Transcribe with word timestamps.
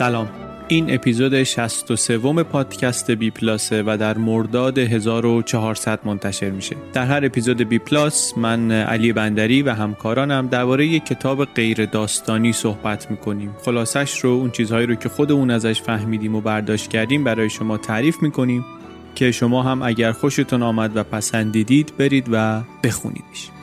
سلام. 0.00 0.28
این 0.68 0.94
اپیزود 0.94 1.42
63 1.42 2.18
پادکست 2.42 3.10
بی 3.10 3.30
پلاسه 3.30 3.82
و 3.86 3.96
در 4.00 4.18
مرداد 4.18 4.78
1400 4.78 6.00
منتشر 6.04 6.50
میشه. 6.50 6.76
در 6.92 7.06
هر 7.06 7.24
اپیزود 7.24 7.62
بی 7.62 7.78
پلاس 7.78 8.38
من 8.38 8.70
علی 8.70 9.12
بندری 9.12 9.62
و 9.62 9.74
همکارانم 9.74 10.46
درباره 10.46 10.86
یک 10.86 11.04
کتاب 11.04 11.44
غیر 11.44 11.86
داستانی 11.86 12.52
صحبت 12.52 13.10
می‌کنیم. 13.10 13.56
خلاصش 13.64 14.20
رو 14.20 14.30
اون 14.30 14.50
چیزهایی 14.50 14.86
رو 14.86 14.94
که 14.94 15.08
خودمون 15.08 15.50
ازش 15.50 15.82
فهمیدیم 15.82 16.34
و 16.34 16.40
برداشت 16.40 16.90
کردیم 16.90 17.24
برای 17.24 17.50
شما 17.50 17.76
تعریف 17.76 18.22
می‌کنیم 18.22 18.64
که 19.14 19.32
شما 19.32 19.62
هم 19.62 19.82
اگر 19.82 20.12
خوشتون 20.12 20.62
آمد 20.62 20.96
و 20.96 21.02
پسندیدید 21.04 21.92
برید 21.98 22.26
و 22.32 22.62
بخونیدش. 22.84 23.59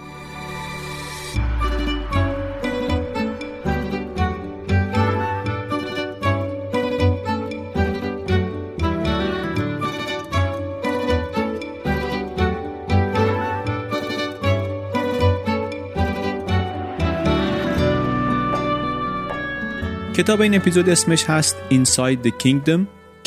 کتاب 20.18 20.42
این 20.42 20.56
اپیزود 20.56 20.90
اسمش 20.90 21.24
هست 21.24 21.56
Inside 21.72 22.28
the 22.28 22.32
Kingdom 22.44 22.80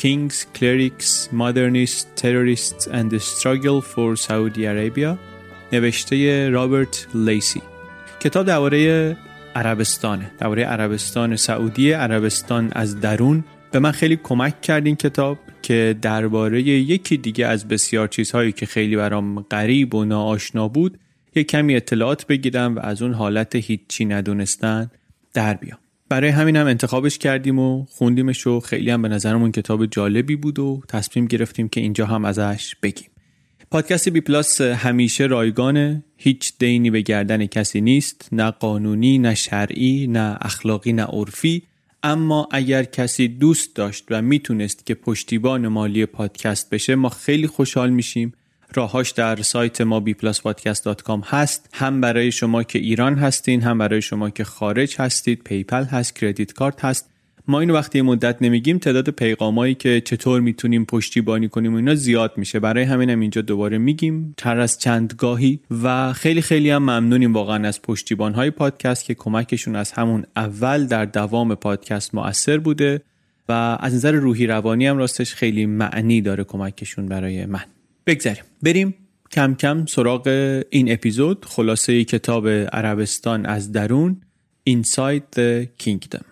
Kings, 0.03 0.35
Clerics, 0.59 1.29
Modernists, 1.33 2.07
Terrorists 2.17 2.87
and 2.87 3.11
the 3.11 3.21
Struggle 3.21 3.81
for 3.81 4.17
Saudi 4.17 4.65
Arabia. 4.67 5.19
نوشته 5.73 6.49
رابرت 6.49 7.07
لیسی. 7.15 7.63
کتاب 8.21 8.47
درباره 8.47 9.17
عربستانه 9.55 10.31
درباره 10.39 10.65
عربستان 10.65 11.37
سعودی 11.37 11.93
عربستان 11.93 12.73
از 12.73 13.01
درون. 13.01 13.45
به 13.73 13.79
من 13.79 13.93
خیلی 13.93 14.17
کمک 14.23 14.61
کرد 14.61 14.87
این 14.87 14.97
کتاب 14.97 15.39
که 15.63 15.97
درباره 16.03 16.63
یکی 16.63 17.17
دیگه 17.17 17.47
از 17.47 17.69
بسیار 17.69 18.09
چیزهایی 18.09 18.53
که 18.53 18.67
خیلی 18.67 18.97
برام 18.97 19.41
غریب 19.41 19.95
و 19.95 20.05
ناآشنا 20.05 20.69
بود 20.69 20.99
یک 21.35 21.51
کمی 21.51 21.77
اطلاعات 21.77 22.27
بگیرم 22.27 22.77
و 22.77 22.81
از 22.81 23.03
اون 23.03 23.15
حالت 23.15 23.57
هیچی 23.57 24.05
ندونستن 24.05 24.91
در 25.35 25.55
بیام. 25.55 25.79
برای 26.11 26.31
همین 26.31 26.57
هم 26.57 26.67
انتخابش 26.67 27.19
کردیم 27.19 27.59
و 27.59 27.85
خوندیمش 27.85 28.47
و 28.47 28.61
خیلی 28.61 28.91
هم 28.91 29.03
به 29.03 29.09
نظرمون 29.09 29.53
کتاب 29.53 29.87
جالبی 29.87 30.37
بود 30.37 30.59
و 30.59 30.83
تصمیم 30.89 31.27
گرفتیم 31.27 31.69
که 31.69 31.81
اینجا 31.81 32.07
هم 32.07 32.25
ازش 32.25 32.75
بگیم. 32.83 33.09
پادکست 33.71 34.09
بی 34.09 34.21
پلاس 34.21 34.61
همیشه 34.61 35.25
رایگانه. 35.25 36.05
هیچ 36.17 36.53
دینی 36.59 36.91
به 36.91 37.01
گردن 37.01 37.47
کسی 37.47 37.81
نیست. 37.81 38.29
نه 38.33 38.51
قانونی 38.51 39.19
نه 39.19 39.35
شرعی 39.35 40.07
نه 40.07 40.37
اخلاقی 40.41 40.93
نه 40.93 41.03
عرفی. 41.03 41.63
اما 42.03 42.49
اگر 42.51 42.85
کسی 42.85 43.29
دوست 43.29 43.77
داشت 43.77 44.05
و 44.11 44.23
می‌تونست 44.23 44.87
که 44.87 44.95
پشتیبان 44.95 45.69
مالی 45.69 46.07
پادکست 46.07 46.71
بشه 46.71 46.95
ما 46.95 47.09
خیلی 47.09 47.47
خوشحال 47.47 47.91
میشیم. 47.91 48.33
راهاش 48.75 49.11
در 49.11 49.43
سایت 49.43 49.81
ما 49.81 50.05
bpluspodcast.com 50.07 51.21
هست. 51.25 51.69
هم 51.73 52.01
برای 52.01 52.33
شما 52.33 52.63
که 52.63 52.79
ایران 52.79 53.15
هستین 53.15 53.63
هم 53.63 53.79
برای 53.79 54.03
شما 54.03 54.31
که 54.31 54.45
خارج 54.45 54.97
هستید 54.99 55.43
PayPal 55.45 55.85
هست 55.85 56.17
credit 56.17 56.53
card 56.53 56.85
هست. 56.85 57.11
ما 57.49 57.61
اینو 57.61 57.75
وقتی 57.75 58.03
مدت 58.03 58.37
نمیگیم 58.43 58.79
تعداد 58.79 59.11
پیغامایی 59.11 59.75
که 59.75 60.01
چطور 60.01 60.41
می‌تونیم 60.41 60.85
پشتیبانی 60.85 61.49
کنیم 61.49 61.73
و 61.73 61.77
اینا 61.77 61.95
زیاد 61.95 62.33
میشه. 62.37 62.61
برای 62.61 62.85
همینم 62.85 63.13
هم 63.13 63.21
اینجا 63.21 63.43
دوباره 63.43 63.79
میگیم. 63.79 64.35
تر 64.37 64.61
از 64.61 64.79
چند 64.79 65.15
گاهی 65.19 65.61
و 65.83 66.13
خیلی 66.13 66.43
خیلی 66.43 66.71
هم 66.71 66.83
ممنونیم 66.83 67.33
واقعا 67.33 67.69
از 67.69 67.83
پشتیبان 67.83 68.35
های 68.35 68.51
پادکست 68.51 69.05
که 69.05 69.15
کمکشون 69.15 69.77
از 69.77 69.93
همون 69.93 70.25
اول 70.37 70.87
در 70.87 71.05
دوام 71.05 71.55
پادکست 71.55 72.15
مؤثر 72.15 72.59
بوده 72.59 73.03
و 73.49 73.79
از 73.81 73.95
نظر 73.95 74.13
روحی 74.13 74.47
روانی 74.47 74.87
هم 74.87 74.99
راستش 74.99 75.35
خیلی 75.35 75.67
معنی 75.67 76.21
داره 76.21 76.45
کمکشون 76.45 77.07
برای 77.07 77.47
من. 77.47 77.65
بگذاریم 78.07 78.45
بریم 78.63 78.95
کم 79.33 79.55
کم 79.55 79.87
سراغ 79.87 80.27
این 80.71 80.93
اپیزود. 80.93 81.45
خلاصه 81.45 82.05
کتاب 82.05 82.49
عربستان 82.49 83.47
از 83.47 83.73
درون 83.73 84.21
Inside 84.71 85.37
the 85.37 85.67
Kingdom. 85.85 86.25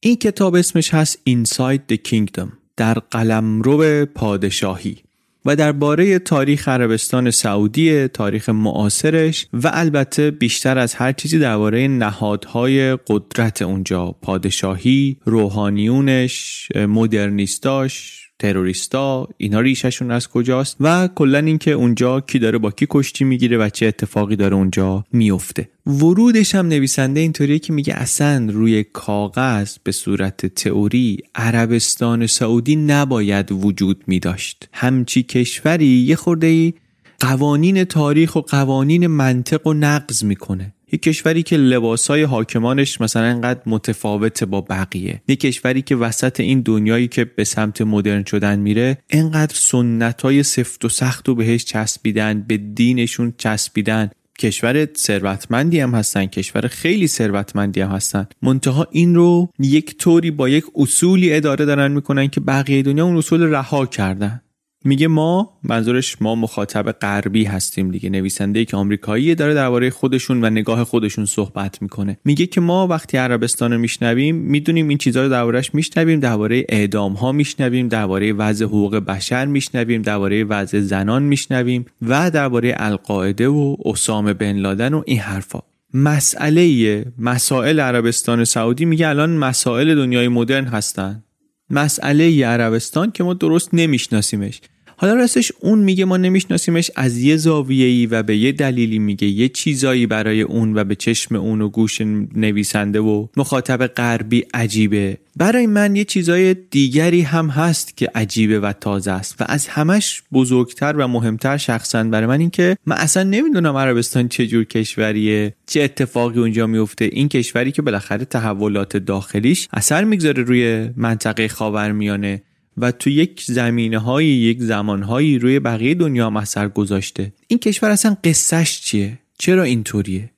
این 0.00 0.16
کتاب 0.16 0.54
اسمش 0.54 0.94
هست 0.94 1.18
Inside 1.30 1.92
the 1.92 1.96
Kingdom 2.08 2.48
در 2.76 2.94
قلمرو 2.94 4.06
پادشاهی 4.06 4.96
و 5.44 5.56
درباره 5.56 6.18
تاریخ 6.18 6.68
عربستان 6.68 7.30
سعودی، 7.30 8.08
تاریخ 8.08 8.48
معاصرش 8.48 9.46
و 9.52 9.70
البته 9.72 10.30
بیشتر 10.30 10.78
از 10.78 10.94
هر 10.94 11.12
چیزی 11.12 11.38
درباره 11.38 11.88
نهادهای 11.88 12.96
قدرت 13.06 13.62
اونجا، 13.62 14.16
پادشاهی، 14.22 15.16
روحانیونش، 15.24 16.68
مدرنیستاش، 16.76 18.17
تروریستا 18.38 19.28
اینا 19.36 19.60
ریششون 19.60 20.10
از 20.10 20.28
کجاست 20.28 20.76
و 20.80 21.08
کلا 21.14 21.38
اینکه 21.38 21.70
اونجا 21.70 22.20
کی 22.20 22.38
داره 22.38 22.58
با 22.58 22.70
کی 22.70 22.86
کشتی 22.90 23.24
می‌گیره 23.24 23.58
و 23.58 23.68
چه 23.68 23.86
اتفاقی 23.86 24.36
داره 24.36 24.56
اونجا 24.56 25.04
میفته 25.12 25.68
ورودش 25.86 26.54
هم 26.54 26.66
نویسنده 26.68 27.20
اینطوریه 27.20 27.58
که 27.58 27.72
میگه 27.72 27.94
اصلا 27.94 28.48
روی 28.52 28.84
کاغذ 28.84 29.76
به 29.84 29.92
صورت 29.92 30.46
تئوری 30.46 31.18
عربستان 31.34 32.26
سعودی 32.26 32.76
نباید 32.76 33.52
وجود 33.52 34.04
میداشت. 34.06 34.68
همچی 34.72 35.22
کشوری 35.22 35.86
یه 35.86 36.16
خورده 36.16 36.74
قوانین 37.20 37.84
تاریخ 37.84 38.36
و 38.36 38.40
قوانین 38.40 39.06
منطق 39.06 39.66
و 39.66 39.72
نقض 39.72 40.24
می‌کنه. 40.24 40.74
یک 40.92 41.02
کشوری 41.02 41.42
که 41.42 41.56
لباسهای 41.56 42.22
حاکمانش 42.22 43.00
مثلا 43.00 43.26
انقدر 43.26 43.60
متفاوته 43.66 44.46
با 44.46 44.60
بقیه. 44.60 45.22
یک 45.28 45.40
کشوری 45.40 45.82
که 45.82 45.96
وسط 45.96 46.40
این 46.40 46.60
دنیایی 46.60 47.08
که 47.08 47.24
به 47.24 47.44
سمت 47.44 47.82
مدرن 47.82 48.24
شدن 48.24 48.58
میره 48.58 48.98
انقدر 49.10 49.54
سنت 49.54 50.22
های 50.22 50.42
سفت 50.42 50.84
و 50.84 50.88
سخت 50.88 51.28
و 51.28 51.34
بهش 51.34 51.64
چسبیدن 51.64 52.44
به 52.48 52.56
دینشون 52.56 53.34
چسبیدن. 53.38 54.10
کشور 54.38 54.88
ثروتمندی 54.96 55.80
هم 55.80 55.94
هستن 55.94 56.26
کشور 56.26 56.68
خیلی 56.68 57.06
ثروتمندی 57.06 57.80
هم 57.80 57.90
هستن. 57.90 58.26
منتها 58.42 58.86
این 58.90 59.14
رو 59.14 59.48
یک 59.58 59.98
طوری 59.98 60.30
با 60.30 60.48
یک 60.48 60.64
اصولی 60.74 61.34
اداره 61.34 61.64
دارن 61.64 61.92
می‌کنن 61.92 62.28
که 62.28 62.40
بقیه 62.40 62.82
دنیا 62.82 63.04
اون 63.04 63.16
اصول 63.16 63.42
رها 63.42 63.86
کردن. 63.86 64.40
میگه 64.84 65.08
ما 65.08 65.58
منظورش 65.62 66.22
ما 66.22 66.34
مخاطب 66.34 66.92
غربی 66.92 67.44
هستیم 67.44 67.90
دیگه 67.90 68.10
نویسنده 68.10 68.58
ای 68.58 68.64
که 68.64 68.76
آمریکایی 68.76 69.34
داره 69.34 69.54
درباره 69.54 69.90
خودشون 69.90 70.44
و 70.44 70.50
نگاه 70.50 70.84
خودشون 70.84 71.26
صحبت 71.26 71.82
می‌کنه. 71.82 72.18
میگه 72.24 72.46
که 72.46 72.60
ما 72.60 72.86
وقتی 72.86 73.16
عربستان 73.16 73.72
رو 73.72 73.78
میشنویم 73.78 74.36
می‌دونیم 74.36 74.88
این 74.88 74.98
چیزها 74.98 75.22
رو 75.22 75.28
دربارهش 75.28 75.74
میشنویم 75.74 76.20
درباره 76.20 76.64
اعدام 76.68 77.12
ها 77.12 77.32
میشنویم 77.32 77.88
درباره 77.88 78.32
وضع 78.32 78.64
حقوق 78.64 78.96
بشر 78.96 79.46
میشنویم 79.46 80.02
درباره 80.02 80.44
وضع 80.44 80.80
زنان 80.80 81.22
میشنویم 81.22 81.84
و 82.02 82.30
درباره 82.30 82.74
القاعده 82.76 83.48
و 83.48 83.76
اسامه 83.84 84.32
بن 84.32 84.56
لادن 84.56 84.94
و 84.94 85.02
این 85.06 85.18
حرفا. 85.18 85.60
مسئله 85.94 87.04
مسائل 87.18 87.80
عربستان 87.80 88.44
سعودی 88.44 88.84
میگه 88.84 89.08
الان 89.08 89.30
مسائل 89.30 89.94
دنیای 89.94 90.28
مدرن 90.28 90.64
هستن. 90.64 91.22
مسئله 91.70 92.46
عربستان 92.46 93.10
که 93.10 93.24
ما 93.24 93.34
درست 93.34 93.70
نمیشناسیمش. 93.72 94.60
حالا 95.00 95.14
راستش 95.14 95.52
اون 95.60 95.78
میگه 95.78 96.04
ما 96.04 96.16
نمیشناسیمش 96.16 96.90
از 96.96 97.18
یه 97.18 97.36
زاویه‌ای 97.36 98.06
و 98.06 98.22
به 98.22 98.36
یه 98.36 98.52
دلیلی 98.52 98.98
میگه 98.98 99.28
یه 99.28 99.48
چیزایی 99.48 100.06
برای 100.06 100.42
اون 100.42 100.78
و 100.78 100.84
به 100.84 100.94
چشم 100.94 101.34
اون 101.34 101.60
و 101.60 101.68
گوش 101.68 102.00
نویسنده 102.34 103.00
و 103.00 103.26
مخاطب 103.36 103.86
غربی 103.86 104.44
عجیبه. 104.54 105.18
برای 105.36 105.66
من 105.66 105.96
یه 105.96 106.04
چیزای 106.04 106.54
دیگری 106.54 107.20
هم 107.20 107.48
هست 107.48 107.96
که 107.96 108.10
عجیبه 108.14 108.60
و 108.60 108.72
تازه 108.72 109.10
است 109.10 109.40
و 109.40 109.44
از 109.48 109.68
همش 109.68 110.22
بزرگتر 110.32 110.94
و 110.96 111.08
مهمتر 111.08 111.56
شخصا 111.56 112.04
برای 112.04 112.26
من 112.26 112.40
این 112.40 112.50
که 112.50 112.76
من 112.86 112.96
اصلا 112.96 113.22
نمی‌دونم 113.22 113.76
عربستان 113.76 114.28
چه 114.28 114.46
جور 114.46 114.64
کشوریه 114.64 115.54
چه 115.66 115.82
اتفاقی 115.82 116.40
اونجا 116.40 116.66
میفته 116.66 117.04
این 117.12 117.28
کشوری 117.28 117.72
که 117.72 117.82
بالاخره 117.82 118.24
تحولات 118.24 118.96
داخلیش 118.96 119.68
اثر 119.72 120.04
می‌گذاره 120.04 120.42
روی 120.42 120.90
منطقه 120.96 121.48
خاورمیانه. 121.48 122.42
و 122.80 122.92
تو 122.92 123.10
یک 123.10 123.42
زمینه 123.46 123.98
های 123.98 124.26
یک 124.26 124.60
زمان 124.60 125.02
هایی 125.02 125.38
روی 125.38 125.60
بقیه 125.60 125.94
دنیا 125.94 126.30
هم 126.30 126.68
گذاشته. 126.68 127.32
این 127.48 127.58
کشور 127.58 127.90
اصلا 127.90 128.16
قصهش 128.24 128.80
چیه؟ 128.80 129.18
چرا 129.38 129.62
اینطوریه؟ 129.62 130.30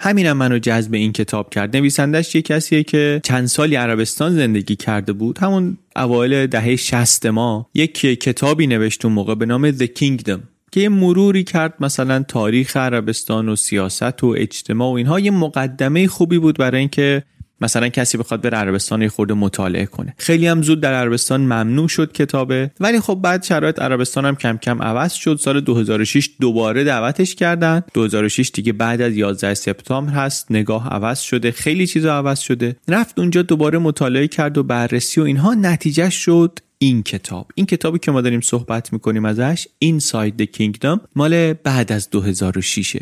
همینم 0.00 0.36
منو 0.36 0.58
جذب 0.58 0.94
این 0.94 1.12
کتاب 1.12 1.50
کرد. 1.50 1.76
نویسندش 1.76 2.34
یه 2.34 2.42
کسیه 2.42 2.82
که 2.82 3.20
چند 3.24 3.46
سالی 3.46 3.74
عربستان 3.74 4.34
زندگی 4.34 4.76
کرده 4.76 5.12
بود. 5.12 5.38
همون 5.38 5.78
اوایل 5.96 6.46
دهه 6.46 6.76
60 6.76 7.26
ما 7.26 7.70
یک 7.74 8.00
کتابی 8.00 8.66
نوشت 8.66 9.04
اون 9.04 9.14
موقع 9.14 9.34
به 9.34 9.46
نام 9.46 9.72
The 9.72 9.88
Kingdom 9.98 10.40
که 10.72 10.80
یه 10.80 10.88
مروری 10.88 11.44
کرد 11.44 11.74
مثلا 11.80 12.22
تاریخ 12.28 12.76
عربستان 12.76 13.48
و 13.48 13.56
سیاست 13.56 14.24
و 14.24 14.34
اجتماع 14.38 14.90
و 14.90 14.94
اینها. 14.94 15.20
یه 15.20 15.30
مقدمه 15.30 16.06
خوبی 16.06 16.38
بود 16.38 16.58
برای 16.58 16.80
اینکه 16.80 17.22
مثلا 17.60 17.88
کسی 17.88 18.18
بخواد 18.18 18.40
بره 18.40 18.58
عربستان 18.58 19.02
یه 19.02 19.08
خورده 19.08 19.34
مطالعه 19.34 19.86
کنه. 19.86 20.14
خیلی 20.18 20.46
هم 20.46 20.62
زود 20.62 20.80
در 20.80 20.94
عربستان 20.94 21.40
ممنوع 21.40 21.88
شد 21.88 22.12
کتابه. 22.12 22.70
ولی 22.80 23.00
خب 23.00 23.14
بعد 23.14 23.42
شرایط 23.42 23.82
عربستان 23.82 24.24
هم 24.24 24.36
کم 24.36 24.56
کم 24.56 24.82
عوض 24.82 25.12
شد. 25.12 25.36
سال 25.36 25.60
2006 25.60 26.30
دوباره 26.40 26.84
دعوتش 26.84 27.34
کردن. 27.34 27.82
2006 27.94 28.50
دیگه 28.54 28.72
بعد 28.72 29.00
از 29.00 29.16
11 29.16 29.54
سپتامبر 29.54 30.12
هست. 30.12 30.46
نگاه 30.50 30.88
عوض 30.88 31.20
شده. 31.20 31.50
خیلی 31.50 31.86
چیزا 31.86 32.14
عوض 32.14 32.38
شده. 32.38 32.76
رفت 32.88 33.18
اونجا 33.18 33.42
دوباره 33.42 33.78
مطالعه 33.78 34.28
کرد 34.28 34.58
و 34.58 34.62
بررسی 34.62 35.20
و 35.20 35.24
اینها. 35.24 35.54
نتیجه 35.54 36.10
شد 36.10 36.58
این 36.78 37.02
کتاب. 37.02 37.50
این 37.54 37.66
کتابی 37.66 37.98
که 37.98 38.10
ما 38.10 38.20
داریم 38.20 38.40
صحبت 38.40 38.92
می‌کنیم 38.92 39.24
ازش 39.24 39.66
Inside 39.84 40.42
the 40.42 40.46
Kingdom 40.58 41.00
مال 41.16 41.52
بعد 41.52 41.92
از 41.92 42.10
2006 42.10 42.96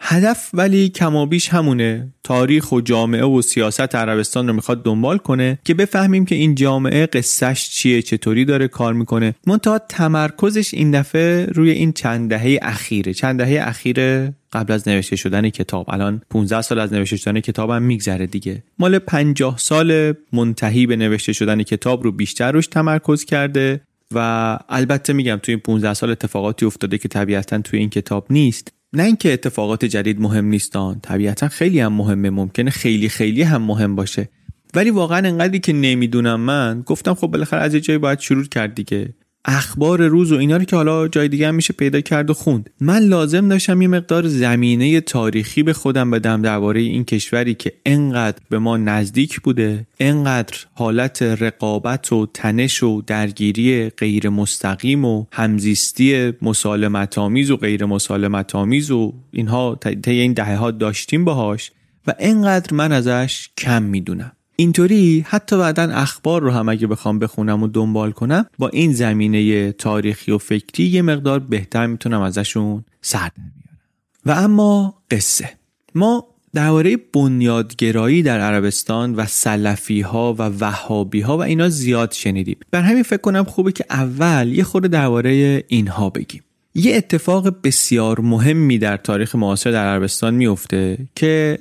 هدف 0.00 0.50
ولی 0.54 0.88
کمابیش 0.88 1.48
همونه. 1.48 2.12
تاریخ 2.24 2.72
و 2.72 2.80
جامعه 2.80 3.24
و 3.24 3.42
سیاست 3.42 3.94
عربستان 3.94 4.48
رو 4.48 4.52
می‌خواد 4.52 4.84
دنبال 4.84 5.18
کنه 5.18 5.58
که 5.64 5.74
بفهمیم 5.74 6.24
که 6.24 6.34
این 6.34 6.54
جامعه 6.54 7.06
قصهش 7.06 7.68
چیه 7.68 8.02
چطوری 8.02 8.44
داره 8.44 8.68
کار 8.68 8.94
می‌کنه. 8.94 9.34
منتها 9.46 9.78
تمرکزش 9.78 10.74
این 10.74 10.90
دفعه 10.90 11.46
روی 11.46 11.70
این 11.70 11.92
چند 11.92 12.30
دهه 12.30 12.58
اخیره. 12.62 13.14
چند 13.14 13.38
دهه 13.38 13.68
اخیر 13.68 14.26
قبل 14.52 14.72
از 14.72 14.88
نوشته 14.88 15.16
شدن 15.16 15.50
کتاب. 15.50 15.86
الان 15.90 16.22
15 16.30 16.62
سال 16.62 16.78
از 16.78 16.92
نوشته 16.92 17.16
شدن 17.16 17.40
کتابم 17.40 17.82
میگذره 17.82 18.26
دیگه. 18.26 18.62
مال 18.78 18.98
50 18.98 19.58
سال 19.58 20.14
منتهی 20.32 20.86
به 20.86 20.96
نوشته 20.96 21.32
شدن 21.32 21.62
کتاب 21.62 22.04
رو 22.04 22.12
بیشتر 22.12 22.52
روش 22.52 22.66
تمرکز 22.66 23.24
کرده 23.24 23.80
و 24.14 24.58
البته 24.68 25.12
میگم 25.12 25.36
توی 25.42 25.52
این 25.52 25.60
15 25.60 25.94
سال 25.94 26.10
اتفاقاتی 26.10 26.66
افتاده 26.66 26.98
که 26.98 27.08
طبیعتا 27.08 27.58
توی 27.58 27.78
این 27.78 27.90
کتاب 27.90 28.26
نیست. 28.30 28.77
نه 28.92 29.02
اینکه 29.02 29.32
اتفاقات 29.32 29.84
جدید 29.84 30.20
مهم 30.20 30.44
نیستان 30.44 31.00
طبیعتا 31.00 31.48
خیلی 31.48 31.80
هم 31.80 31.92
مهمه 31.92 32.30
ممکنه 32.30 32.70
خیلی 32.70 33.08
خیلی 33.08 33.42
هم 33.42 33.62
مهم 33.62 33.96
باشه. 33.96 34.28
ولی 34.74 34.90
واقعا 34.90 35.28
انقدری 35.28 35.58
که 35.58 35.72
نمی‌دونم 35.72 36.40
من 36.40 36.82
گفتم 36.86 37.14
خب 37.14 37.26
بالاخره 37.26 37.60
از 37.60 37.74
یه 37.74 37.80
جایی 37.80 37.98
باید 37.98 38.18
شروع 38.18 38.44
کرد 38.44 38.74
دیگه. 38.74 39.14
اخبار 39.44 40.06
روز 40.06 40.32
و 40.32 40.36
اینا 40.36 40.56
رو 40.56 40.64
که 40.64 40.76
حالا 40.76 41.08
جای 41.08 41.28
دیگه 41.28 41.48
هم 41.48 41.54
میشه 41.54 41.72
پیدا 41.72 42.00
کرد 42.00 42.30
و 42.30 42.34
خوند. 42.34 42.70
من 42.80 42.98
لازم 42.98 43.48
داشتم 43.48 43.82
یه 43.82 43.88
مقدار 43.88 44.28
زمینه 44.28 45.00
تاریخی 45.00 45.62
به 45.62 45.72
خودم 45.72 46.10
بدم 46.10 46.42
درباره 46.42 46.80
این 46.80 47.04
کشوری 47.04 47.54
که 47.54 47.72
انقدر 47.86 48.38
به 48.50 48.58
ما 48.58 48.76
نزدیک 48.76 49.40
بوده 49.40 49.86
انقدر 50.00 50.56
حالت 50.74 51.22
رقابت 51.22 52.12
و 52.12 52.26
تنش 52.34 52.82
و 52.82 53.02
درگیری 53.06 53.88
غیر 53.88 54.28
مستقیم 54.28 55.04
و 55.04 55.24
همزیستی 55.32 56.32
مسالمت 56.42 57.18
آمیز 57.18 57.50
و 57.50 57.56
غیر 57.56 57.84
مسالمت 57.84 58.54
آمیز 58.54 58.90
و 58.90 59.14
اینها 59.32 59.78
طی 60.02 60.12
این 60.12 60.32
دهه 60.32 60.56
ها 60.56 60.70
داشتیم 60.70 61.24
باهاش 61.24 61.72
و 62.06 62.14
انقدر 62.18 62.74
من 62.74 62.92
ازش 62.92 63.48
کم 63.58 63.82
می‌دونم. 63.82 64.32
اینطوری 64.60 65.24
حتی 65.28 65.58
بعدا 65.58 65.82
اخبار 65.82 66.42
رو 66.42 66.50
هم 66.50 66.68
اگه 66.68 66.86
بخوام 66.86 67.18
بخونم 67.18 67.62
و 67.62 67.66
دنبال 67.66 68.10
کنم 68.10 68.46
با 68.58 68.68
این 68.68 68.92
زمینه 68.92 69.72
تاریخی 69.72 70.32
و 70.32 70.38
فکری 70.38 70.86
یه 70.86 71.02
مقدار 71.02 71.38
بهتر 71.38 71.86
می‌تونم 71.86 72.20
ازشون 72.20 72.84
سر 73.00 73.30
بیارم. 73.36 73.78
و 74.26 74.30
اما 74.30 74.94
قصه. 75.10 75.50
ما 75.94 76.26
درباره 76.54 76.96
بنیادگرایی 76.96 78.22
در 78.22 78.40
عربستان 78.40 79.14
و 79.14 79.26
سلفی 79.26 80.00
ها 80.00 80.34
و 80.38 80.42
وهابی 80.42 81.20
ها 81.20 81.38
و 81.38 81.42
اینا 81.42 81.68
زیاد 81.68 82.12
شنیدیم. 82.12 82.56
بر 82.70 82.80
همین 82.80 83.02
فکر 83.02 83.20
کنم 83.20 83.44
خوبه 83.44 83.72
که 83.72 83.84
اول 83.90 84.52
یه 84.52 84.64
خورده 84.64 84.88
درباره 84.88 85.64
اینها 85.68 86.10
بگیم. 86.10 86.42
یه 86.74 86.96
اتفاق 86.96 87.62
بسیار 87.62 88.20
مهمی 88.20 88.78
در 88.78 88.96
تاریخ 88.96 89.34
معاصر 89.34 89.70
در 89.70 89.86
عربستان 89.86 90.34
میفته 90.34 90.98
که 91.14 91.58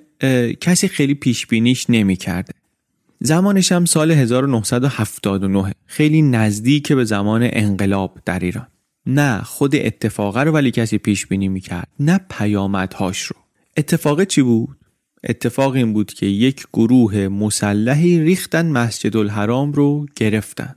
کسی 0.62 0.88
خیلی 0.88 1.14
پیش 1.14 1.48
بینیش 1.48 1.90
نمی‌کرده. 1.90 2.54
زمانش 3.20 3.72
هم 3.72 3.86
سال 3.86 4.12
1979 4.12 5.74
خیلی 5.86 6.22
نزدیک 6.22 6.94
به 6.94 7.04
زمان 7.04 7.50
انقلاب 7.52 8.20
در 8.26 8.40
ایران. 8.40 8.68
نه 9.06 9.42
خود 9.42 9.76
اتفاقه 9.76 10.44
رو 10.44 10.52
ولی 10.52 10.72
کسی 10.72 10.98
پیش 10.98 11.28
بینی 11.28 11.48
می‌کرد 11.48 11.88
نه 12.00 12.20
پیامدهاش 12.30 13.22
رو. 13.22 13.36
اتفاق 13.78 14.24
چی 14.24 14.42
بود؟ 14.42 14.78
اتفاق 15.24 15.74
این 15.74 15.94
بود 15.94 16.14
که 16.14 16.26
یک 16.26 16.64
گروه 16.74 17.28
مسلحی 17.28 18.20
ریختن 18.20 18.66
مسجد 18.66 19.18
الحرام 19.18 19.72
رو 19.74 20.06
گرفتن. 20.16 20.76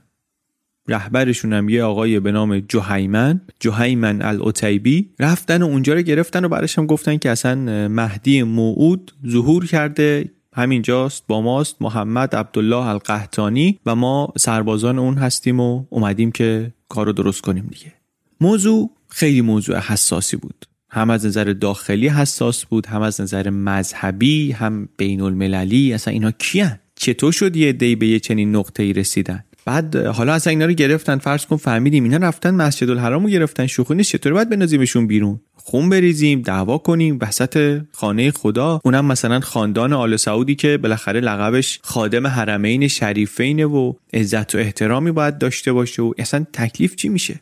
رهبرشون 0.87 1.53
هم 1.53 1.69
یه 1.69 1.83
آقای 1.83 2.19
به 2.19 2.31
نام 2.31 2.59
جوهیمن 2.59 3.41
جوهیمن 3.59 4.21
الاتیبی 4.21 5.09
رفتن 5.19 5.61
و 5.61 5.65
اونجا 5.65 5.93
رو 5.93 6.01
گرفتن 6.01 6.45
و 6.45 6.49
بعدش 6.49 6.77
هم 6.77 6.85
گفتن 6.85 7.17
که 7.17 7.29
اصلا 7.29 7.55
مهدی 7.87 8.43
موعود 8.43 9.11
ظهور 9.27 9.65
کرده 9.65 10.31
همینجاست 10.55 11.23
با 11.27 11.41
ماست 11.41 11.75
محمد 11.81 12.35
عبدالله 12.35 12.87
القحطانی 12.87 13.79
و 13.85 13.95
ما 13.95 14.33
سربازان 14.37 14.99
اون 14.99 15.17
هستیم 15.17 15.59
و 15.59 15.85
اومدیم 15.89 16.31
که 16.31 16.73
کار 16.89 17.05
رو 17.05 17.13
درست 17.13 17.41
کنیم 17.41 17.67
دیگه. 17.69 17.93
موضوع 18.41 18.91
خیلی 19.09 19.41
موضوع 19.41 19.79
حساسی 19.79 20.37
بود. 20.37 20.65
هم 20.89 21.09
از 21.09 21.25
نظر 21.25 21.43
داخلی 21.43 22.07
حساس 22.07 22.65
بود 22.65 22.85
هم 22.85 23.01
از 23.01 23.21
نظر 23.21 23.49
مذهبی 23.49 24.51
هم 24.51 24.89
بین 24.97 25.21
المللی 25.21 25.93
اصلا 25.93 26.13
اینا 26.13 26.31
کیان؟ 26.31 26.79
چطور 26.95 27.31
شد 27.31 27.55
یه 27.55 27.73
دی 27.73 27.95
به 27.95 28.07
یه 28.07 28.19
چنین 28.19 28.55
نقطه 28.55 28.83
ای 28.83 28.93
رسیدن؟ 28.93 29.43
بعد 29.65 29.95
حالا 29.95 30.33
اصلا 30.33 30.51
اینا 30.51 30.65
رو 30.65 30.73
گرفتن 30.73 31.17
فرض 31.17 31.45
کن 31.45 31.57
فهمیدیم 31.57 32.03
اینا 32.03 32.17
رفتن 32.17 32.55
مسجد 32.55 32.89
الحرام 32.89 33.23
رو 33.23 33.29
گرفتن. 33.29 33.67
شوخی 33.67 33.95
نیست 33.95 34.11
چطور 34.11 34.33
باید 34.33 34.49
بنازیمشون 34.49 35.07
بیرون؟ 35.07 35.39
خون 35.53 35.89
بریزیم 35.89 36.41
دعوا 36.41 36.77
کنیم 36.77 37.19
وسط 37.21 37.81
خانه 37.91 38.31
خدا. 38.31 38.81
اونم 38.85 39.05
مثلا 39.05 39.39
خاندان 39.39 39.93
آل 39.93 40.17
سعودی 40.17 40.55
که 40.55 40.77
بالاخره 40.77 41.19
لقبش 41.19 41.79
خادم 41.83 42.27
حرمین 42.27 42.87
شریفینه 42.87 43.65
و 43.65 43.93
عزت 44.13 44.55
و 44.55 44.57
احترامی 44.57 45.11
باید 45.11 45.37
داشته 45.37 45.73
باشه 45.73 46.01
و 46.01 46.13
اصلا 46.17 46.45
تکلیف 46.53 46.95
چی 46.95 47.09
میشه؟ 47.09 47.39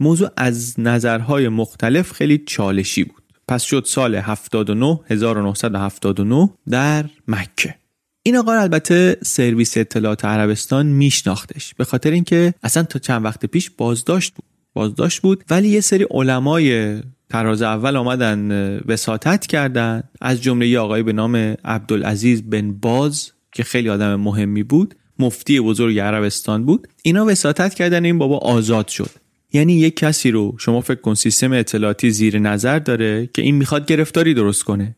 موضوع 0.00 0.30
از 0.36 0.80
نظرهای 0.80 1.48
مختلف 1.48 2.12
خیلی 2.12 2.38
چالشی 2.38 3.04
بود. 3.04 3.22
پس 3.48 3.62
شد 3.62 3.84
سال 3.86 4.14
79 4.14 5.00
1979 5.10 6.50
در 6.70 7.04
مکه. 7.28 7.74
این 8.26 8.36
آقا 8.36 8.52
البته 8.52 9.16
سرویس 9.22 9.76
اطلاعات 9.76 10.24
عربستان 10.24 10.86
میشناختش 10.86 11.74
به 11.74 11.84
خاطر 11.84 12.10
اینکه 12.10 12.54
اصلا 12.62 12.82
تا 12.82 12.98
چند 12.98 13.24
وقت 13.24 13.46
پیش 13.46 13.70
بازداشت 13.70 14.34
بود. 14.34 14.44
بازداشت 14.74 15.22
بود 15.22 15.44
ولی 15.50 15.68
یه 15.68 15.80
سری 15.80 16.06
علمای 16.10 16.98
تراز 17.30 17.62
اول 17.62 17.96
آمدن 17.96 18.78
وساطت 18.86 19.46
کردن. 19.46 20.02
از 20.20 20.42
جمله 20.42 20.68
یه 20.68 20.78
آقای 20.78 21.02
به 21.02 21.12
نام 21.12 21.36
عبدالعزیز 21.64 22.42
بن 22.42 22.72
باز 22.72 23.32
که 23.52 23.64
خیلی 23.64 23.88
آدم 23.88 24.14
مهمی 24.14 24.62
بود 24.62 24.94
مفتی 25.18 25.60
بزرگ 25.60 25.98
عربستان 25.98 26.64
بود. 26.64 26.88
اینا 27.02 27.26
وساطت 27.26 27.74
کردن 27.74 28.04
این 28.04 28.18
بابا 28.18 28.38
آزاد 28.38 28.88
شد. 28.88 29.10
یعنی 29.52 29.72
یک 29.72 29.96
کسی 29.96 30.30
رو 30.30 30.56
شما 30.58 30.80
فکر 30.80 31.00
کن 31.00 31.14
سیستم 31.14 31.52
اطلاعاتی 31.52 32.10
زیر 32.10 32.38
نظر 32.38 32.78
داره 32.78 33.30
که 33.34 33.42
این 33.42 33.54
می‌خواد 33.54 33.86
گرفتاری 33.86 34.34
درست 34.34 34.64
کنه. 34.64 34.96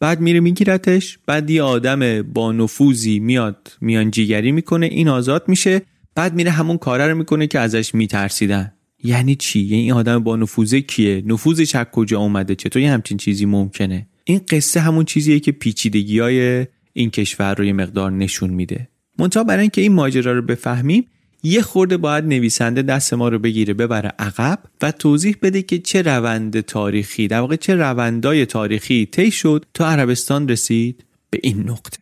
بعد 0.00 0.20
میره 0.20 0.40
میگیرتش. 0.40 1.18
بعد 1.26 1.50
یه 1.50 1.62
آدم 1.62 2.22
با 2.22 2.52
نفوذی 2.52 3.18
میاد 3.18 3.72
میانجیگری 3.80 4.52
می‌کنه 4.52 4.86
این 4.86 5.08
آزاد 5.08 5.44
میشه. 5.48 5.82
بعد 6.14 6.34
میره 6.34 6.50
همون 6.50 6.78
کاره 6.78 7.08
رو 7.08 7.18
می‌کنه 7.18 7.46
که 7.46 7.58
ازش 7.58 7.94
میترسیدن. 7.94 8.72
یعنی 9.04 9.34
چی؟ 9.34 9.60
یعنی 9.60 9.82
این 9.82 9.92
آدم 9.92 10.18
با 10.18 10.36
نفوذه 10.36 10.80
کیه؟ 10.80 11.22
نفوذش 11.26 11.74
از 11.74 11.86
کجا 11.92 12.20
اومده؟ 12.20 12.54
چطور 12.54 12.82
یه 12.82 12.90
همچین 12.90 13.18
چیزی 13.18 13.46
ممکنه؟ 13.46 14.08
این 14.24 14.40
قصه 14.48 14.80
همون 14.80 15.04
چیزیه 15.04 15.40
که 15.40 15.52
پیچیدگی 15.52 16.18
های 16.18 16.66
این 16.92 17.10
کشور 17.10 17.54
رو 17.54 17.64
یه 17.64 17.72
مقدار 17.72 18.12
نشون 18.12 18.50
میده. 18.50 18.88
منتها 19.18 19.44
برای 19.44 19.60
اینکه 19.60 19.80
این 19.80 19.92
ماجرا 19.92 20.32
رو 20.32 20.42
بفهمیم 20.42 21.06
یه 21.46 21.62
خورده 21.62 21.96
باید 21.96 22.24
نویسنده 22.24 22.82
دست 22.82 23.14
ما 23.14 23.28
رو 23.28 23.38
بگیره 23.38 23.74
ببره 23.74 24.12
عقب 24.18 24.58
و 24.82 24.92
توضیح 24.92 25.36
بده 25.42 25.62
که 25.62 25.78
چه 25.78 26.02
روند 26.02 26.60
تاریخی 26.60 27.28
در 27.28 27.40
واقع 27.40 27.56
چه 27.56 27.74
روندای 27.74 28.46
تاریخی 28.46 29.06
طی 29.06 29.30
شد 29.30 29.64
تا 29.74 29.86
عربستان 29.86 30.48
رسید 30.48 31.04
به 31.30 31.40
این 31.42 31.70
نقطه. 31.70 31.98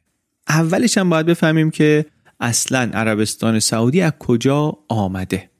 اولش 0.48 0.98
هم 0.98 1.10
باید 1.10 1.26
بفهمیم 1.26 1.70
که 1.70 2.06
اصلا 2.40 2.90
عربستان 2.94 3.60
سعودی 3.60 4.00
از 4.00 4.12
کجا 4.18 4.78
آمده. 4.88 5.50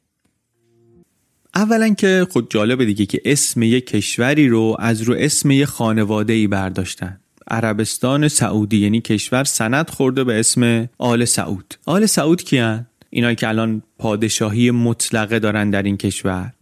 اولا 1.55 1.95
که 1.95 2.27
خود 2.31 2.51
جالبه 2.51 2.85
دیگه 2.85 3.07
که 3.07 3.21
اسم 3.25 3.63
یه 3.63 3.81
کشوری 3.81 4.49
رو 4.49 4.77
از 4.79 5.03
رو 5.03 5.15
اسم 5.19 5.51
یه 5.51 5.67
خانواده 5.67 6.33
ای 6.33 6.47
برداشتن. 6.47 7.21
عربستان 7.49 8.29
سعودی 8.29 8.79
یعنی 8.79 9.01
کشور 9.01 9.45
سند 9.45 9.91
خورده 9.91 10.25
به 10.25 10.41
اسم 10.41 10.89
آل 10.99 11.25
سعود. 11.25 11.75
آل 11.87 12.07
سعود 12.07 12.43
کیان؟ 12.43 12.87
اینا 13.15 13.35
که 13.35 13.49
الان 13.49 13.83
پادشاهی 13.99 14.71
مطلقه 14.71 15.39
دارن 15.39 15.71
در 15.71 15.83
این 15.83 15.97
کشور. 15.97 16.53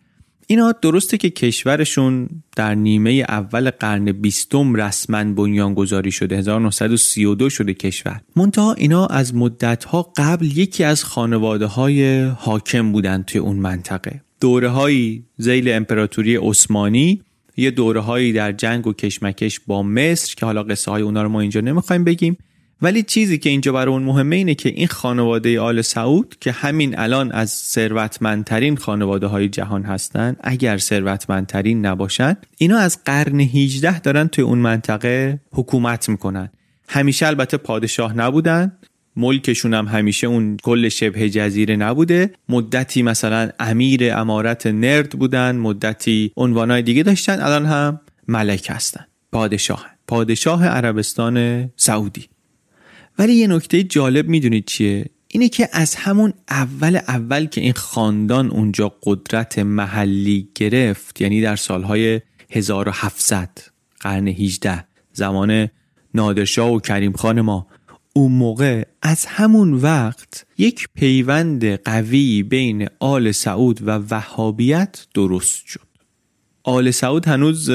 اینا 0.47 0.73
درسته 0.73 1.17
که 1.17 1.31
کشورشون 1.31 2.29
در 2.57 2.75
نیمه 2.75 3.11
اول 3.29 3.71
قرن 3.71 4.13
بیستم 4.13 4.75
رسما 4.75 5.25
بنیانگذاری 5.25 6.13
شده 6.13 6.37
1932 6.37 7.51
شده 7.51 7.75
کشور. 7.75 8.21
منتها 8.37 8.73
اینا 8.73 9.07
از 9.07 9.35
مدتها 9.35 10.13
قبل 10.17 10.47
یکی 10.47 10.85
از 10.85 11.05
خانواده 11.05 11.67
های 11.67 12.23
حاکم 12.23 12.93
بودن 12.93 13.23
توی 13.23 13.41
اون 13.41 13.57
منطقه. 13.57 14.21
دوره 14.41 14.69
هایی 14.69 15.25
زیل 15.37 15.73
امپراتوری 15.73 16.37
عثمانی 16.37 17.23
یه 17.57 17.71
دوره 17.71 18.01
هایی 18.01 18.33
در 18.33 18.53
جنگ 18.53 18.87
و 18.87 18.93
کشمکش 18.93 19.61
با 19.67 19.83
مصر 19.83 20.35
که 20.35 20.47
حالا 20.47 20.63
قصه 20.63 20.91
های 20.91 21.03
اونا 21.03 21.23
رو 21.23 21.29
ما 21.29 21.41
اینجا 21.41 21.61
نمی‌خوایم 21.61 22.05
بگیم. 22.05 22.37
ولی 22.83 23.03
چیزی 23.03 23.39
که 23.39 23.51
اینجا 23.51 23.73
برای 23.73 23.93
اون 23.93 24.03
مهمه 24.03 24.37
اینه 24.37 24.55
که 24.55 24.69
این 24.69 24.87
خانواده 24.87 25.61
آل 25.61 25.83
سعود 25.83 26.37
که 26.41 26.53
همین 26.53 26.99
الان 26.99 27.33
از 27.33 27.51
ثروتمندترین 27.51 28.77
خانواده 28.77 29.27
های 29.27 29.49
جهان 29.49 29.83
هستن 29.83 30.37
اگر 30.41 30.79
ثروتمندترین 30.79 31.87
نباشن 31.87 32.37
اینا 32.59 32.79
از 32.79 32.99
قرن 33.05 33.41
18 33.41 34.01
دارن 34.01 34.29
توی 34.29 34.45
اون 34.45 34.59
منطقه 34.59 35.41
حکومت 35.53 36.09
می‌کنن. 36.09 36.51
همیشه 36.89 37.27
البته 37.27 37.57
پادشاه 37.57 38.17
نبودن 38.17 38.73
ملکشون 39.17 39.75
هم 39.75 39.87
همیشه 39.87 40.27
اون 40.27 40.57
کل 40.63 40.89
شبه 40.89 41.31
جزیره 41.31 41.77
نبوده. 41.77 42.31
مدتی 42.49 43.03
مثلا 43.03 43.51
امیر 43.61 44.15
امارت 44.15 44.67
نرد 44.67 45.11
بودن 45.11 45.57
مدتی 45.57 46.33
عنوانهای 46.37 46.83
دیگه 46.83 47.03
داشتن 47.03 47.41
الان 47.41 47.67
هم 47.67 48.01
ملک 48.29 48.67
هستن. 48.71 49.05
پادشاه 49.33 49.87
پادشاه 50.07 50.67
عربستان 50.67 51.71
سعودی. 51.77 52.32
ولی 53.19 53.35
یه 53.35 53.47
نکته 53.47 53.83
جالب 53.83 54.29
می‌دونید 54.29 54.65
چیه؟ 54.65 55.07
اینه 55.29 55.49
که 55.49 55.69
از 55.73 55.95
همون 55.95 56.33
اول 56.51 56.97
اول 56.97 57.47
که 57.47 57.61
این 57.61 57.73
خاندان 57.73 58.51
اونجا 58.51 58.93
قدرت 59.03 59.59
محلی 59.59 60.49
گرفت 60.55 61.21
یعنی 61.21 61.41
در 61.41 61.57
سالهای 61.57 62.21
1700 62.51 63.59
قرن 64.01 64.29
18 64.29 64.85
زمان 65.13 65.69
نادرشاه 66.15 66.73
و 66.73 66.81
کریم 66.81 67.13
خان 67.13 67.41
ما 67.41 67.67
اون 68.13 68.33
موقع 68.33 68.85
از 69.03 69.27
همون 69.27 69.75
وقت 69.75 70.47
یک 70.59 70.89
پیوند 70.95 71.65
قوی 71.65 72.43
بین 72.43 72.89
آل 73.01 73.33
سعود 73.33 73.81
و 73.83 73.91
وهابیت 74.11 75.07
درست 75.15 75.67
شد. 75.67 75.81
آل 76.63 76.91
سعود 76.91 77.29
هنوز 77.29 77.71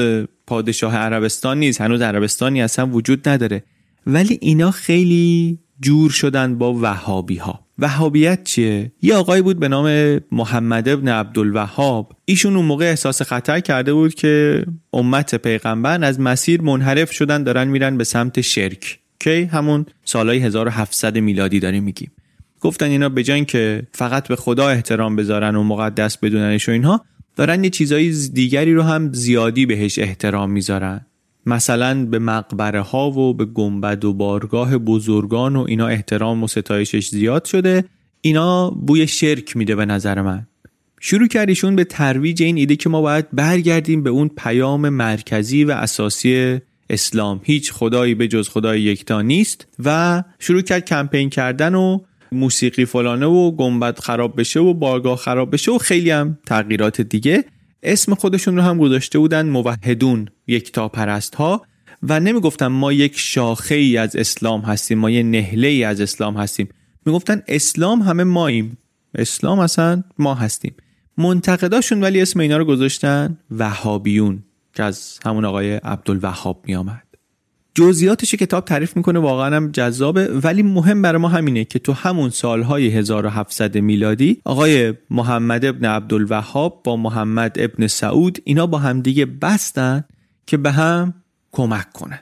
پادشاه 0.46 0.96
عربستان 0.96 1.58
نیست 1.58 1.80
هنوز 1.80 2.00
عربستانی 2.00 2.62
اصلا 2.62 2.86
وجود 2.86 3.28
نداره. 3.28 3.64
ولی 4.08 4.38
اینا 4.40 4.70
خیلی 4.70 5.58
جور 5.80 6.10
شدن 6.10 6.58
با 6.58 6.74
وهابی 6.74 7.36
ها 7.36 7.60
وهابیت 7.78 8.44
چیه؟ 8.44 8.92
یه 9.02 9.14
آقایی 9.14 9.42
بود 9.42 9.58
به 9.58 9.68
نام 9.68 10.20
محمد 10.32 10.88
ابن 10.88 11.08
عبدالوهاب. 11.08 12.12
ایشون 12.24 12.56
اون 12.56 12.64
موقع 12.64 12.84
احساس 12.84 13.22
خطر 13.22 13.60
کرده 13.60 13.94
بود 13.94 14.14
که 14.14 14.64
امت 14.92 15.34
پیغمبر 15.34 16.04
از 16.04 16.20
مسیر 16.20 16.62
منحرف 16.62 17.12
شدن 17.12 17.42
دارن 17.42 17.68
میرن 17.68 17.98
به 17.98 18.04
سمت 18.04 18.40
شرک. 18.40 18.98
که 19.20 19.48
همون 19.52 19.86
سالهای 20.04 20.38
1700 20.38 21.18
میلادی 21.18 21.60
داریم 21.60 21.84
میگیم. 21.84 22.10
گفتن 22.60 22.86
اینا 22.86 23.08
به 23.08 23.22
جای 23.22 23.44
که 23.44 23.82
فقط 23.92 24.28
به 24.28 24.36
خدا 24.36 24.68
احترام 24.68 25.16
بذارن 25.16 25.56
و 25.56 25.62
مقدس 25.62 26.18
بدوننش 26.18 26.68
و 26.68 26.72
اینها 26.72 27.04
دارن 27.36 27.64
یه 27.64 27.70
چیزای 27.70 28.10
دیگری 28.32 28.74
رو 28.74 28.82
هم 28.82 29.12
زیادی 29.12 29.66
بهش 29.66 29.98
احترام 29.98 30.50
می‌ذارن. 30.50 31.06
مثلا 31.46 32.04
به 32.04 32.18
مقبره 32.18 32.80
ها 32.80 33.10
و 33.10 33.34
به 33.34 33.44
گنبد 33.44 34.04
و 34.04 34.12
بارگاه 34.12 34.78
بزرگان 34.78 35.56
و 35.56 35.64
اینا 35.68 35.86
احترام 35.86 36.42
و 36.42 36.48
ستایشش 36.48 37.08
زیاد 37.08 37.44
شده 37.44 37.84
اینا 38.20 38.70
بوی 38.70 39.06
شرک 39.06 39.56
میده 39.56 39.76
به 39.76 39.86
نظر 39.86 40.22
من. 40.22 40.46
شروع 41.00 41.28
کردیشون 41.28 41.76
به 41.76 41.84
ترویج 41.84 42.42
این 42.42 42.56
ایده 42.56 42.76
که 42.76 42.88
ما 42.88 43.02
باید 43.02 43.26
برگردیم 43.32 44.02
به 44.02 44.10
اون 44.10 44.30
پیام 44.36 44.88
مرکزی 44.88 45.64
و 45.64 45.70
اساسی 45.70 46.60
اسلام. 46.90 47.40
هیچ 47.44 47.72
خدایی 47.72 48.14
به 48.14 48.28
جز 48.28 48.48
خدای 48.48 48.82
یکتا 48.82 49.22
نیست 49.22 49.66
و 49.84 50.22
شروع 50.38 50.60
کرد 50.60 50.84
کمپین 50.84 51.30
کردن 51.30 51.74
و 51.74 51.98
موسیقی 52.32 52.84
فلانه 52.84 53.26
و 53.26 53.50
گنبد 53.50 53.98
خراب 53.98 54.40
بشه 54.40 54.60
و 54.60 54.74
بارگاه 54.74 55.16
خراب 55.16 55.52
بشه 55.52 55.72
و 55.72 55.78
خیلی 55.78 56.10
هم 56.10 56.38
تغییرات 56.46 57.00
دیگه. 57.00 57.44
اسم 57.82 58.14
خودشون 58.14 58.56
رو 58.56 58.62
هم 58.62 58.78
گذاشته 58.78 59.18
بودن 59.18 59.46
موحدون 59.46 60.28
یکتا 60.46 60.88
پرست 60.88 61.34
ها 61.34 61.62
و 62.02 62.20
نمی‌گفتن 62.20 62.66
ما 62.66 62.92
یک 62.92 63.18
شاخه 63.18 63.74
ای 63.74 63.96
از 63.96 64.16
اسلام 64.16 64.60
هستیم 64.60 64.98
ما 64.98 65.10
یه 65.10 65.22
نهله 65.22 65.68
ای 65.68 65.84
از 65.84 66.00
اسلام 66.00 66.36
هستیم. 66.36 66.68
می‌گفتن 67.06 67.42
اسلام 67.48 68.02
همه 68.02 68.24
ماییم. 68.24 68.78
اسلام 69.14 69.58
اصلا 69.58 70.02
ما 70.18 70.34
هستیم. 70.34 70.74
منتقداشون 71.18 72.00
ولی 72.02 72.20
اسم 72.20 72.40
اینا 72.40 72.56
رو 72.56 72.64
گذاشتن 72.64 73.38
وهابیون 73.50 74.42
که 74.74 74.82
از 74.82 75.18
همون 75.24 75.44
آقای 75.44 75.74
عبدالوهاب 75.74 76.64
می 76.66 76.74
آمد 76.74 77.07
جزئیاتش 77.74 78.34
کتاب 78.34 78.64
تعریف 78.64 78.96
می‌کنه 78.96 79.18
واقعا 79.18 79.56
هم 79.56 79.70
جذابه. 79.70 80.26
ولی 80.26 80.62
مهم 80.62 81.02
برای 81.02 81.22
ما 81.22 81.28
همینه 81.28 81.64
که 81.64 81.78
تو 81.78 81.92
همون 81.92 82.30
سالهای 82.30 82.88
1700 82.88 83.78
میلادی 83.78 84.40
آقای 84.44 84.94
محمد 85.10 85.64
ابن 85.64 85.84
عبدالوهاب 85.84 86.80
با 86.84 86.96
محمد 86.96 87.56
ابن 87.58 87.86
سعود 87.86 88.38
اینا 88.44 88.66
با 88.66 88.78
همدیگه 88.78 89.26
بستن 89.26 90.04
که 90.46 90.56
به 90.56 90.70
هم 90.70 91.14
کمک 91.52 91.92
کنن. 91.92 92.18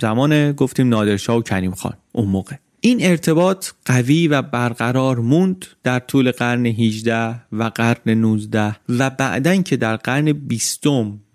زمان 0.00 0.52
گفتیم 0.52 0.88
نادرشاه 0.88 1.36
و 1.36 1.42
کریم 1.42 1.72
خان 1.72 1.92
اون 2.12 2.28
موقع. 2.28 2.56
این 2.86 2.98
ارتباط 3.02 3.66
قوی 3.84 4.28
و 4.28 4.42
برقرار 4.42 5.18
موند 5.18 5.66
در 5.82 5.98
طول 5.98 6.30
قرن 6.30 6.66
18 6.66 7.40
و 7.52 7.62
قرن 7.74 8.14
19 8.14 8.76
و 8.88 9.10
بعدن 9.10 9.62
که 9.62 9.76
در 9.76 9.96
قرن 9.96 10.32
20 10.32 10.84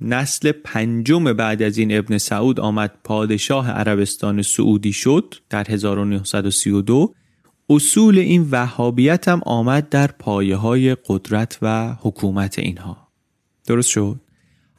نسل 0.02 0.52
پنجم 0.52 1.34
بعد 1.34 1.62
از 1.62 1.78
این 1.78 1.98
ابن 1.98 2.18
سعود 2.18 2.60
آمد 2.60 2.92
پادشاه 3.04 3.72
عربستان 3.72 4.42
سعودی 4.42 4.94
شد 4.94 5.36
در 5.50 5.66
1932 5.70 7.14
اصول 7.70 8.20
این 8.20 8.48
وهابیت 8.52 9.28
هم 9.28 9.42
آمد 9.46 9.90
در 9.90 10.08
پایه 10.08 10.56
های 10.56 10.96
قدرت 11.08 11.58
و 11.62 11.96
حکومت 12.02 12.60
اینها. 12.60 13.08
درست 13.68 13.90
شد؟ 13.90 14.20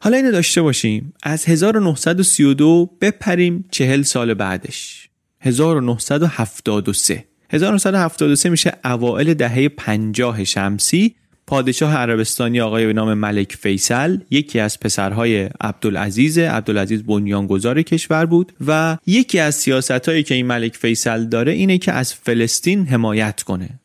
حالا 0.01 0.17
اینو 0.17 0.31
داشته 0.31 0.63
باشیم. 0.63 1.13
از 1.23 1.45
1932 1.45 2.91
بپریم 3.01 3.65
چهل 3.71 4.03
سال 4.03 4.35
بعدش. 4.35 5.10
1973 5.41 7.25
1973 7.51 8.49
میشه 8.49 8.73
اوائل 8.85 9.35
دهه 9.35 9.69
50 9.69 10.45
شمسی. 10.45 11.15
پادشاه 11.47 11.95
عربستانی 11.95 12.61
آقای 12.61 12.87
به 12.87 12.93
نام 12.93 13.15
ملک 13.15 13.57
فیصل 13.57 14.19
یکی 14.31 14.61
از 14.61 14.81
پسرهای 14.81 15.49
عبدالعزیز 15.61 16.39
عبدالعزیز 16.39 17.03
بنیانگذار 17.03 17.83
کشور 17.83 18.27
بود 18.27 18.53
و 18.67 18.99
یکی 19.07 19.39
از 19.39 19.55
سیاست 19.55 20.09
هایی 20.09 20.23
که 20.23 20.35
این 20.35 20.47
ملک 20.47 20.77
فیصل 20.77 21.25
داره 21.25 21.53
اینه 21.53 21.79
که 21.79 21.93
از 21.93 22.15
فلسطین 22.15 22.87
حمایت 22.87 23.43
کنه. 23.43 23.80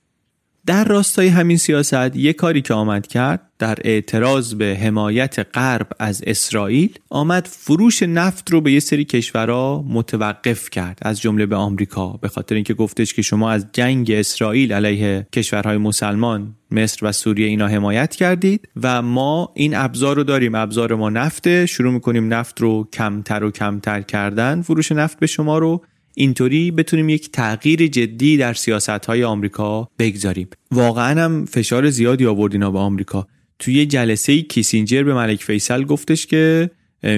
در 0.66 0.84
راستای 0.84 1.28
همین 1.28 1.58
سیاست 1.58 2.16
یک 2.16 2.36
کاری 2.36 2.62
که 2.62 2.74
آمد 2.74 3.08
کرد 3.08 3.42
در 3.60 3.78
اعتراض 3.82 4.54
به 4.54 4.78
حمایت 4.82 5.48
غرب 5.54 5.88
از 6.00 6.24
اسرائیل 6.28 6.98
آمد 7.10 7.48
فروش 7.52 8.04
نفت 8.04 8.52
رو 8.52 8.62
به 8.62 8.72
یه 8.72 8.80
سری 8.80 9.06
کشورها 9.06 9.86
متوقف 9.90 10.70
کرد 10.70 11.00
از 11.02 11.22
جمله 11.22 11.46
به 11.46 11.56
آمریکا. 11.56 12.08
به 12.08 12.28
خاطر 12.28 12.56
اینکه 12.56 12.74
گفتش 12.74 13.14
که 13.14 13.22
شما 13.22 13.52
از 13.52 13.66
جنگ 13.74 14.12
اسرائیل 14.12 14.74
علیه 14.74 15.28
کشورهای 15.34 15.78
مسلمان 15.78 16.56
مصر 16.72 17.06
و 17.06 17.12
سوریه 17.12 17.48
اینا 17.48 17.68
حمایت 17.68 18.16
کردید 18.16 18.70
و 18.84 19.02
ما 19.02 19.52
این 19.56 19.76
ابزار 19.76 20.16
رو 20.16 20.24
داریم. 20.24 20.56
ابزار 20.56 20.96
ما 20.96 21.10
نفته 21.10 21.66
شروع 21.66 21.94
می‌کنیم 21.94 22.34
نفت 22.34 22.62
رو 22.62 22.88
کمتر 22.94 23.44
و 23.44 23.52
کمتر 23.52 24.02
کردن 24.02 24.62
فروش 24.62 24.92
نفت 24.92 25.20
به 25.20 25.28
شما 25.28 25.58
رو 25.58 25.82
اینطوری 26.16 26.72
بتونیم 26.72 27.10
یک 27.10 27.32
تغییر 27.32 27.88
جدی 27.88 28.38
در 28.38 28.54
سیاست 28.54 28.90
های 28.90 29.24
آمریکا 29.24 29.90
بگذاریم. 30.00 30.48
واقعا 30.72 31.24
هم 31.24 31.46
فشار 31.46 31.90
زیادی 31.90 32.26
آوردینا 32.26 32.72
به 32.72 32.80
آمریکا. 32.80 33.28
توی 33.60 33.86
جلسه 33.86 34.42
کیسینجر 34.42 35.04
به 35.04 35.14
ملک 35.14 35.44
فیصل 35.44 35.84
گفتش 35.84 36.26
که 36.28 36.70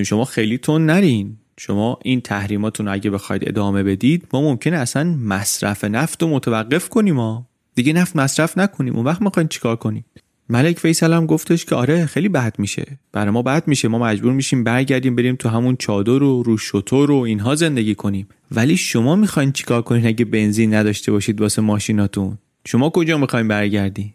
شما 0.06 0.26
خیلی 0.26 0.58
تون 0.58 0.86
نرین. 0.86 1.38
شما 1.60 2.00
این 2.04 2.22
تحریماتون 2.22 2.88
اگه 2.88 3.10
بخواید 3.10 3.50
ادامه 3.50 3.84
بدید 3.84 4.28
ما 4.34 4.42
ممکنه 4.42 4.78
اصلا 4.78 5.04
مصرف 5.04 5.84
نفت 5.84 6.22
رو 6.22 6.30
متوقف 6.30 6.90
کنیم 6.90 7.16
ما 7.16 7.48
دیگه 7.76 7.94
نفت 7.94 8.16
مصرف 8.16 8.58
نکنیم. 8.58 8.96
اون 8.96 9.06
وقت 9.06 9.22
می‌خواین 9.22 9.48
چیکار 9.48 9.76
کنیم؟ 9.76 10.06
ملک 10.50 10.80
فیصل 10.80 11.14
هم 11.14 11.26
گفتش 11.26 11.66
که 11.66 11.76
آره 11.76 12.06
خیلی 12.06 12.30
بد 12.30 12.56
میشه. 12.60 12.98
برای 13.12 13.32
ما 13.32 13.42
بد 13.42 13.68
میشه. 13.68 13.88
ما 13.88 14.00
مجبور 14.00 14.34
میشیم 14.34 14.64
برگردیم 14.64 15.16
بریم 15.16 15.36
تو 15.36 15.50
همون 15.50 15.76
چادر 15.76 16.24
و 16.24 16.44
رو 16.44 16.58
شطور 16.58 17.12
و 17.12 17.16
اینها 17.16 17.56
زندگی 17.56 17.96
کنیم. 17.96 18.28
ولی 18.52 18.78
شما 18.78 19.16
می‌خواین 19.16 19.52
چیکار 19.52 19.82
کنین 19.82 20.08
اگه 20.08 20.26
بنزین 20.26 20.74
نداشته 20.74 21.12
باشید 21.12 21.42
واسه 21.42 21.62
ماشیناتون؟ 21.62 22.38
شما 22.66 22.90
کجا 22.90 23.18
می‌خواین 23.18 23.48
برگردی؟ 23.48 24.14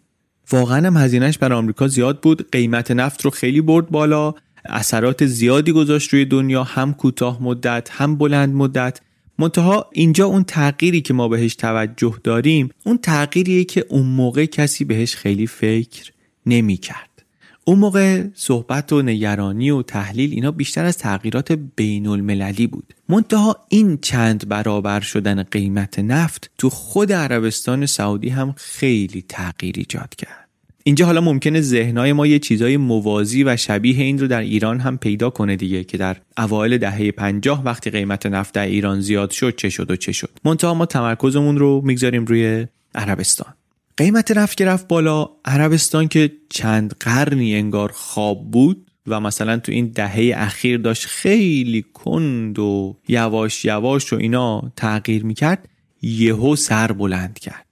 واقعا 0.51 0.87
هم 0.87 0.97
هزینهش 0.97 1.37
برای 1.37 1.57
آمریکا 1.57 1.87
زیاد 1.87 2.19
بود. 2.19 2.51
قیمت 2.51 2.91
نفت 2.91 3.21
رو 3.21 3.31
خیلی 3.31 3.61
برد 3.61 3.89
بالا. 3.89 4.33
اثرات 4.65 5.25
زیادی 5.25 5.71
گذاشت 5.71 6.13
روی 6.13 6.25
دنیا. 6.25 6.63
هم 6.63 6.93
کوتاه 6.93 7.43
مدت 7.43 7.89
هم 7.91 8.15
بلند 8.15 8.53
مدت. 8.55 9.01
منتها 9.39 9.89
اینجا 9.93 10.25
اون 10.25 10.43
تغییری 10.43 11.01
که 11.01 11.13
ما 11.13 11.27
بهش 11.27 11.55
توجه 11.55 12.15
داریم 12.23 12.69
اون 12.83 12.97
تغییریه 12.97 13.63
که 13.63 13.85
اون 13.89 14.05
موقع 14.05 14.45
کسی 14.45 14.85
بهش 14.85 15.15
خیلی 15.15 15.47
فکر 15.47 16.12
نمی 16.45 16.77
کرد. 16.77 17.09
اون 17.65 17.79
موقع 17.79 18.23
صحبت 18.35 18.93
و 18.93 19.01
نگرانی 19.01 19.71
و 19.71 19.81
تحلیل 19.81 20.33
اینا 20.33 20.51
بیشتر 20.51 20.85
از 20.85 20.97
تغییرات 20.97 21.51
بین 21.51 22.07
المللی 22.07 22.67
بود. 22.67 22.93
منتها 23.09 23.57
این 23.69 23.97
چند 23.97 24.49
برابر 24.49 24.99
شدن 24.99 25.43
قیمت 25.43 25.99
نفت 25.99 26.51
تو 26.57 26.69
خود 26.69 27.13
عربستان 27.13 27.85
سعودی 27.85 28.29
هم 28.29 28.53
خیلی 28.57 29.25
تغییر 29.29 29.75
ایجاد 29.77 30.15
کرد. 30.15 30.43
اینجا 30.83 31.05
حالا 31.05 31.21
ممکنه 31.21 31.61
ذهنهای 31.61 32.13
ما 32.13 32.27
یه 32.27 32.39
چیزای 32.39 32.77
موازی 32.77 33.43
و 33.43 33.57
شبیه 33.57 34.03
این 34.03 34.19
رو 34.19 34.27
در 34.27 34.41
ایران 34.41 34.79
هم 34.79 34.97
پیدا 34.97 35.29
کنه 35.29 35.55
دیگه 35.55 35.83
که 35.83 35.97
در 35.97 36.17
اوایل 36.37 36.77
دهه 36.77 37.11
پنجاه 37.11 37.63
وقتی 37.63 37.89
قیمت 37.89 38.25
نفت 38.25 38.53
در 38.53 38.65
ایران 38.65 39.01
زیاد 39.01 39.31
شد 39.31 39.55
چه 39.55 39.69
شد 39.69 39.91
و 39.91 39.95
چه 39.95 40.11
شد. 40.11 40.39
منتها 40.45 40.73
ما 40.73 40.85
تمرکزمون 40.85 41.57
رو 41.57 41.81
می‌گذاریم 41.85 42.25
روی 42.25 42.67
عربستان. 42.95 43.53
قیمت 43.97 44.31
رفت 44.31 44.57
که 44.57 44.65
رفت 44.65 44.87
بالا. 44.87 45.29
عربستان 45.45 46.07
که 46.07 46.31
چند 46.49 46.95
قرنی 46.99 47.55
انگار 47.55 47.91
خواب 47.91 48.51
بود 48.51 48.91
و 49.07 49.19
مثلا 49.19 49.57
تو 49.57 49.71
این 49.71 49.87
دهه 49.87 50.33
اخیر 50.35 50.77
داشت 50.77 51.05
خیلی 51.05 51.85
کند 51.93 52.59
و 52.59 52.97
یواش 53.07 53.65
یواش 53.65 54.13
و 54.13 54.15
اینا 54.15 54.71
تغییر 54.75 55.23
می‌کرد 55.23 55.69
یهو 56.01 56.55
سر 56.55 56.91
بلند 56.91 57.39
کرد. 57.39 57.65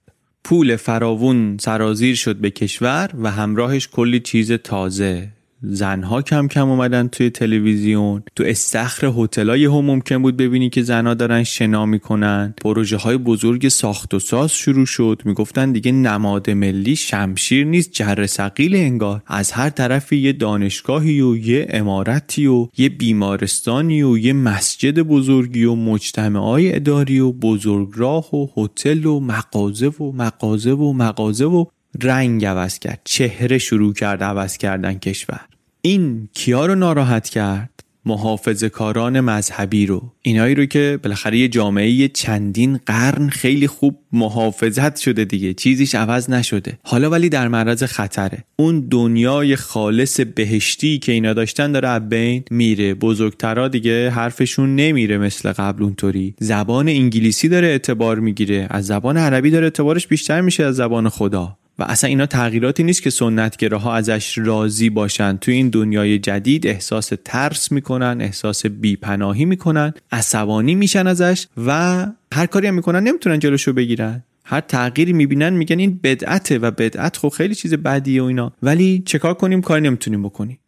پول 0.44 0.76
فراوون 0.76 1.56
سرازیر 1.60 2.14
شد 2.14 2.36
به 2.36 2.50
کشور 2.50 3.10
و 3.22 3.30
همراهش 3.30 3.88
کلی 3.88 4.20
چیز 4.20 4.52
تازه. 4.52 5.28
زنها 5.62 6.22
کم 6.22 6.48
کم 6.48 6.68
اومدن 6.68 7.08
توی 7.08 7.30
تلویزیون. 7.30 8.22
تو 8.36 8.44
استخر 8.46 9.12
هتلای 9.16 9.64
هم 9.64 9.84
ممکن 9.84 10.22
بود 10.22 10.36
ببینی 10.36 10.70
که 10.70 10.82
زنها 10.82 11.14
دارن 11.14 11.42
شنا 11.42 11.86
می‌کنن. 11.86 12.54
پروژه 12.62 12.96
های 12.96 13.16
بزرگ 13.16 13.68
ساخت 13.68 14.14
و 14.14 14.18
ساز 14.18 14.52
شروع 14.52 14.86
شد. 14.86 15.22
می‌گفتن 15.24 15.72
دیگه 15.72 15.92
نماد 15.92 16.50
ملی 16.50 16.96
شمشیر 16.96 17.66
نیست 17.66 17.92
جر 17.92 18.26
سقیل 18.26 18.76
انگار. 18.76 19.22
از 19.26 19.52
هر 19.52 19.70
طرفی 19.70 20.16
یه 20.16 20.32
دانشگاهی 20.32 21.20
و 21.20 21.36
یه 21.36 21.66
امارتی 21.70 22.46
و 22.46 22.68
یه 22.78 22.88
بیمارستانی 22.88 24.02
و 24.02 24.18
یه 24.18 24.32
مسجد 24.32 24.98
بزرگی 24.98 25.64
و 25.64 25.74
مجتمعای 25.74 26.76
اداری 26.76 27.20
و 27.20 27.32
بزرگراه 27.32 28.34
و 28.34 28.46
هتل 28.56 29.06
و 29.06 29.20
مغازه 29.20 29.88
و 29.88 30.12
مغازه 30.12 30.72
و 30.72 30.92
مغازه 30.92 31.44
و 31.44 31.64
رنگ 32.02 32.44
عوض 32.44 32.78
کرد. 32.78 33.00
چهره 33.04 33.58
شروع 33.58 33.92
کرد 33.92 34.22
عوض 34.22 34.56
کردن 34.56 34.94
کشور. 34.94 35.40
این 35.84 36.28
کیا 36.34 36.66
رو 36.66 36.74
ناراحت 36.74 37.28
کرد؟ 37.28 37.84
محافظ 38.04 38.64
کاران 38.64 39.20
مذهبی 39.20 39.86
رو. 39.86 40.12
اینایی 40.22 40.54
رو 40.54 40.64
که 40.66 40.98
بالاخره 41.02 41.38
یه 41.38 41.48
جامعه 41.48 42.08
چندین 42.08 42.80
قرن 42.86 43.28
خیلی 43.28 43.66
خوب 43.66 43.98
محافظت 44.12 44.96
شده 44.96 45.24
دیگه. 45.24 45.54
چیزیش 45.54 45.94
عوض 45.94 46.30
نشده. 46.30 46.78
حالا 46.82 47.10
ولی 47.10 47.28
در 47.28 47.48
معرض 47.48 47.82
خطره. 47.82 48.44
اون 48.56 48.80
دنیای 48.80 49.56
خالص 49.56 50.20
بهشتی 50.20 50.98
که 50.98 51.12
اینا 51.12 51.32
داشتن 51.32 51.72
داره 51.72 51.98
بین 51.98 52.44
میره. 52.50 52.94
بزرگترا 52.94 53.68
دیگه 53.68 54.10
حرفشون 54.10 54.76
نمیره 54.76 55.18
مثل 55.18 55.52
قبل 55.52 55.82
اونطوری. 55.82 56.34
زبان 56.38 56.88
انگلیسی 56.88 57.48
داره 57.48 57.66
اعتبار 57.66 58.18
می‌گیره. 58.18 58.66
از 58.70 58.86
زبان 58.86 59.16
عربی 59.16 59.50
داره 59.50 59.64
اعتبارش 59.64 60.06
بیشتر 60.06 60.40
میشه 60.40 60.64
از 60.64 60.76
زبان 60.76 61.08
خدا. 61.08 61.58
و 61.78 61.82
اصلا 61.82 62.08
اینا 62.08 62.26
تغییراتی 62.26 62.82
نیست 62.82 63.02
که 63.02 63.10
سنتگراها 63.10 63.94
ازش 63.94 64.38
راضی 64.38 64.90
باشن. 64.90 65.36
تو 65.36 65.50
این 65.50 65.68
دنیای 65.68 66.18
جدید 66.18 66.66
احساس 66.66 67.12
ترس 67.24 67.72
می‌کنن 67.72 68.18
احساس 68.20 68.66
بیپناهی 68.66 69.44
می‌کنن 69.44 69.94
عصبانی 70.12 70.74
میشن 70.74 71.06
ازش 71.06 71.46
و 71.66 72.06
هر 72.34 72.46
کاری 72.46 72.66
هم 72.66 72.74
می‌کنن 72.74 73.02
نمی‌تونن 73.02 73.38
جلوشو 73.38 73.72
بگیرن. 73.72 74.24
هر 74.44 74.60
تغییری 74.60 75.12
می‌بینن 75.12 75.50
میگن 75.50 75.78
این 75.78 76.00
بدعته 76.02 76.58
و 76.58 76.70
بدعت 76.70 77.16
خب 77.16 77.28
خیلی 77.28 77.54
چیز 77.54 77.74
بدیه 77.74 78.22
و 78.22 78.24
اینا. 78.24 78.52
ولی 78.62 79.02
چکار 79.06 79.34
کنیم؟ 79.34 79.60
کاری 79.60 79.82
نمی‌تونیم 79.82 80.22
بکنیم. 80.22 80.58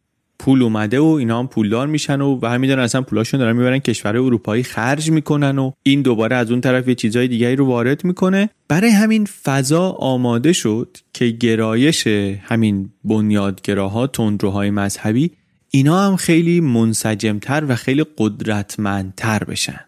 پول 0.44 0.62
اومده 0.62 1.00
و 1.00 1.04
اینا 1.04 1.38
هم 1.38 1.48
پولدار 1.48 1.86
میشن 1.86 2.20
و 2.20 2.38
و 2.42 2.58
می‌دونن 2.58 2.82
اصلا 2.82 3.02
پولاشون 3.02 3.40
دارن 3.40 3.56
می‌برن 3.56 3.78
کشور 3.78 4.16
اروپایی 4.16 4.62
خرج 4.62 5.10
می‌کنن 5.10 5.58
و 5.58 5.72
این 5.82 6.02
دوباره 6.02 6.36
از 6.36 6.50
اون 6.50 6.60
طرف 6.60 6.88
یه 6.88 6.94
چیزای 6.94 7.28
دیگری 7.28 7.56
رو 7.56 7.66
وارد 7.66 8.04
می‌کنه. 8.04 8.50
برای 8.68 8.90
همین 8.90 9.24
فضا 9.24 9.90
آماده 9.90 10.52
شد 10.52 10.96
که 11.12 11.26
گرایش 11.26 12.06
همین 12.42 12.90
بنیادگراها 13.04 14.06
تندروهای 14.06 14.70
مذهبی 14.70 15.30
اینا 15.70 16.06
هم 16.06 16.16
خیلی 16.16 16.60
منسجمتر 16.60 17.64
و 17.68 17.76
خیلی 17.76 18.04
قدرتمندتر 18.18 19.44
بشن. 19.44 19.80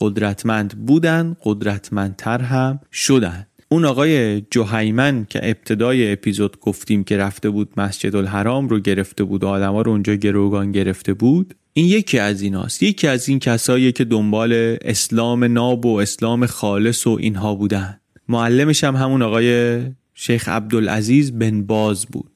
قدرتمند 0.00 0.86
بودن 0.86 1.36
قدرتمندتر 1.42 2.40
هم 2.40 2.80
شدن. 2.92 3.46
اون 3.72 3.84
آقای 3.84 4.40
جوهیمن 4.40 5.26
که 5.30 5.40
ابتدای 5.42 6.12
اپیزود 6.12 6.60
گفتیم 6.60 7.04
که 7.04 7.16
رفته 7.16 7.50
بود 7.50 7.72
مسجد 7.76 8.16
الحرام 8.16 8.68
رو 8.68 8.78
گرفته 8.78 9.24
بود 9.24 9.44
و 9.44 9.48
آدما 9.48 9.82
رو 9.82 9.90
اونجا 9.90 10.14
گروگان 10.14 10.72
گرفته 10.72 11.14
بود 11.14 11.54
این 11.72 11.86
یکی 11.86 12.18
از 12.18 12.42
ایناست. 12.42 12.82
یکی 12.82 13.08
از 13.08 13.28
این 13.28 13.38
کسایی 13.38 13.92
که 13.92 14.04
دنبال 14.04 14.76
اسلام 14.82 15.44
ناب 15.44 15.86
و 15.86 15.96
اسلام 15.96 16.46
خالص 16.46 17.06
و 17.06 17.16
اینها 17.20 17.54
بودن. 17.54 18.00
معلمش 18.28 18.84
هم 18.84 18.96
همون 18.96 19.22
آقای 19.22 19.80
شیخ 20.14 20.48
عبدالعزیز 20.48 21.32
بن 21.32 21.62
باز 21.62 22.06
بود. 22.06 22.31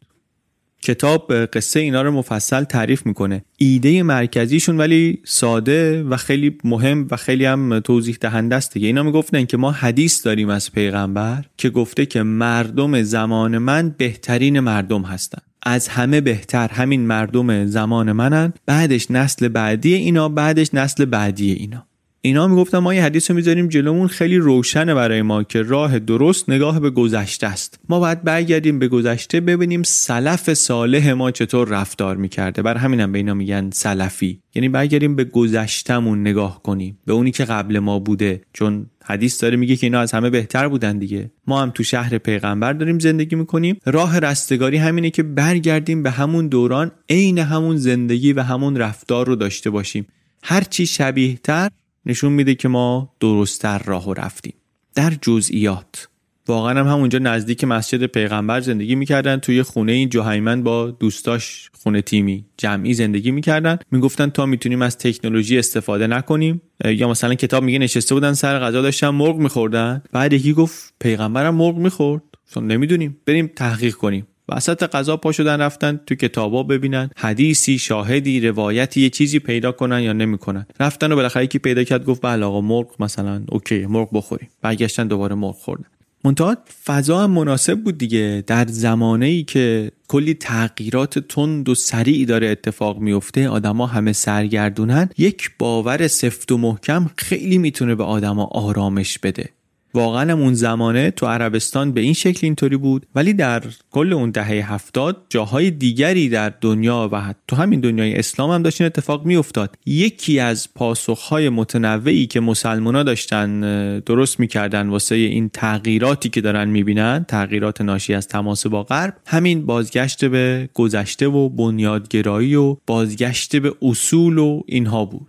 کتاب 0.87 1.33
قصه 1.44 1.81
اینا 1.81 2.03
رو 2.03 2.11
مفصل 2.11 2.64
تعریف 2.64 3.07
می‌کنه. 3.07 3.44
ایده 3.57 4.03
مرکزیشون 4.03 4.77
ولی 4.77 5.18
ساده 5.25 6.03
و 6.03 6.16
خیلی 6.16 6.59
مهم 6.64 7.09
و 7.11 7.16
خیلی 7.16 7.44
هم 7.44 7.81
توضیح 7.81 8.16
دهنده 8.20 8.57
است 8.57 8.72
دیگه. 8.72 8.87
اینا 8.87 9.03
می‌گفتن 9.03 9.44
که 9.44 9.57
ما 9.57 9.70
حدیث 9.70 10.27
داریم 10.27 10.49
از 10.49 10.72
پیغمبر 10.72 11.44
که 11.57 11.70
گفته 11.70 12.07
که 12.07 12.22
مردم 12.22 13.03
زمان 13.03 13.59
من 13.59 13.94
بهترین 13.99 14.61
مردم 14.61 15.03
هستن. 15.03 15.42
از 15.62 15.88
همه 15.88 16.20
بهتر 16.20 16.68
همین 16.68 17.07
مردم 17.07 17.66
زمان 17.66 18.12
منن. 18.12 18.53
بعدش 18.66 19.11
نسل 19.11 19.49
بعدی 19.49 19.94
اینا 19.94 20.29
بعدش 20.29 20.75
نسل 20.75 21.05
بعدی 21.05 21.53
اینا. 21.53 21.87
اینا 22.27 22.47
می‌گفتن 22.47 22.79
ما 22.79 22.95
یه 22.95 23.03
حدیث 23.03 23.31
رو 23.31 23.37
می‌ذاریم 23.37 23.69
جلومون 23.69 24.09
خیلی 24.09 24.37
روشنه 24.37 24.95
برای 24.95 25.23
ما 25.23 25.43
که 25.43 25.62
راه 25.62 25.99
درست 25.99 26.49
نگاه 26.49 26.81
به 26.81 26.91
گذشته 26.91 27.47
است. 27.47 27.79
ما 27.89 28.01
باید 28.01 28.23
برگردیم 28.23 28.79
به 28.79 28.89
گذشته 28.89 29.41
ببینیم 29.41 29.83
سلف 29.83 30.55
صالح 30.55 31.12
ما 31.12 31.31
چطور 31.31 31.69
رفتار 31.69 32.17
می‌کرده. 32.17 32.62
بر 32.62 32.77
همینم 32.77 33.12
به 33.12 33.19
اینا 33.19 33.35
میگن 33.35 33.71
سلفی. 33.73 34.41
یعنی 34.55 34.69
برگردیم 34.69 35.17
به 35.17 35.25
گذشتمون 35.25 36.21
نگاه 36.21 36.62
کنیم. 36.62 36.99
به 37.07 37.12
اونی 37.12 37.31
که 37.31 37.45
قبل 37.45 37.79
ما 37.79 37.99
بوده. 37.99 38.41
چون 38.53 38.87
حدیث 39.05 39.43
داره 39.43 39.57
میگه 39.57 39.77
که 39.77 39.87
اینا 39.87 40.01
از 40.01 40.12
همه 40.12 40.31
بهتر 40.31 40.69
بودن 40.69 40.99
دیگه. 40.99 41.31
ما 41.47 41.62
هم 41.62 41.71
تو 41.71 41.83
شهر 41.83 42.19
پیغمبر 42.19 42.73
داریم 42.73 42.99
زندگی 42.99 43.37
می‌کنیم. 43.37 43.77
راه 43.85 44.19
رستگاری 44.19 44.77
همینه 44.77 45.11
که 45.11 45.23
برگردیم 45.23 46.03
به 46.03 46.11
همون 46.11 46.49
دوران 46.49 46.93
عین 47.11 47.39
همون 47.39 47.77
زندگی 47.77 48.33
و 48.33 48.43
همون 48.43 48.77
رفتار 48.77 49.27
رو 49.27 49.37
داشته 49.37 49.71
باشیم. 49.71 50.07
هرچی 50.43 50.87
شبیه 50.87 51.37
تر 51.37 51.71
نشون 52.07 52.33
میده 52.33 52.55
که 52.55 52.69
ما 52.69 53.12
درستتر 53.21 53.79
راه 53.79 54.14
رفتیم. 54.14 54.55
در 54.95 55.12
جزئیات. 55.23 56.09
واقعا 56.49 56.81
هم 56.81 56.87
همونجا 56.87 57.19
نزدیک 57.19 57.64
مسجد 57.64 58.07
پیغمبر 58.07 58.61
زندگی 58.61 58.95
می‌کردن. 58.95 59.37
توی 59.37 59.62
خونه 59.62 59.92
این 59.92 60.09
جوهیمن 60.09 60.62
با 60.62 60.90
دوستاش 60.90 61.71
خونه 61.83 62.03
تیمی 62.03 62.45
جمعی 62.57 62.95
زندگی 62.95 63.31
می‌کردن. 63.31 63.79
می‌گفتن 63.90 64.31
تا 64.31 64.47
می‌تونیم 64.47 64.83
از 64.83 64.99
تکنولوژی 64.99 65.59
استفاده 65.59 66.07
نکنیم. 66.07 66.62
یا 66.85 67.09
مثلا 67.09 67.35
کتاب 67.35 67.62
میگه 67.62 67.79
نشسته 67.79 68.14
بودن 68.14 68.33
سر 68.33 68.59
غذا 68.59 68.83
داشتن 68.83 69.09
مرغ 69.09 69.37
میخوردن. 69.37 70.03
بعد 70.12 70.33
یکی 70.33 70.53
گفت 70.53 70.95
پیغمبرم 71.01 71.55
مرغ 71.55 71.77
می‌خورد. 71.77 72.23
نمی‌دونیم. 72.57 73.16
بریم 73.27 73.47
تحقیق 73.57 73.95
کنیم. 73.95 74.27
وسط 74.49 74.83
غذا 74.83 75.17
پا 75.17 75.33
شدن 75.33 75.61
رفتن 75.61 76.01
تو 76.07 76.15
کتابا 76.15 76.63
ببینن. 76.63 77.11
حدیثی 77.17 77.79
شاهدی 77.79 78.41
روایتی 78.41 79.01
یه 79.01 79.11
چیزی 79.11 79.39
پیدا 79.39 79.73
کنن 79.73 80.01
یا 80.01 80.13
نمی‌کنن. 80.13 80.67
رفتن 80.81 81.13
و 81.13 81.17
بالاخره 81.17 81.45
یکی 81.45 81.59
پیدا 81.59 81.85
کرد 81.85 82.05
گفت 82.05 82.23
بله 82.23 82.45
آقا 82.45 82.61
مرغ 82.61 82.87
مثلا 83.01 83.43
اوکی 83.49 83.87
مرغ 83.87 84.09
بخوریم. 84.13 84.49
برگشتن 84.63 85.09
دوباره 85.09 85.35
مرغ 85.35 85.55
خوردن. 85.55 85.85
منتها 86.25 86.57
فضا 86.85 87.25
هم 87.25 87.31
مناسب 87.31 87.81
بود 87.81 87.99
دیگه. 87.99 88.45
در 88.47 88.67
زمانه 88.67 89.27
ای 89.27 89.43
که 89.43 89.91
کلی 90.09 90.35
تغییرات 90.35 91.19
تند 91.19 91.69
و 91.69 91.75
سریع 91.75 92.27
داره 92.27 92.47
اتفاق 92.47 92.99
میفته 92.99 93.49
آدما 93.49 93.87
همه 93.87 94.13
سرگردونن. 94.13 95.11
یک 95.19 95.51
باور 95.59 96.07
سفت 96.07 96.53
و 96.53 96.59
محکم 96.59 97.11
خیلی 97.17 97.59
می‌تونه 97.59 97.95
به 97.95 98.05
آدما 98.05 98.45
آرامش 98.45 99.19
بده. 99.19 99.49
واقعا 99.97 100.33
اون 100.33 100.55
زمانه 100.55 101.11
تو 101.11 101.27
عربستان 101.27 101.93
به 101.93 102.01
این 102.01 102.13
شکل 102.13 102.41
اینطوری 102.43 102.77
بود. 102.77 103.07
ولی 103.15 103.33
در 103.33 103.63
کل 103.91 104.13
اون 104.13 104.31
دهه 104.31 104.73
هفتاد 104.73 105.27
جاهای 105.29 105.71
دیگری 105.71 106.29
در 106.29 106.53
دنیا 106.61 107.09
و 107.13 107.35
تو 107.49 107.57
همین 107.57 107.81
دنیای 107.81 108.15
اسلام 108.15 108.51
هم 108.51 108.63
داشت 108.63 108.81
این 108.81 108.87
اتفاق 108.87 109.27
میافتاد. 109.27 109.79
یکی 109.87 110.39
از 110.39 110.75
پاسخهای 110.75 111.49
متنوعی 111.49 112.27
که 112.27 112.41
مسلمونا 112.41 113.03
داشتن 113.03 113.61
درست 114.01 114.41
می‌کردن 114.41 114.89
واسه 114.89 115.15
این 115.15 115.49
تغییراتی 115.49 116.29
که 116.29 116.41
دارن 116.41 116.69
می‌بینن 116.69 117.25
تغییرات 117.29 117.81
ناشی 117.81 118.15
از 118.15 118.29
تماس 118.29 118.67
با 118.67 118.83
غرب 118.83 119.17
همین 119.27 119.67
بازگشت 119.67 120.25
به 120.25 120.69
گذشته 120.75 121.27
و 121.27 121.49
بنیادگرایی 121.49 122.55
و 122.55 122.77
بازگشت 122.87 123.57
به 123.57 123.73
اصول 123.83 124.39
و 124.39 124.63
اینها 124.67 125.05
بود. 125.05 125.27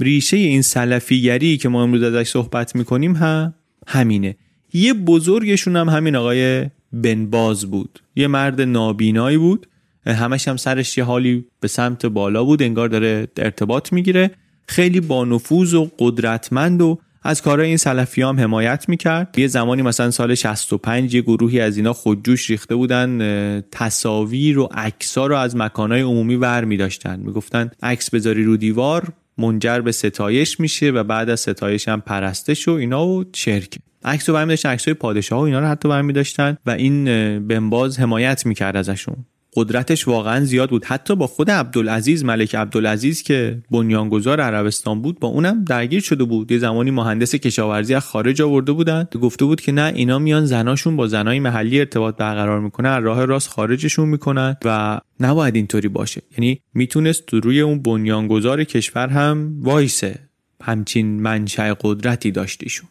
ریشه 0.00 0.36
این 0.36 0.62
سلفیگری 0.62 1.56
که 1.56 1.68
ما 1.68 1.82
امروز 1.82 2.02
ازش 2.02 2.28
صحبت 2.28 2.76
می‌کنیم 2.76 3.16
هم 3.16 3.54
همینه. 3.88 4.36
یه 4.72 4.94
بزرگشون 4.94 5.76
هم 5.76 5.88
همین 5.88 6.16
آقای 6.16 6.66
بنباز 6.92 7.66
بود. 7.70 8.00
یه 8.16 8.26
مرد 8.26 8.60
نابینایی 8.60 9.38
بود. 9.38 9.66
همش 10.06 10.48
هم 10.48 10.56
سرش 10.56 10.98
یه 10.98 11.04
حالی 11.04 11.44
به 11.60 11.68
سمت 11.68 12.06
بالا 12.06 12.44
بود 12.44 12.62
انگار 12.62 12.88
داره 12.88 13.28
ارتباط 13.36 13.92
می‌گیره. 13.92 14.30
خیلی 14.66 15.00
با 15.00 15.24
نفوذ 15.24 15.74
و 15.74 15.90
قدرتمند 15.98 16.82
و 16.82 16.98
از 17.22 17.42
کارهای 17.42 17.68
این 17.68 17.76
سلفی 17.76 18.22
هم 18.22 18.40
حمایت 18.40 18.88
می‌کرد. 18.88 19.38
یه 19.38 19.46
زمانی 19.46 19.82
مثلا 19.82 20.10
سال 20.10 20.34
65 20.34 21.14
یه 21.14 21.20
گروهی 21.22 21.60
از 21.60 21.76
اینا 21.76 21.92
خودجوش 21.92 22.50
ریخته 22.50 22.74
بودن 22.74 23.60
تصاویر 23.72 24.58
و 24.58 24.68
عکسا 24.74 25.26
رو 25.26 25.36
از 25.36 25.56
مکانهای 25.56 26.00
عمومی 26.00 26.36
ور 26.36 26.64
میداشتن. 26.64 27.20
می‌گفتن 27.20 27.70
عکس 27.82 28.10
بذاری 28.10 28.44
رو 28.44 28.56
دیوار 28.56 29.12
منجر 29.38 29.80
به 29.80 29.92
ستایش 29.92 30.60
میشه 30.60 30.90
و 30.90 31.04
بعد 31.04 31.30
از 31.30 31.40
ستایش 31.40 31.88
هم 31.88 32.00
پرستش 32.00 32.68
و 32.68 32.72
اینا 32.72 33.06
و 33.06 33.24
چرک 33.32 33.78
عکس 34.04 34.28
رو 34.28 34.34
برمی 34.34 34.48
داشتن 34.48 34.68
عکس 34.68 34.84
های 34.84 34.94
پادشاه 34.94 35.40
و 35.40 35.42
اینا 35.42 35.60
رو 35.60 35.66
حتی 35.66 35.88
برمی 35.88 36.12
داشتن 36.12 36.56
و 36.66 36.70
این 36.70 37.04
بنباز 37.48 38.00
حمایت 38.00 38.46
می‌کرد 38.46 38.76
ازشون. 38.76 39.16
قدرتش 39.56 40.08
واقعا 40.08 40.44
زیاد 40.44 40.70
بود. 40.70 40.84
حتی 40.84 41.16
با 41.16 41.26
خود 41.26 41.50
عبدالعزیز 41.50 42.24
ملک 42.24 42.54
عبدالعزیز 42.54 43.22
که 43.22 43.62
بنیانگذار 43.70 44.40
عربستان 44.40 45.02
بود 45.02 45.20
با 45.20 45.28
اونم 45.28 45.64
درگیر 45.64 46.00
شده 46.00 46.24
بود. 46.24 46.52
یه 46.52 46.58
زمانی 46.58 46.90
مهندس 46.90 47.34
کشاورزی 47.34 47.94
از 47.94 48.04
خارج 48.04 48.42
آورده 48.42 48.72
بودن. 48.72 49.08
گفته 49.22 49.44
بود 49.44 49.60
که 49.60 49.72
نه 49.72 49.92
اینا 49.94 50.18
میان 50.18 50.46
زناشون 50.46 50.96
با 50.96 51.06
زنای 51.06 51.40
محلی 51.40 51.78
ارتباط 51.78 52.16
برقرار 52.16 52.60
می‌کنن 52.60 53.02
راه 53.02 53.24
راست 53.24 53.48
خارجشون 53.48 54.08
می‌کنن 54.08 54.56
و 54.64 55.00
نباید 55.20 55.54
اینطوری 55.54 55.88
باشه. 55.88 56.22
یعنی 56.32 56.60
می‌تونست 56.74 57.34
روی 57.34 57.60
اون 57.60 57.82
بنیانگذار 57.82 58.64
کشور 58.64 59.08
هم 59.08 59.52
وایسه. 59.60 60.18
همچین 60.62 61.20
منشأ 61.20 61.74
قدرتی 61.80 62.30
داشتیشون 62.30 62.88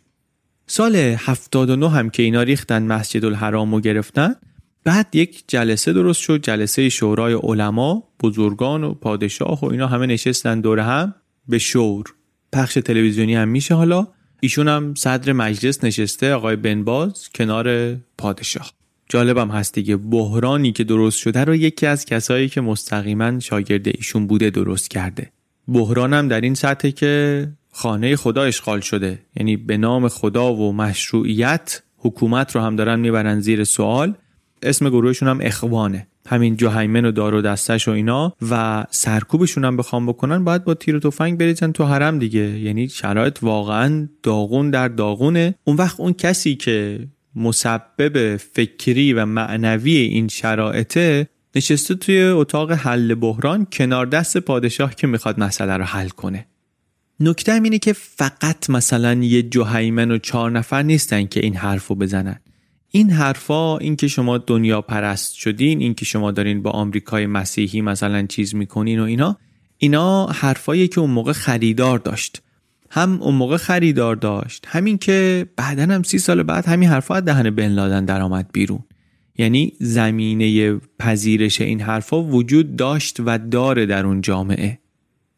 سال 0.68 0.96
79 0.96 1.90
هم 1.90 2.10
که 2.10 2.24
اینا 2.24 2.42
ریختن 2.42 2.84
مسجد 2.84 3.26
الحرام 3.26 3.74
و 3.74 3.80
گرفتن 3.80 4.36
بعد 4.88 5.16
یک 5.16 5.44
جلسه 5.48 5.94
درست 5.94 6.22
شد 6.22 6.42
جلسه 6.42 6.90
شورای 6.90 7.34
علما 7.34 8.04
بزرگان 8.24 8.84
و 8.84 8.94
پادشاه 8.94 9.62
و 9.62 9.66
اینا 9.66 9.88
همه 9.88 10.06
نشستن 10.06 10.62
دور 10.62 10.80
هم 10.80 11.16
به 11.48 11.58
شور. 11.58 12.06
پخش 12.54 12.74
تلویزیونی 12.74 13.36
هم 13.36 13.48
میشه 13.48 13.76
حالا. 13.76 14.08
ایشون 14.40 14.68
هم 14.68 14.94
صدر 14.98 15.34
مجلس 15.34 15.84
نشسته 15.84 16.34
آقای 16.34 16.56
بنباز 16.56 17.30
کنار 17.36 17.96
پادشاه. 18.18 18.72
جالبم 19.10 19.50
هست 19.52 19.74
دیگه 19.74 19.98
بحرانی 19.98 20.72
که 20.72 20.84
درست 20.84 21.18
شده 21.18 21.44
رو 21.44 21.56
یکی 21.56 21.86
از 21.86 22.06
کسایی 22.06 22.50
که 22.50 22.62
مستقیما 22.62 23.40
شاگرد 23.40 23.88
ایشون 23.88 24.28
بوده 24.28 24.50
درست 24.50 24.90
کرده. 24.90 25.32
بحرانم 25.68 26.28
در 26.28 26.42
این 26.42 26.54
سطح 26.54 26.90
که 26.90 27.48
خانه 27.72 28.16
خدا 28.16 28.44
اشغال 28.44 28.80
شده. 28.80 29.20
یعنی 29.36 29.58
به 29.58 29.78
نام 29.78 30.08
خدا 30.08 30.54
و 30.54 30.74
مشروعیت 30.74 31.82
حکومت 31.98 32.56
رو 32.56 32.62
هم 32.62 32.76
دارن 32.76 33.00
می‌برن 33.00 33.40
زیر 33.40 33.64
سوال. 33.64 34.16
اسم 34.64 34.90
گروهشون 34.90 35.30
هم 35.30 35.40
اخوانه. 35.42 36.08
همین 36.28 36.56
جوهیمن 36.56 37.06
و 37.06 37.12
دار 37.12 37.34
و 37.34 37.42
دستش 37.42 37.88
و 37.88 37.92
اینا 37.92 38.34
و 38.52 38.86
سرکوبشون 38.92 39.66
هم 39.66 39.78
بخوام 39.78 40.06
بکنن 40.06 40.44
باید 40.44 40.64
با 40.64 40.74
تیر 40.74 40.96
و 40.96 41.00
تفنگ 41.00 41.38
بریزن 41.38 41.72
تو 41.72 41.86
حرم 41.86 42.20
دیگه. 42.20 42.60
یعنی 42.60 42.90
شرایط 42.90 43.38
واقعا 43.42 44.08
داغون 44.24 44.70
در 44.70 44.88
داغونه. 44.88 45.56
اون 45.64 45.76
وقت 45.76 46.00
اون 46.00 46.14
کسی 46.14 46.56
که 46.56 47.08
مسبب 47.36 48.38
فکری 48.38 49.14
و 49.14 49.26
معنوی 49.26 49.96
این 49.98 50.28
شرایطه 50.28 51.28
نشسته 51.56 51.96
توی 51.96 52.24
اتاق 52.24 52.72
حل 52.72 53.16
بحران 53.16 53.68
کنار 53.72 54.06
دست 54.06 54.38
پادشاه 54.38 54.96
که 54.96 55.08
می‌خواد 55.08 55.40
مسئله 55.40 55.78
رو 55.78 55.84
حل 55.84 56.10
کنه. 56.10 56.46
نکته 57.20 57.54
اینه 57.54 57.80
که 57.80 57.94
فقط 57.94 58.70
مثلا 58.70 59.14
یه 59.14 59.44
جوهیمن 59.44 60.12
و 60.12 60.18
چهار 60.18 60.52
نفر 60.52 60.84
نیستن 60.84 61.26
که 61.26 61.40
این 61.40 61.56
حرفو 61.56 61.96
بزنن. 61.96 62.40
این 62.92 63.10
حرفا 63.10 63.78
این 63.78 63.96
که 63.96 64.08
شما 64.08 64.38
دنیا 64.38 64.82
پرست 64.82 65.34
شدین 65.34 65.80
این 65.80 65.94
که 65.94 66.06
شما 66.06 66.32
دارین 66.32 66.62
با 66.62 66.72
آمریکای 66.72 67.26
مسیحی 67.26 67.82
مثلا 67.82 68.26
چیز 68.26 68.56
می‌کنین 68.56 69.00
و 69.00 69.04
اینا 69.04 69.38
اینا 69.78 70.26
حرفایی 70.26 70.88
که 70.88 71.02
اون 71.02 71.10
موقع 71.10 71.32
خریدار 71.32 72.00
داشت. 72.00 72.42
هم 72.90 73.22
اون 73.22 73.36
موقع 73.36 73.58
خریدار 73.58 74.16
داشت 74.16 74.66
همین 74.68 74.98
که 74.98 75.46
بعدا 75.56 75.84
هم 75.84 76.04
سی 76.04 76.20
سال 76.20 76.44
بعد 76.44 76.66
همین 76.66 76.90
حرفا 76.90 77.16
از 77.16 77.26
دهن 77.26 77.50
بن 77.50 77.68
لادن 77.68 78.06
درآمد 78.06 78.50
بیرون. 78.54 78.84
یعنی 79.38 79.74
زمینه 79.80 80.76
پذیرش 81.00 81.62
این 81.62 81.82
حرفا 81.82 82.24
وجود 82.24 82.76
داشت 82.76 83.18
و 83.26 83.38
داره 83.38 83.86
در 83.86 84.06
اون 84.06 84.22
جامعه. 84.22 84.80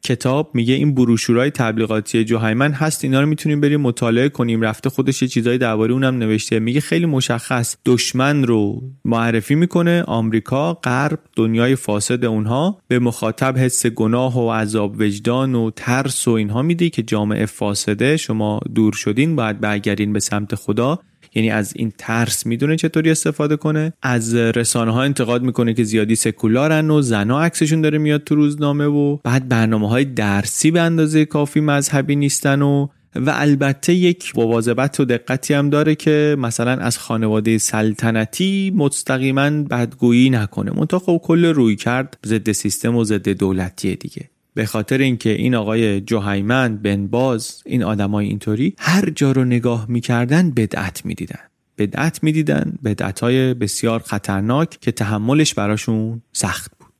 کتاب 0.03 0.51
میگه 0.53 0.73
این 0.73 0.95
بروشورای 0.95 1.51
تبلیغاتی 1.51 2.23
جوهیمن 2.23 2.71
هست 2.71 3.03
اینا 3.03 3.21
رو 3.21 3.27
می‌تونیم 3.27 3.61
بریم 3.61 3.81
مطالعه 3.81 4.29
کنیم. 4.29 4.61
رفته 4.61 4.89
خودش 4.89 5.21
یه 5.21 5.27
چیزای 5.27 5.57
درباره 5.57 5.93
اونم 5.93 6.17
نوشته. 6.17 6.59
میگه 6.59 6.81
خیلی 6.81 7.05
مشخص. 7.05 7.75
دشمن 7.85 8.43
رو 8.43 8.81
معرفی 9.05 9.55
می‌کنه 9.55 10.03
آمریکا 10.03 10.73
غرب 10.73 11.19
دنیای 11.35 11.75
فاسد 11.75 12.25
اونها. 12.25 12.81
به 12.87 12.99
مخاطب 12.99 13.57
حس 13.57 13.85
گناه 13.85 14.39
و 14.39 14.51
عذاب 14.51 14.95
وجدان 14.99 15.55
و 15.55 15.71
ترس 15.75 16.27
و 16.27 16.31
اینها 16.31 16.61
میده 16.61 16.89
که 16.89 17.03
جامعه 17.03 17.45
فاسده. 17.45 18.17
شما 18.17 18.59
دور 18.75 18.93
شدین 18.93 19.35
باید 19.35 19.59
برگردین 19.59 20.13
به 20.13 20.19
سمت 20.19 20.55
خدا. 20.55 20.99
یعنی 21.35 21.49
از 21.49 21.73
این 21.75 21.93
ترس 21.97 22.45
می‌دونه 22.45 22.75
چطوری 22.75 23.11
استفاده 23.11 23.55
کنه. 23.55 23.93
از 24.01 24.35
رسانه 24.35 24.91
ها 24.91 25.03
انتقاد 25.03 25.43
می‌کنه 25.43 25.73
که 25.73 25.83
زیادی 25.83 26.15
سکولارن 26.15 26.89
و 26.89 27.01
زنا 27.01 27.41
عکسشون 27.41 27.81
داره 27.81 27.97
میاد 27.97 28.23
تو 28.23 28.35
روزنامه 28.35 28.85
و 28.85 29.17
بعد 29.23 29.49
برنامه 29.49 29.89
های 29.89 30.05
درسی 30.05 30.71
به 30.71 30.81
اندازه 30.81 31.25
کافی 31.25 31.59
مذهبی 31.59 32.15
نیستن 32.15 32.61
و 32.61 32.87
و 33.15 33.33
البته 33.35 33.93
یک 33.93 34.33
مواظبت 34.35 34.99
و 34.99 35.05
دقتی 35.05 35.53
هم 35.53 35.69
داره 35.69 35.95
که 35.95 36.35
مثلا 36.39 36.71
از 36.71 36.97
خانواده 36.97 37.57
سلطنتی 37.57 38.73
مستقیما 38.75 39.49
بدگویی 39.49 40.29
نکنه. 40.29 40.71
منتها 40.71 40.99
خب 40.99 41.21
کل 41.23 41.45
روی 41.45 41.75
کرد 41.75 42.17
ضد 42.25 42.51
سیستم 42.51 42.95
و 42.95 43.03
ضد 43.03 43.29
دولتی 43.29 43.95
دیگه. 43.95 44.29
به 44.59 44.65
خاطر 44.65 44.97
اینکه 44.97 45.29
این 45.29 45.55
آقای 45.55 46.01
جوهیمن 46.01 46.77
بن 46.77 47.07
باز 47.07 47.63
این 47.65 47.83
آدمای 47.83 48.27
اینطوری 48.27 48.75
هر 48.77 49.09
جا 49.09 49.31
رو 49.31 49.45
نگاه 49.45 49.85
می‌کردن 49.89 50.51
بدعت 50.51 51.05
می‌دیدن. 51.05 51.39
بدعت 51.77 52.23
می‌دیدن 52.23 52.73
بدعت 52.83 53.19
های 53.19 53.53
بسیار 53.53 53.99
خطرناک 53.99 54.77
که 54.81 54.91
تحملش 54.91 55.53
براشون 55.53 56.21
سخت 56.33 56.71
بود. 56.79 56.93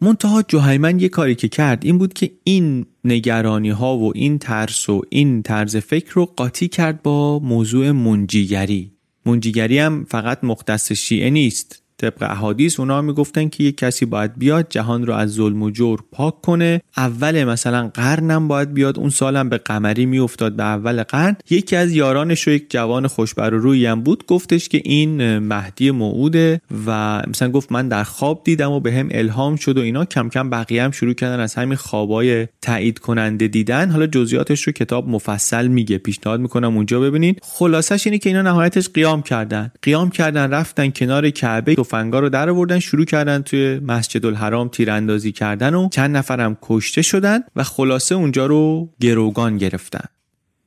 منتها 0.00 0.42
جوهیمن 0.42 1.00
یه 1.00 1.08
کاری 1.08 1.34
که 1.34 1.48
کرد 1.48 1.84
این 1.84 1.98
بود 1.98 2.12
که 2.12 2.30
این 2.44 2.86
نگرانی 3.04 3.70
ها 3.70 3.98
و 3.98 4.12
این 4.14 4.38
ترس 4.38 4.88
و 4.88 5.02
این 5.10 5.42
طرز 5.42 5.76
فکر 5.76 6.12
رو 6.12 6.26
قاطی 6.26 6.68
کرد 6.68 7.02
با 7.02 7.38
موضوع 7.38 7.90
منجیگری. 7.90 8.92
منجیگری 9.26 9.78
هم 9.78 10.04
فقط 10.08 10.44
مختص 10.44 10.92
شیعه 10.92 11.30
نیست. 11.30 11.82
طبق 11.98 12.22
احادیث 12.22 12.80
اونا 12.80 13.02
می‌گفتن 13.02 13.48
که 13.48 13.64
یک 13.64 13.76
کسی 13.76 14.04
باید 14.06 14.38
بیاد 14.38 14.66
جهان 14.70 15.06
رو 15.06 15.14
از 15.14 15.32
ظلم 15.32 15.62
و 15.62 15.70
جور 15.70 16.04
پاک 16.12 16.40
کنه. 16.40 16.80
اول 16.96 17.44
مثلا 17.44 17.90
قرنم 17.94 18.48
باید 18.48 18.74
بیاد 18.74 18.98
اون 18.98 19.10
سالم 19.10 19.48
به 19.48 19.58
قمری 19.58 20.06
میافتاد 20.06 20.56
به 20.56 20.62
اول 20.62 21.02
قرن. 21.02 21.36
یکی 21.50 21.76
از 21.76 21.92
یارانش 21.92 22.42
رو 22.42 22.52
یک 22.52 22.70
جوان 22.70 23.06
خوشبر 23.06 23.54
و 23.54 23.58
روی 23.58 23.86
هم 23.86 24.02
بود 24.02 24.26
گفتش 24.26 24.68
که 24.68 24.80
این 24.84 25.38
مهدی 25.38 25.90
موعوده 25.90 26.60
و 26.86 27.22
مثلا 27.28 27.50
گفت 27.50 27.72
من 27.72 27.88
در 27.88 28.04
خواب 28.04 28.40
دیدم 28.44 28.70
و 28.70 28.80
به 28.80 28.92
هم 28.92 29.08
الهام 29.10 29.56
شد 29.56 29.78
و 29.78 29.80
اینا. 29.80 30.04
کم 30.04 30.28
کم 30.28 30.50
بقیه 30.50 30.82
هم 30.82 30.90
شروع 30.90 31.14
کردن 31.14 31.40
از 31.40 31.54
همین 31.54 31.76
خوابای 31.76 32.46
تایید 32.62 32.98
کننده 32.98 33.48
دیدن. 33.48 33.90
حالا 33.90 34.06
جزئیاتش 34.06 34.62
رو 34.62 34.72
کتاب 34.72 35.08
مفصل 35.08 35.66
میگه 35.66 35.98
پیشنهاد 35.98 36.40
می‌کنم 36.40 36.76
اونجا 36.76 37.00
ببینید. 37.00 37.38
خلاصش 37.42 38.06
اینه 38.06 38.18
که 38.18 38.30
اینا 38.30 38.42
نهایتش 38.42 38.88
قیام 38.88 39.22
کردن. 39.22 39.72
قیام 39.82 40.10
کردن 40.10 40.50
رفتن 40.50 40.90
کنار 40.90 41.30
کعبه 41.30 41.74
تفنگا 41.86 42.20
رو 42.20 42.28
در 42.28 42.50
آوردن 42.50 42.78
شروع 42.78 43.04
کردن 43.04 43.42
توی 43.42 43.78
مسجد 43.78 44.26
الحرام 44.26 44.68
تیراندازی 44.68 45.32
کردن 45.32 45.74
و 45.74 45.88
چند 45.88 46.16
نفرم 46.16 46.58
کشته 46.62 47.02
شدن 47.02 47.40
و 47.56 47.62
خلاصه 47.62 48.14
اونجا 48.14 48.46
رو 48.46 48.90
گروگان 49.00 49.58
گرفتن. 49.58 50.04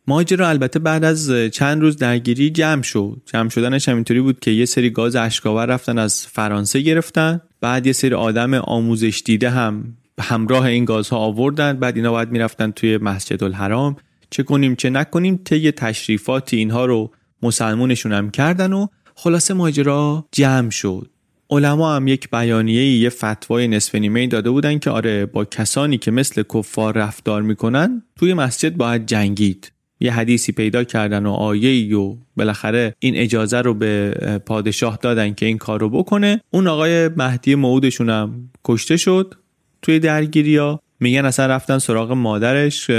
ماجرا 0.08 0.50
البته 0.50 0.80
بعد 0.80 1.04
از 1.04 1.32
چند 1.52 1.82
روز 1.82 1.98
درگیری 1.98 2.50
جمع 2.50 2.82
شد. 2.82 3.22
جمع 3.26 3.50
شدنش 3.50 3.90
همینطوری 3.90 4.22
بود 4.22 4.40
که 4.40 4.52
یه 4.52 4.66
سری 4.66 4.90
گاز 4.90 5.16
اشکاور 5.16 5.66
رفتن 5.66 5.98
از 5.98 6.28
فرانسه 6.28 6.82
گرفتن. 6.82 7.42
بعد 7.62 7.88
یه 7.88 7.94
سری 7.94 8.14
آدم 8.14 8.54
آموزش 8.54 9.22
دیده 9.26 9.50
هم 9.50 9.98
همراه 10.22 10.64
این 10.64 10.86
گازها 10.86 11.18
آوردن. 11.18 11.74
بعد 11.74 11.96
اینا 11.96 12.12
باید 12.12 12.32
می‌رفتن 12.32 12.72
توی 12.72 12.98
مسجد 12.98 13.44
الحرام. 13.44 13.96
چه 14.30 14.44
کنیم 14.44 14.76
چه 14.76 14.90
نکنیم 14.90 15.40
طی 15.46 15.72
تشریفاتی 15.72 16.58
اینها 16.58 16.86
رو 16.86 17.12
مسلمونشون 17.42 18.14
هم 18.14 18.32
کردن 18.32 18.74
و 18.74 18.88
خلاصه 19.22 19.54
ماجرا 19.54 20.26
جمع 20.32 20.70
شد. 20.70 21.10
علما 21.50 21.96
هم 21.96 22.08
یک 22.08 22.30
بیانیه 22.30 22.98
یه 22.98 23.10
فتوای 23.10 23.68
نصف 23.68 23.96
نیمه 23.96 24.28
داده 24.28 24.50
بودن 24.50 24.80
که 24.80 24.90
آره 24.90 25.26
با 25.26 25.46
کسانی 25.46 25.98
که 25.98 26.12
مثل 26.12 26.44
کفار 26.54 26.98
رفتار 26.98 27.42
می‌کنن 27.42 28.04
توی 28.16 28.34
مسجد 28.34 28.78
باید 28.78 29.06
جنگید. 29.06 29.72
یه 30.00 30.14
حدیثی 30.14 30.52
پیدا 30.52 30.84
کردن 30.84 31.26
و 31.26 31.32
آیه 31.32 31.98
و 31.98 32.16
بالاخره 32.38 32.96
این 33.00 33.16
اجازه 33.16 33.62
رو 33.62 33.74
به 33.74 34.12
پادشاه 34.46 35.00
دادن 35.02 35.34
که 35.34 35.46
این 35.46 35.58
کار 35.58 35.80
رو 35.80 35.90
بکنه. 35.90 36.42
اون 36.52 36.68
آقای 36.68 37.08
مهدی 37.08 37.56
موعودشون 37.56 38.10
هم 38.10 38.50
کشته 38.66 38.98
شد 38.98 39.36
توی 39.82 40.00
درگیری 40.00 40.58
ها. 40.58 40.82
میگن 41.00 41.26
اصلا 41.26 41.46
رفتن 41.46 41.78
سراغ 41.78 42.12
مادرش 42.12 42.92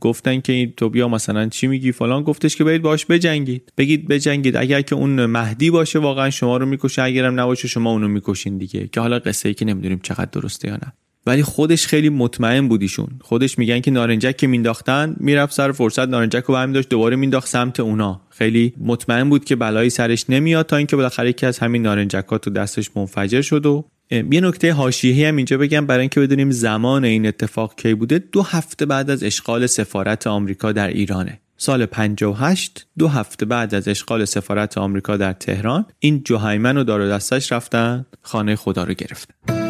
گفتن 0.00 0.40
که 0.40 0.72
تو 0.76 0.88
بیا 0.88 1.08
مثلا 1.08 1.48
چی 1.48 1.66
میگی 1.66 1.92
فلان 1.92 2.22
گفتش 2.22 2.56
که 2.56 2.64
برید 2.64 2.82
باش 2.82 3.06
بجنگید. 3.06 3.72
بگید 3.78 4.08
بجنگید. 4.08 4.56
اگر 4.56 4.80
که 4.80 4.94
اون 4.94 5.26
مهدی 5.26 5.70
باشه 5.70 5.98
واقعا 5.98 6.30
شما 6.30 6.56
رو 6.56 6.66
می‌کشه. 6.66 7.02
اگرم 7.02 7.40
نباشه 7.40 7.68
شما 7.68 7.90
اونو 7.90 8.08
می‌کشین 8.08 8.58
دیگه. 8.58 8.88
که 8.92 9.00
حالا 9.00 9.18
قصه 9.18 9.48
ای 9.48 9.54
که 9.54 9.64
نمی‌دونیم 9.64 10.00
چقدر 10.02 10.28
درسته 10.32 10.68
یا 10.68 10.74
نه. 10.74 10.92
ولی 11.26 11.42
خودش 11.42 11.86
خیلی 11.86 12.08
مطمئن 12.08 12.68
بودیشون 12.68 13.08
خودش 13.20 13.58
میگن 13.58 13.80
که 13.80 13.90
نارنجک 13.90 14.36
که 14.36 14.46
مینداختن 14.46 15.16
می‌رفت 15.20 15.54
سر 15.54 15.72
فرصت 15.72 16.08
نارنجک 16.08 16.44
رو 16.44 16.54
برمی 16.54 16.72
داشت 16.72 16.88
دوباره 16.88 17.16
مینداخت 17.16 17.48
سمت 17.48 17.80
اونا. 17.80 18.20
خیلی 18.30 18.74
مطمئن 18.80 19.30
بود 19.30 19.44
که 19.44 19.56
بلایی 19.56 19.90
سرش 19.90 20.30
نمیاد 20.30 20.66
تا 20.66 20.76
اینکه 20.76 20.96
بالاخره 20.96 21.28
یکی 21.28 21.46
از 21.46 21.58
همین 21.58 21.82
نارنجکات 21.82 22.42
تو 22.42 22.50
دستش 22.50 22.90
منفجر 22.96 23.40
شد 23.40 23.66
و 23.66 23.84
یه 24.10 24.40
نکته 24.40 24.72
حاشیه‌ای 24.72 25.24
هم 25.24 25.36
اینجا 25.36 25.58
بگم 25.58 25.86
برای 25.86 26.00
اینکه 26.00 26.20
بدونیم 26.20 26.50
زمان 26.50 27.04
این 27.04 27.26
اتفاق 27.26 27.74
کی 27.74 27.94
بوده. 27.94 28.18
دو 28.18 28.42
هفته 28.42 28.86
بعد 28.86 29.10
از 29.10 29.22
اشغال 29.22 29.66
سفارت 29.66 30.26
آمریکا 30.26 30.72
در 30.72 30.88
ایرانه. 30.88 31.40
سال 31.56 31.86
58 31.86 32.86
دو 32.98 33.08
هفته 33.08 33.46
بعد 33.46 33.74
از 33.74 33.88
اشغال 33.88 34.24
سفارت 34.24 34.78
آمریکا 34.78 35.16
در 35.16 35.32
تهران. 35.32 35.86
این 35.98 36.22
جوهیمن 36.24 36.76
و 36.76 36.84
دار 36.84 37.08
دستش 37.08 37.52
رفتن 37.52 38.06
خانه 38.22 38.56
خدا 38.56 38.84
رو 38.84 38.94
گرفتن. 38.94 39.67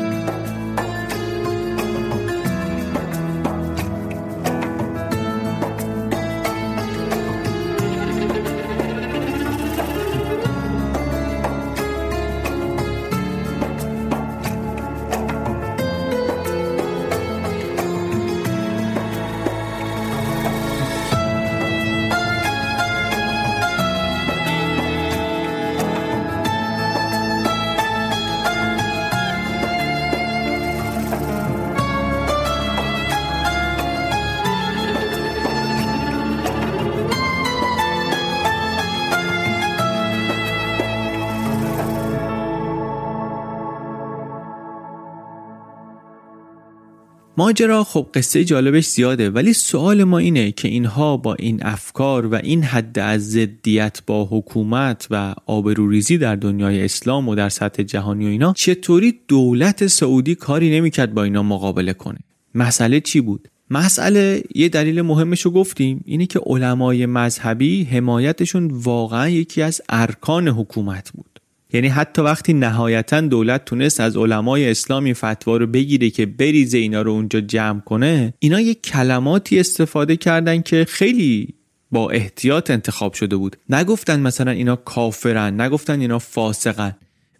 ماجرا 47.38 47.84
خب 47.84 48.06
قصه 48.14 48.44
جالبش 48.44 48.86
زیاده 48.86 49.30
ولی 49.30 49.52
سوال 49.52 50.04
ما 50.04 50.18
اینه 50.18 50.52
که 50.52 50.68
اینها 50.68 51.16
با 51.16 51.34
این 51.34 51.62
افکار 51.62 52.26
و 52.26 52.34
این 52.34 52.62
حد 52.62 52.98
از 52.98 53.30
ضدیت 53.30 54.00
با 54.06 54.24
حکومت 54.24 55.06
و 55.10 55.34
آبروریزی 55.46 56.18
در 56.18 56.36
دنیای 56.36 56.84
اسلام 56.84 57.28
و 57.28 57.34
در 57.34 57.48
سطح 57.48 57.82
جهانی 57.82 58.26
و 58.26 58.28
اینا 58.28 58.52
چطوری 58.56 59.20
دولت 59.28 59.86
سعودی 59.86 60.34
کاری 60.34 60.70
نمی‌کرد 60.70 61.14
با 61.14 61.24
اینا 61.24 61.42
مقابله 61.42 61.92
کنه؟ 61.92 62.18
مسئله 62.54 63.00
چی 63.00 63.20
بود؟ 63.20 63.48
مسئله 63.70 64.42
یه 64.54 64.68
دلیل 64.68 65.02
مهمش 65.02 65.40
رو 65.40 65.50
گفتیم 65.50 66.02
اینه 66.04 66.26
که 66.26 66.40
علمای 66.46 67.06
مذهبی 67.06 67.84
حمایتشون 67.84 68.70
واقعا 68.72 69.28
یکی 69.28 69.62
از 69.62 69.80
ارکان 69.88 70.48
حکومت 70.48 71.10
بود. 71.14 71.37
یعنی 71.72 71.88
حتی 71.88 72.22
وقتی 72.22 72.52
نهایتا 72.52 73.20
دولت 73.20 73.64
تونست 73.64 74.00
از 74.00 74.16
علمای 74.16 74.70
اسلامی 74.70 75.14
فتوا 75.14 75.56
رو 75.56 75.66
بگیره 75.66 76.10
که 76.10 76.26
بریزه 76.26 76.78
اینا 76.78 77.02
رو 77.02 77.10
اونجا 77.10 77.40
جمع 77.40 77.80
کنه 77.80 78.34
اینا 78.38 78.60
یک 78.60 78.82
کلماتی 78.82 79.60
استفاده 79.60 80.16
کردن 80.16 80.62
که 80.62 80.86
خیلی 80.88 81.54
با 81.90 82.10
احتیاط 82.10 82.70
انتخاب 82.70 83.12
شده 83.12 83.36
بود. 83.36 83.56
نگفتن 83.68 84.20
مثلا 84.20 84.50
اینا 84.50 84.76
کافرن 84.76 85.60
نگفتن 85.60 86.00
اینا 86.00 86.18
فاسقن. 86.18 86.96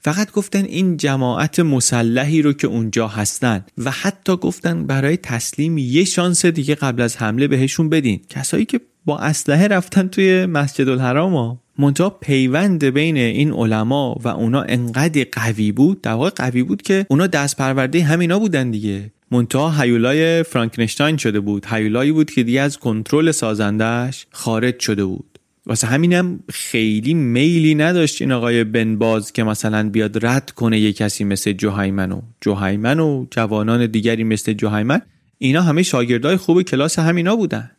فقط 0.09 0.33
گفتن 0.33 0.65
این 0.65 0.97
جماعت 0.97 1.61
مسلحی 1.61 2.43
رو 2.43 2.53
که 2.53 2.67
اونجا 2.67 3.09
هستن 3.09 3.65
و 3.79 3.91
حتی 3.91 4.37
گفتن 4.37 4.87
برای 4.87 5.17
تسلیم 5.17 5.79
یه 5.79 6.05
شانس 6.05 6.47
دیگه 6.47 6.75
قبل 6.75 7.03
از 7.03 7.17
حمله 7.17 7.49
بهشون 7.49 7.89
بدین. 7.89 8.21
کسایی 8.29 8.65
که 8.65 8.81
با 9.05 9.19
اسلحه 9.19 9.69
رفتن 9.69 10.09
توی 10.09 10.47
مسجد 10.47 10.89
الحرام 10.89 11.33
ها. 11.33 11.61
منتها 11.79 12.11
پیوند 12.11 12.85
بین 12.85 13.17
این 13.17 13.53
علما 13.53 14.19
و 14.23 14.29
اونا 14.29 14.63
انقدر 14.63 15.27
قوی 15.33 15.73
بود 15.73 16.01
در 16.01 16.13
واقع 16.13 16.31
قوی 16.31 16.63
بود 16.63 16.83
که 16.83 17.07
اونا 17.09 17.27
دست 17.27 17.57
پرورده 17.57 18.05
همینا 18.05 18.39
بودن 18.39 18.71
دیگه. 18.71 19.11
منتها 19.31 19.71
هیولای 19.71 20.43
فرانکنشتاین 20.43 21.17
شده 21.17 21.41
بود. 21.41 21.67
هیولایی 21.71 22.13
بود 22.13 22.31
که 22.31 22.43
دیگه 22.43 22.61
از 22.61 22.79
کنترل 22.79 23.31
سازندهش 23.31 24.27
خارج 24.31 24.81
شده 24.81 25.05
بود. 25.05 25.38
واسه 25.69 25.87
همینم 25.87 26.41
خیلی 26.51 27.15
میلی 27.15 27.75
نداشت 27.75 28.23
این 28.23 28.33
آقای 28.33 28.65
بن 28.65 28.97
باز 28.97 29.33
که 29.33 29.45
مثلا 29.45 29.89
بیاد 29.89 30.27
رد 30.27 30.51
کنه 30.51 30.81
یه 30.81 30.93
کسی 30.93 31.25
مثل 31.25 31.53
جوهیمن 31.53 32.13
و 32.13 32.21
جوهیمن 32.41 33.01
و 33.01 33.27
جوانان 33.31 33.87
دیگری 33.87 34.25
مثل 34.25 34.53
جوهیمن 34.53 35.03
اینا 35.39 35.63
همه 35.63 35.83
شاگردای 35.83 36.37
خوب 36.37 36.63
کلاس 36.63 36.99
همینا 36.99 37.37
بودن. 37.37 37.71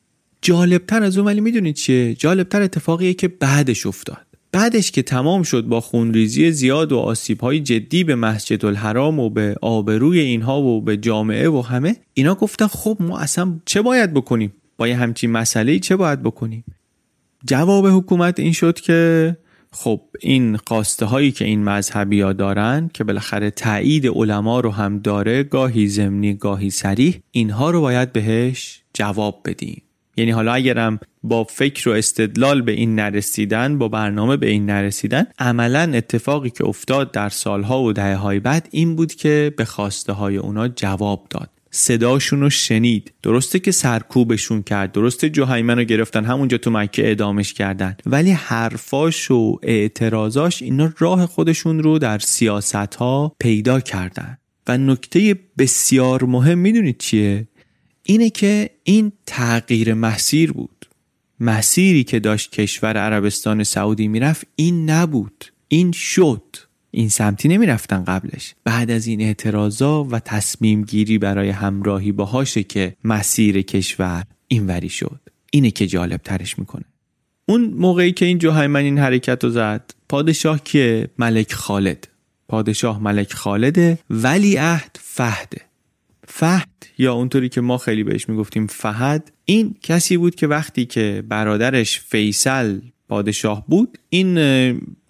جالبتر 0.41 1.04
از 1.04 1.17
اون 1.17 1.28
ولی 1.28 1.41
می‌دونید 1.41 1.75
چیه؟ 1.75 2.15
جالبتر 2.15 2.62
اتفاقیه 2.62 3.13
که 3.13 3.28
بعدش 3.28 3.86
افتاد. 3.86 4.25
بعدش 4.52 4.91
که 4.91 5.02
تمام 5.02 5.43
شد 5.43 5.63
با 5.63 5.82
خونریزی 5.82 6.52
زیاد 6.52 6.91
و 6.91 6.97
آسیب 6.97 7.39
های 7.39 7.60
جدی 7.60 8.04
به 8.04 8.15
مسجد 8.15 8.65
الحرام 8.65 9.19
و 9.19 9.30
به 9.30 9.56
آبروی 9.62 10.19
اینها 10.19 10.62
و 10.62 10.82
به 10.82 10.97
جامعه 10.97 11.49
و 11.49 11.62
همه 11.62 11.95
اینا 12.13 12.36
گفتن 12.36 12.67
خب 12.67 12.97
ما 12.99 13.19
اصلا 13.19 13.60
چه 13.65 13.82
باید 13.82 14.13
بکنیم؟ 14.13 14.54
با 14.78 14.88
یه 14.88 14.95
همچین 14.95 15.32
مسئله 15.32 15.80
چه 15.80 15.95
باید 15.95 16.23
بکنیم؟ 16.23 16.63
جواب 17.45 17.88
حکومت 17.88 18.39
این 18.39 18.54
شد 18.54 18.80
که 18.80 19.38
خب 19.71 20.02
این 20.19 20.58
خواسته 20.58 21.06
هایی 21.06 21.32
که 21.32 21.45
این 21.45 21.63
مذهبی 21.63 22.21
ها 22.21 22.34
دارن 22.34 22.89
که 22.93 23.04
بالاخره 23.04 23.52
تایید 23.52 24.08
علما 24.08 24.60
رو 24.60 24.71
هم 24.71 24.99
داره 24.99 25.43
گاهی 25.43 25.88
زمینی 25.88 26.34
گاهی 26.34 26.69
سریح 26.69 27.19
اینها 27.32 27.69
رو 27.69 27.82
باید 27.82 28.13
بهش 28.13 28.82
جواب 28.93 29.41
بدیم. 29.45 29.82
یعنی 30.17 30.32
حالا 30.32 30.54
اگرم 30.54 30.99
با 31.23 31.43
فکر 31.43 31.89
و 31.89 31.91
استدلال 31.91 32.62
به 32.62 32.71
این 32.71 32.95
نرسیدن 32.95 33.78
با 33.78 33.88
برنامه 33.88 34.38
به 34.38 34.49
این 34.49 34.65
نرسیدن 34.65 35.25
عملا 35.39 35.91
اتفاقی 35.93 36.49
که 36.49 36.65
افتاد 36.65 37.12
در 37.12 37.30
سالها 37.30 37.84
و 37.84 37.93
دهه 37.93 38.15
های 38.15 38.39
بعد 38.39 38.67
این 38.71 38.95
بود 38.95 39.13
که 39.13 39.54
به 39.58 39.65
خواسته 39.65 40.13
های 40.13 40.38
اونا 40.38 40.67
جواب 40.67 41.28
داد. 41.30 41.49
صداشون 41.71 42.41
رو 42.41 42.49
شنید. 42.49 43.13
درسته 43.23 43.60
که 43.60 43.71
سرکوبشون 43.71 44.63
کرد. 44.63 44.91
درسته 44.91 45.29
جوهیمن 45.29 45.77
رو 45.77 45.84
گرفتن. 45.84 46.25
همونجا 46.25 46.58
تو 46.58 46.71
مکه 46.71 47.08
اعدامش 47.08 47.53
کردن. 47.53 47.97
ولی 48.05 48.32
حرفاش 48.32 49.32
و 49.32 49.60
اعتراضاش 49.63 50.62
اینا 50.62 50.93
راه 50.97 51.25
خودشون 51.25 51.84
رو 51.84 51.99
در 51.99 52.19
سیاست 52.19 52.75
ها 52.75 53.36
پیدا 53.39 53.79
کردن. 53.79 54.38
و 54.67 54.77
نکته 54.77 55.36
بسیار 55.58 56.23
مهم 56.23 56.58
می‌دونید 56.58 56.97
چیه؟ 56.97 57.47
اینه 58.03 58.29
که 58.29 58.69
این 58.84 59.12
تغییر 59.25 59.93
مسیر 59.93 60.51
بود. 60.51 60.86
مسیری 61.39 62.03
که 62.03 62.19
داشت 62.19 62.51
کشور 62.51 62.97
عربستان 62.97 63.63
سعودی 63.63 64.08
می‌رفت 64.08 64.47
این 64.55 64.89
نبود. 64.89 65.45
این 65.67 65.91
شد. 65.91 66.43
این 66.91 67.10
سمتی 67.10 67.47
نمی‌رفتن 67.47 68.04
قبلش. 68.04 68.56
بعد 68.63 68.91
از 68.91 69.08
این 69.08 69.21
اعتراضا 69.21 70.04
و 70.04 70.19
تصمیم 70.19 70.84
گیری 70.84 71.17
برای 71.17 71.49
همراهی 71.49 72.12
باهاشه 72.12 72.63
که 72.63 72.95
مسیر 73.04 73.62
کشور 73.62 74.23
اینوری 74.47 74.89
شد. 74.89 75.19
اینه 75.52 75.71
که 75.71 75.88
جالب 75.88 76.21
ترش 76.23 76.60
می‌کنه. 76.60 76.86
اون 77.45 77.62
موقعی 77.62 78.12
که 78.12 78.25
این 78.25 78.38
جوهیمن 78.38 78.80
این 78.80 78.97
حرکت 78.97 79.43
رو 79.43 79.49
زد 79.49 79.93
پادشاه 80.10 80.63
که 80.63 81.10
ملک 81.17 81.54
خالد. 81.54 82.08
پادشاه 82.47 83.04
ملک 83.04 83.34
خالده 83.34 83.99
ولی 84.10 84.56
عهد 84.56 84.99
فهده. 85.02 85.62
فهد 86.28 86.69
یا 86.97 87.13
اونطوری 87.13 87.49
که 87.49 87.62
ما 87.62 87.78
خیلی 87.78 88.04
بهش 88.04 88.30
می‌گفتیم 88.30 88.67
فهد 88.67 89.32
این 89.45 89.75
کسی 89.82 90.17
بود 90.17 90.36
که 90.36 90.47
وقتی 90.47 90.86
که 90.86 91.23
برادرش 91.30 91.99
فیصل 91.99 92.80
پادشاه 93.10 93.65
بود 93.67 93.98
این 94.10 94.39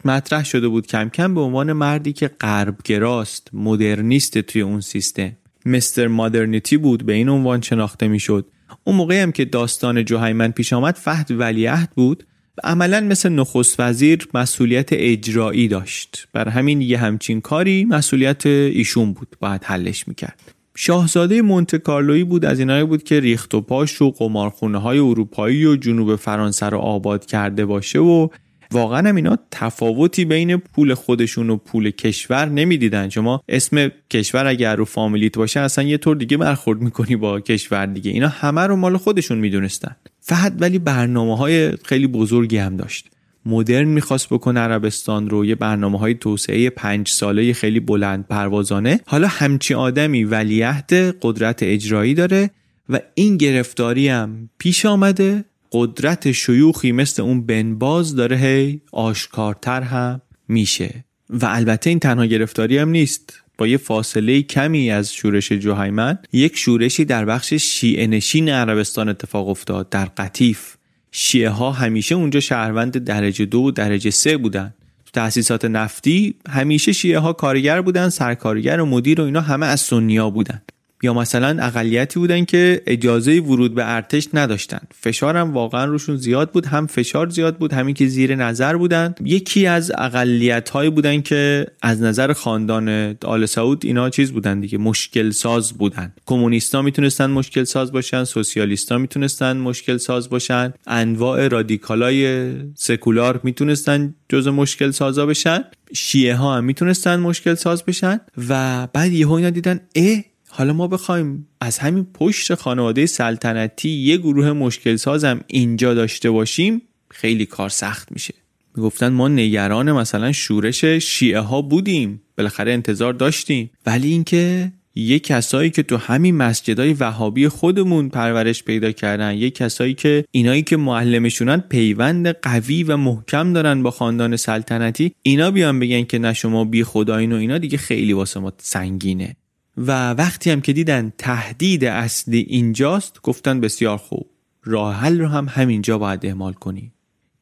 مطرح 0.06 0.46
شده 0.46 0.68
بود 0.68 0.88
کم 0.88 1.10
کم 1.10 1.36
به 1.36 1.42
عنوان 1.42 1.74
مردی 1.74 2.14
که 2.14 2.28
غربگراست 2.28 3.50
مدرنیست 3.54 4.38
توی 4.38 4.62
اون 4.62 4.82
سیستم. 4.82 5.32
مستر 5.66 6.08
مادرنیتی 6.08 6.78
بود 6.78 7.06
به 7.06 7.14
این 7.14 7.30
عنوان 7.30 7.62
شناخته 7.62 8.08
می‌شد. 8.08 8.46
اون 8.84 8.96
موقعی 8.96 9.20
هم 9.20 9.32
که 9.32 9.46
داستان 9.46 10.06
جوهیمن 10.06 10.52
پیش 10.52 10.74
آمد 10.74 10.96
فهد 10.96 11.32
ولیعهد 11.32 11.90
بود 11.96 12.24
عملا 12.64 13.02
مثل 13.02 13.30
نخست 13.30 13.80
وزیر 13.80 14.28
مسئولیت 14.34 14.90
اجرایی 14.92 15.68
داشت. 15.68 16.28
بر 16.34 16.50
همین 16.50 16.82
یه 16.82 16.98
همچین 16.98 17.42
کاری 17.42 17.86
مسئولیت 17.86 18.46
ایشون 18.46 19.14
بود 19.14 19.36
باید 19.40 19.64
حلش 19.64 20.08
می‌کرد. 20.08 20.59
شاهزاده 20.82 21.42
مونت 21.42 21.76
کارلویی 21.76 22.24
بود 22.24 22.46
از 22.46 22.60
اینایی 22.60 22.84
بود 22.84 23.04
که 23.04 23.20
ریخت 23.20 23.54
و 23.54 23.62
پاش 23.62 24.02
و 24.02 24.12
قمارخونه 24.12 24.78
های 24.78 25.00
اروپایی 25.00 25.66
و 25.66 25.76
جنوب 25.76 26.16
فرانسه 26.16 26.66
رو 26.66 26.78
آباد 26.78 27.26
کرده 27.26 27.66
باشه 27.66 28.00
و 28.00 28.28
واقعا 28.72 29.10
هم 29.10 29.16
اینا 29.16 29.38
تفاوتی 29.52 30.26
بین 30.26 30.58
پول 30.58 30.94
خودشون 30.94 31.50
و 31.50 31.58
پول 31.58 31.92
کشور 31.92 32.46
نمی‌دیدن. 32.46 33.10
شما 33.10 33.42
اسم 33.50 33.92
کشور 34.12 34.48
اگر 34.48 34.76
رو 34.76 34.86
فامیلیت 34.86 35.38
باشه 35.38 35.60
اصلا 35.60 35.84
یه 35.84 35.98
طور 35.98 36.16
دیگه 36.16 36.38
برخورد 36.38 36.82
می‌کنی 36.82 37.16
با 37.16 37.40
کشور 37.40 37.86
دیگه. 37.86 38.12
اینا 38.12 38.28
همه 38.28 38.62
رو 38.62 38.76
مال 38.76 38.98
خودشون 38.98 39.38
می‌دونستن. 39.38 39.96
فقط 40.20 40.54
ولی 40.60 40.80
برنامه 40.80 41.38
های 41.38 41.72
خیلی 41.72 42.08
بزرگی 42.08 42.58
هم 42.58 42.78
داشت. 42.78 43.10
مدرن 43.46 43.88
می‌خواست 43.88 44.30
بکنه 44.30 44.60
عربستان 44.60 45.30
رو. 45.30 45.46
یه 45.46 45.56
برنامه 45.56 46.00
های 46.00 46.14
توسعه 46.14 46.70
پنج 46.70 47.08
ساله 47.08 47.54
خیلی 47.54 47.80
بلند 47.80 48.28
پروازانه. 48.28 49.00
حالا 49.06 49.28
همچی 49.28 49.74
آدمی 49.74 50.24
ولیعهد 50.24 50.94
قدرت 51.22 51.64
اجرایی 51.64 52.14
داره 52.14 52.50
و 52.90 53.00
این 53.16 53.38
گرفتاری 53.38 54.08
هم 54.08 54.50
پیش 54.58 54.86
آمده. 54.86 55.46
قدرت 55.72 56.32
شیوخی 56.32 56.92
مثل 56.92 57.22
اون 57.22 57.46
بنباز 57.46 58.16
داره. 58.16 58.38
هی 58.38 58.82
آشکارتر 58.92 59.82
هم 59.82 60.22
میشه. 60.48 61.06
و 61.30 61.46
البته 61.46 61.90
این 61.90 62.00
تنها 62.00 62.26
گرفتاری 62.26 62.78
هم 62.78 62.90
نیست. 62.90 63.34
با 63.58 63.68
یه 63.68 63.78
فاصله 63.78 64.42
کمی 64.42 64.92
از 64.92 65.14
شورش 65.14 65.52
جوهیمن 65.52 66.18
یک 66.34 66.58
شورشی 66.58 67.06
در 67.06 67.26
بخش 67.26 67.54
شیعه 67.54 68.08
نشین 68.08 68.50
عربستان 68.50 69.10
اتفاق 69.10 69.50
افتاد 69.50 69.90
در 69.90 70.06
قطیف. 70.06 70.76
شیعه 71.12 71.50
ها 71.50 71.72
همیشه 71.72 72.16
اونجا 72.16 72.40
شهروند 72.40 72.98
درجه 72.98 73.46
دو 73.46 73.60
و 73.60 73.72
درجه 73.72 74.10
سه 74.10 74.38
بودن. 74.38 74.74
تو 75.06 75.12
تأسیسات 75.14 75.66
نفتی 75.66 76.36
همیشه 76.50 76.92
شیعه 76.92 77.20
ها 77.20 77.34
کارگر 77.34 77.82
بودن 77.82 78.10
سرکارگر 78.10 78.80
و 78.80 78.86
مدیر 78.86 79.22
و 79.22 79.24
اینا 79.24 79.42
همه 79.42 79.66
از 79.66 79.82
سنیا 79.82 80.30
بودن. 80.30 80.62
یا 81.04 81.14
مثلا 81.14 81.64
اقلیتی 81.64 82.20
بودن 82.20 82.46
که 82.46 82.82
اجازه 82.88 83.40
ورود 83.40 83.76
به 83.76 83.96
ارتش 83.96 84.28
نداشتن. 84.34 84.80
فشارم 85.02 85.54
واقعا 85.54 85.86
روشون 85.86 86.16
زیاد 86.18 86.52
بود 86.52 86.66
هم 86.66 86.88
فشار 86.88 87.30
زیاد 87.30 87.58
بود 87.58 87.74
همین 87.74 87.96
که 87.96 88.08
زیر 88.08 88.36
نظر 88.36 88.78
بودن. 88.78 89.16
یکی 89.24 89.66
از 89.66 89.92
اقلیت 89.98 90.70
هایی 90.70 90.90
بودن 90.90 91.22
که 91.22 91.68
از 91.82 92.02
نظر 92.02 92.34
خاندان 92.34 93.16
آل 93.26 93.46
سعود 93.46 93.86
اینا 93.86 94.10
چیز 94.10 94.32
بودن 94.32 94.60
دیگه 94.60 94.78
مشکل 94.78 95.30
ساز 95.30 95.74
بودن. 95.74 96.14
کمونیستا 96.26 96.82
می‌تونستن 96.82 97.30
مشکل 97.30 97.64
ساز 97.64 97.92
باشن 97.92 98.24
سوسیالیستا 98.24 98.98
می‌تونستن 98.98 99.58
مشکل 99.58 99.98
ساز 99.98 100.30
باشن. 100.30 100.74
انواع 100.88 101.48
رادیکالای 101.48 102.52
سکولار 102.76 103.40
می‌تونستن 103.44 104.16
جز 104.30 104.48
مشکل 104.48 104.92
سازا 104.92 105.26
بشن. 105.26 105.64
شیعه 105.94 106.36
ها 106.36 106.58
هم 106.58 106.64
می‌تونستن 106.64 107.20
مشکل 107.20 107.54
ساز 107.54 107.84
بشن. 107.84 108.20
و 108.50 108.88
بعد 108.94 109.12
یهو 109.12 109.32
اینا 109.32 109.50
دیدن 109.50 109.80
اه 109.96 110.24
حالا 110.52 110.74
ما 110.74 110.88
بخوایم 110.88 111.48
از 111.62 111.78
همین 111.78 112.08
پشت 112.14 112.56
خانواده 112.56 113.06
سلطنتی 113.06 113.90
یه 113.90 114.18
گروه 114.18 114.52
مشکل 114.52 114.96
سازم 114.96 115.42
اینجا 115.48 115.94
داشته 115.94 116.32
باشیم 116.32 116.82
خیلی 117.10 117.46
کار 117.46 117.70
سخت 117.70 118.12
میشه. 118.12 118.34
می‌گفتن 118.76 119.08
ما 119.08 119.28
نگران 119.28 119.92
مثلا 119.92 120.32
شورش 120.32 120.86
شیعه 120.86 121.40
ها 121.40 121.62
بودیم 121.62 122.22
بالاخره 122.38 122.72
انتظار 122.72 123.14
داشتیم. 123.14 123.70
ولی 123.86 124.12
اینکه 124.12 124.72
یه 124.96 125.20
کسایی 125.20 125.70
که 125.70 125.84
تو 125.84 125.98
همین 125.98 126.36
مسجدهای 126.36 126.94
وهابی 126.94 127.48
خودمون 127.48 128.10
پرورش 128.10 128.64
پیدا 128.64 128.92
کردن 128.92 129.38
یه 129.38 129.50
کسایی 129.50 129.94
که 129.94 130.26
اینایی 130.32 130.62
که 130.62 130.78
معلمشونن 130.78 131.58
پیوند 131.58 132.28
قوی 132.28 132.84
و 132.84 132.98
محکم 132.98 133.54
دارن 133.54 133.84
با 133.84 133.92
خاندان 133.92 134.36
سلطنتی 134.36 135.12
اینا 135.22 135.52
بیان 135.52 135.80
بگن 135.80 136.04
که 136.04 136.20
نه 136.20 136.34
شما 136.34 136.66
بی 136.66 136.84
خدایین 136.84 137.34
و 137.34 137.36
اینا 137.36 137.58
دیگه 137.58 137.78
خیلی 137.78 138.14
واسه 138.14 138.40
ما 138.40 138.54
سنگینه. 138.58 139.36
و 139.80 140.12
وقتی 140.14 140.52
هم 140.52 140.62
که 140.62 140.74
دیدن 140.74 141.14
تهدید 141.18 141.86
اصلی 141.86 142.46
اینجاست 142.50 143.22
گفتن 143.24 143.62
بسیار 143.62 143.98
خوب. 143.98 144.30
راه 144.64 144.96
حل 144.96 145.20
رو 145.20 145.28
هم 145.28 145.48
همینجا 145.50 145.98
باید 145.98 146.26
اعمال 146.26 146.54
کنی. 146.54 146.92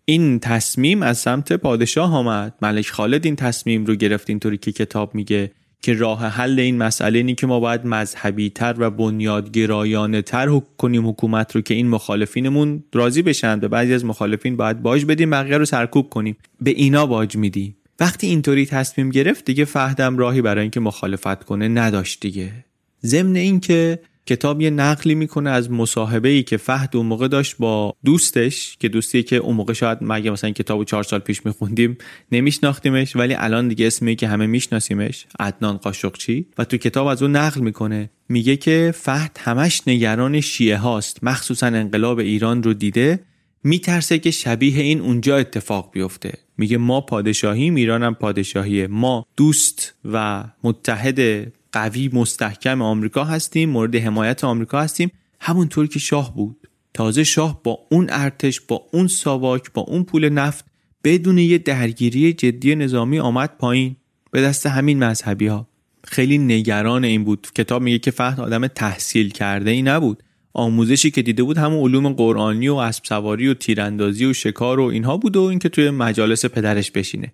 این 0.05 0.39
تصمیم 0.39 1.03
از 1.03 1.17
سمت 1.17 1.53
پادشاه 1.53 2.15
آمد. 2.15 2.53
ملک 2.61 2.89
خالد 2.89 3.25
این 3.25 3.35
تصمیم 3.35 3.85
رو 3.85 3.95
گرفت 3.95 4.29
اینطوری 4.29 4.57
که 4.57 4.71
کتاب 4.71 5.15
میگه 5.15 5.51
که 5.81 5.93
راه 5.93 6.25
حل 6.25 6.59
این 6.59 6.77
مسئله 6.77 7.17
اینی 7.17 7.35
که 7.35 7.47
ما 7.47 7.59
باید 7.59 7.85
مذهبی 7.85 8.49
تر 8.49 8.75
و 8.77 8.89
بنیادگرایانه 8.89 10.21
تر 10.21 10.61
کنیم 10.77 11.07
حکومت 11.07 11.55
رو 11.55 11.61
که 11.61 11.73
این 11.73 11.89
مخالفینمون 11.89 12.83
راضی 12.93 13.21
بشن. 13.21 13.59
به 13.59 13.67
بعضی 13.67 13.93
از 13.93 14.05
مخالفین 14.05 14.57
باید 14.57 14.81
باج 14.81 15.05
بدیم 15.05 15.29
بقیه 15.29 15.57
رو 15.57 15.65
سرکوب 15.65 16.09
کنیم. 16.09 16.37
به 16.61 16.71
اینا 16.71 17.05
باج 17.05 17.37
میدی. 17.37 17.75
وقتی 17.99 18.27
اینطوری 18.27 18.65
تصمیم 18.65 19.09
گرفت 19.09 19.45
دیگه 19.45 19.65
فهدم 19.65 20.17
راهی 20.17 20.41
برای 20.41 20.61
اینکه 20.61 20.79
مخالفت 20.79 21.43
کنه 21.43 21.67
نداشت 21.67 22.21
دیگه. 22.21 22.65
ضمن 23.05 23.35
اینکه 23.35 23.99
کتاب 24.25 24.61
یه 24.61 24.69
نقلی 24.69 25.15
می‌کنه 25.15 25.49
از 25.49 25.71
مصاحبه 25.71 26.29
ای 26.29 26.43
که 26.43 26.57
فهد 26.57 26.95
اون 26.95 27.05
موقع 27.05 27.27
داشت 27.27 27.57
با 27.57 27.93
دوستش 28.05 28.77
که 28.79 28.89
دوستی 28.89 29.23
که 29.23 29.35
اون 29.35 29.55
موقع 29.55 29.73
شاید 29.73 29.97
مگه 30.01 30.31
مثلا 30.31 30.49
کتابو 30.49 30.83
چهار 30.83 31.03
سال 31.03 31.19
پیش 31.19 31.45
میخوندیم 31.45 31.97
نمیشناختیمش 32.31 33.15
ولی 33.15 33.33
الان 33.33 33.67
دیگه 33.67 33.87
اسمی 33.87 34.15
که 34.15 34.27
همه 34.27 34.47
میشناسیمش 34.47 35.25
عدنان 35.39 35.77
قاشقچی. 35.77 36.47
و 36.57 36.65
تو 36.65 36.77
کتاب 36.77 37.07
از 37.07 37.21
اون 37.21 37.35
نقل 37.35 37.61
می‌کنه. 37.61 38.09
میگه 38.29 38.55
که 38.57 38.93
فهد 38.95 39.37
همش 39.39 39.81
نگران 39.87 40.41
شیعه 40.41 40.77
هاست. 40.77 41.23
مخصوصا 41.23 41.67
انقلاب 41.67 42.19
ایران 42.19 42.63
رو 42.63 42.73
دیده. 42.73 43.19
میترسه 43.63 44.19
که 44.19 44.31
شبیه 44.31 44.81
این 44.81 45.01
اونجا 45.01 45.37
اتفاق 45.37 45.91
بیفته. 45.93 46.33
میگه 46.57 46.77
ما 46.77 47.01
پادشاهی 47.01 47.69
ایرانم 47.69 48.15
پادشاهیه. 48.15 48.87
ما 48.87 49.25
دوست 49.37 49.95
و 50.05 50.43
متحد 50.63 51.51
قوی 51.71 52.09
مستحکم 52.13 52.81
آمریکا 52.81 53.23
هستیم 53.23 53.69
مورد 53.69 53.95
حمایت 53.95 54.43
آمریکا 54.43 54.81
هستیم. 54.81 55.11
همونطور 55.39 55.87
که 55.87 55.99
شاه 55.99 56.35
بود. 56.35 56.67
تازه 56.93 57.23
شاه 57.23 57.63
با 57.63 57.79
اون 57.91 58.07
ارتش 58.09 58.61
با 58.61 58.87
اون 58.91 59.07
ساواک 59.07 59.73
با 59.73 59.81
اون 59.81 60.03
پول 60.03 60.29
نفت 60.29 60.65
بدون 61.03 61.37
یه 61.37 61.57
درگیری 61.57 62.33
جدی 62.33 62.75
نظامی 62.75 63.19
آمد 63.19 63.57
پایین. 63.57 63.95
به 64.31 64.41
دست 64.41 64.65
همین 64.65 65.03
مذهبی 65.03 65.47
ها 65.47 65.67
خیلی 66.03 66.37
نگران 66.37 67.05
این 67.05 67.23
بود. 67.23 67.47
کتاب 67.55 67.81
میگه 67.81 67.99
که 67.99 68.11
فهد 68.11 68.39
آدم 68.39 68.67
تحصیل 68.67 69.29
کرده 69.29 69.71
ای 69.71 69.81
نبود. 69.81 70.23
آموزشی 70.57 71.11
که 71.11 71.21
دیده 71.21 71.43
بود 71.43 71.57
همون 71.57 71.79
علوم 71.79 72.13
قرآنی 72.13 72.67
و 72.67 72.75
اسب 72.75 73.05
سواری 73.05 73.47
و 73.47 73.53
تیراندازی 73.53 74.25
و 74.25 74.33
شکار 74.33 74.79
و 74.79 74.83
اینها 74.83 75.17
بود 75.17 75.37
و 75.37 75.41
اینکه 75.41 75.69
توی 75.69 75.89
مجالس 75.89 76.45
پدرش 76.45 76.91
بشینه. 76.91 77.31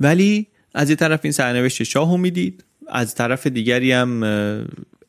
ولی 0.00 0.46
از 0.74 0.90
یه 0.90 0.96
طرف 0.96 1.20
این 1.22 1.32
سرنوشت 1.32 1.82
شاهو 1.82 2.16
می‌دید 2.16 2.64
از 2.88 3.14
طرف 3.14 3.46
دیگری 3.46 3.92
هم 3.92 4.22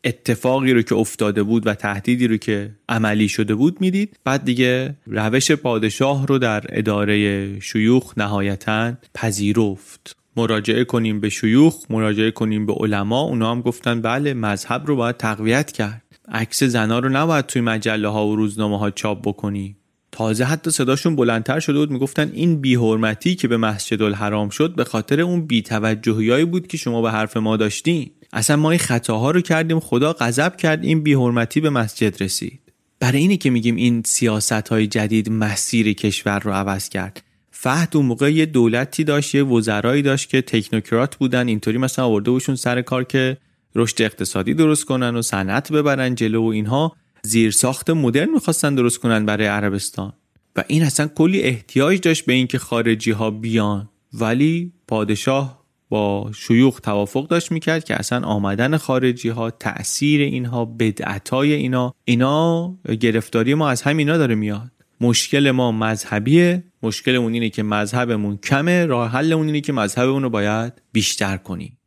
اتفاقی 0.04 0.74
رو 0.74 0.82
که 0.82 0.96
افتاده 0.96 1.44
بود 1.44 1.68
و 1.68 1.74
تهدیدی 1.74 2.28
رو 2.28 2.38
که 2.38 2.72
عملی 2.90 3.30
شده 3.30 3.56
بود 3.56 3.82
می‌دید. 3.82 4.20
بعد 4.24 4.46
دیگه 4.46 4.96
روش 5.08 5.52
پادشاه 5.52 6.28
رو 6.28 6.38
در 6.38 6.64
اداره 6.70 7.60
شیوخ 7.60 8.14
نهایتا 8.18 8.94
پذیرفت. 9.14 10.16
مراجعه 10.38 10.84
کنیم 10.84 11.20
به 11.20 11.30
شیوخ 11.30 11.86
مراجعه 11.90 12.32
کنیم 12.32 12.66
به 12.66 12.74
علما. 12.74 13.22
اونا 13.22 13.52
هم 13.52 13.62
گفتن 13.62 14.02
بله 14.02 14.34
مذهب 14.34 14.84
رو 14.86 14.96
باید 14.96 15.18
تقویت 15.18 15.72
کرد. 15.72 16.02
عکس 16.32 16.64
زنا 16.64 17.00
رو 17.00 17.10
نباید 17.10 17.46
توی 17.46 17.62
مجله 17.62 18.08
ها 18.08 18.28
و 18.28 18.36
روزنامه 18.36 18.80
ها 18.80 18.92
چاپ 18.92 19.22
بکنی. 19.28 19.76
تازه 20.12 20.44
حتی 20.44 20.72
صداشون 20.72 21.16
بلندتر 21.16 21.60
شده 21.60 21.78
بود 21.78 21.92
می‌گفتن 21.92 22.32
این 22.34 22.62
بیحرمتی 22.62 23.36
که 23.36 23.48
به 23.48 23.58
مسجد 23.58 24.02
الحرام 24.02 24.50
شد 24.50 24.76
به 24.76 24.84
خاطر 24.84 25.22
اون 25.22 25.46
بیتوجهیایی 25.46 26.46
بود 26.46 26.68
که 26.68 26.78
شما 26.78 27.02
به 27.02 27.12
حرف 27.12 27.38
ما 27.38 27.58
داشتین. 27.58 28.12
اصلا 28.34 28.56
ما 28.56 28.72
این 28.72 28.80
خطاها 28.80 29.32
رو 29.32 29.42
کردیم 29.42 29.80
خدا 29.80 30.14
غضب 30.14 30.58
کرد 30.58 30.84
این 30.84 31.04
بیحرمتی 31.04 31.62
به 31.62 31.70
مسجد 31.70 32.24
رسید. 32.24 32.60
برای 33.00 33.20
اینه 33.20 33.38
که 33.38 33.50
میگیم 33.50 33.76
این 33.76 34.04
سیاست 34.06 34.52
های 34.52 34.88
جدید 34.88 35.30
مسیر 35.30 35.94
کشور 35.94 36.40
رو 36.40 36.52
عوض 36.52 36.90
کرد. 36.90 37.24
فهد 37.52 37.98
اون 37.98 38.06
موقع 38.06 38.34
یه 38.34 38.46
دولتی 38.46 39.04
داشت 39.04 39.36
یه 39.36 39.44
وزرایی 39.44 40.02
داشت 40.02 40.30
که 40.30 40.42
تکنوکرات 40.42 41.16
بودن 41.16 41.48
اینطوری 41.48 41.78
مثلا 41.78 42.06
آورده 42.06 42.32
بوشون 42.32 42.56
سر 42.56 42.82
کار 42.82 43.04
که 43.04 43.38
رشد 43.76 44.02
اقتصادی 44.02 44.54
درست 44.54 44.86
کنن 44.86 45.16
و 45.16 45.22
صنعت 45.22 45.72
ببرن 45.72 46.16
جلو 46.16 46.44
و 46.44 46.48
اینها 46.48 46.96
زیرساخت 47.24 47.90
مدرن 47.90 48.30
می‌خواستن 48.30 48.76
درست 48.76 49.00
کنن 49.00 49.26
برای 49.26 49.48
عربستان. 49.48 50.14
و 50.56 50.64
این 50.68 50.84
اصلا 50.84 51.08
کلی 51.08 51.42
احتیاج 51.42 52.00
داشت 52.00 52.26
به 52.26 52.34
اینکه 52.34 52.60
خارجی 52.60 53.12
ها 53.12 53.32
بیان. 53.32 53.90
ولی 54.14 54.74
پادشاه 54.88 55.66
با 55.90 56.32
شیوخ 56.36 56.80
توافق 56.80 57.28
داشت 57.28 57.52
می‌کرد 57.52 57.84
که 57.84 57.96
اصلا 57.96 58.28
آمدن 58.28 58.78
خارجی 58.78 59.30
ها 59.30 59.52
تأثیر 59.52 60.22
اینها 60.22 60.66
بدعت 60.66 61.30
های 61.30 61.54
اینا 61.54 61.94
اینا 62.06 62.78
گرفتاری 63.02 63.54
ما 63.54 63.70
از 63.70 63.82
همینا 63.82 64.18
داره 64.18 64.36
میاد. 64.36 64.72
مشکل 65.02 65.52
ما 65.52 65.72
مذهبیه. 65.72 66.64
مشکلمون 66.84 67.34
اینه 67.34 67.50
که 67.50 67.64
مذهبمون 67.64 68.38
کمه. 68.38 68.86
راه 68.86 69.12
حلمون 69.12 69.48
اینه 69.48 69.62
که 69.62 69.74
مذهبمون 69.74 70.24
رو 70.24 70.30
باید 70.30 70.74
بیشتر 70.92 71.38
کنیم. 71.38 71.78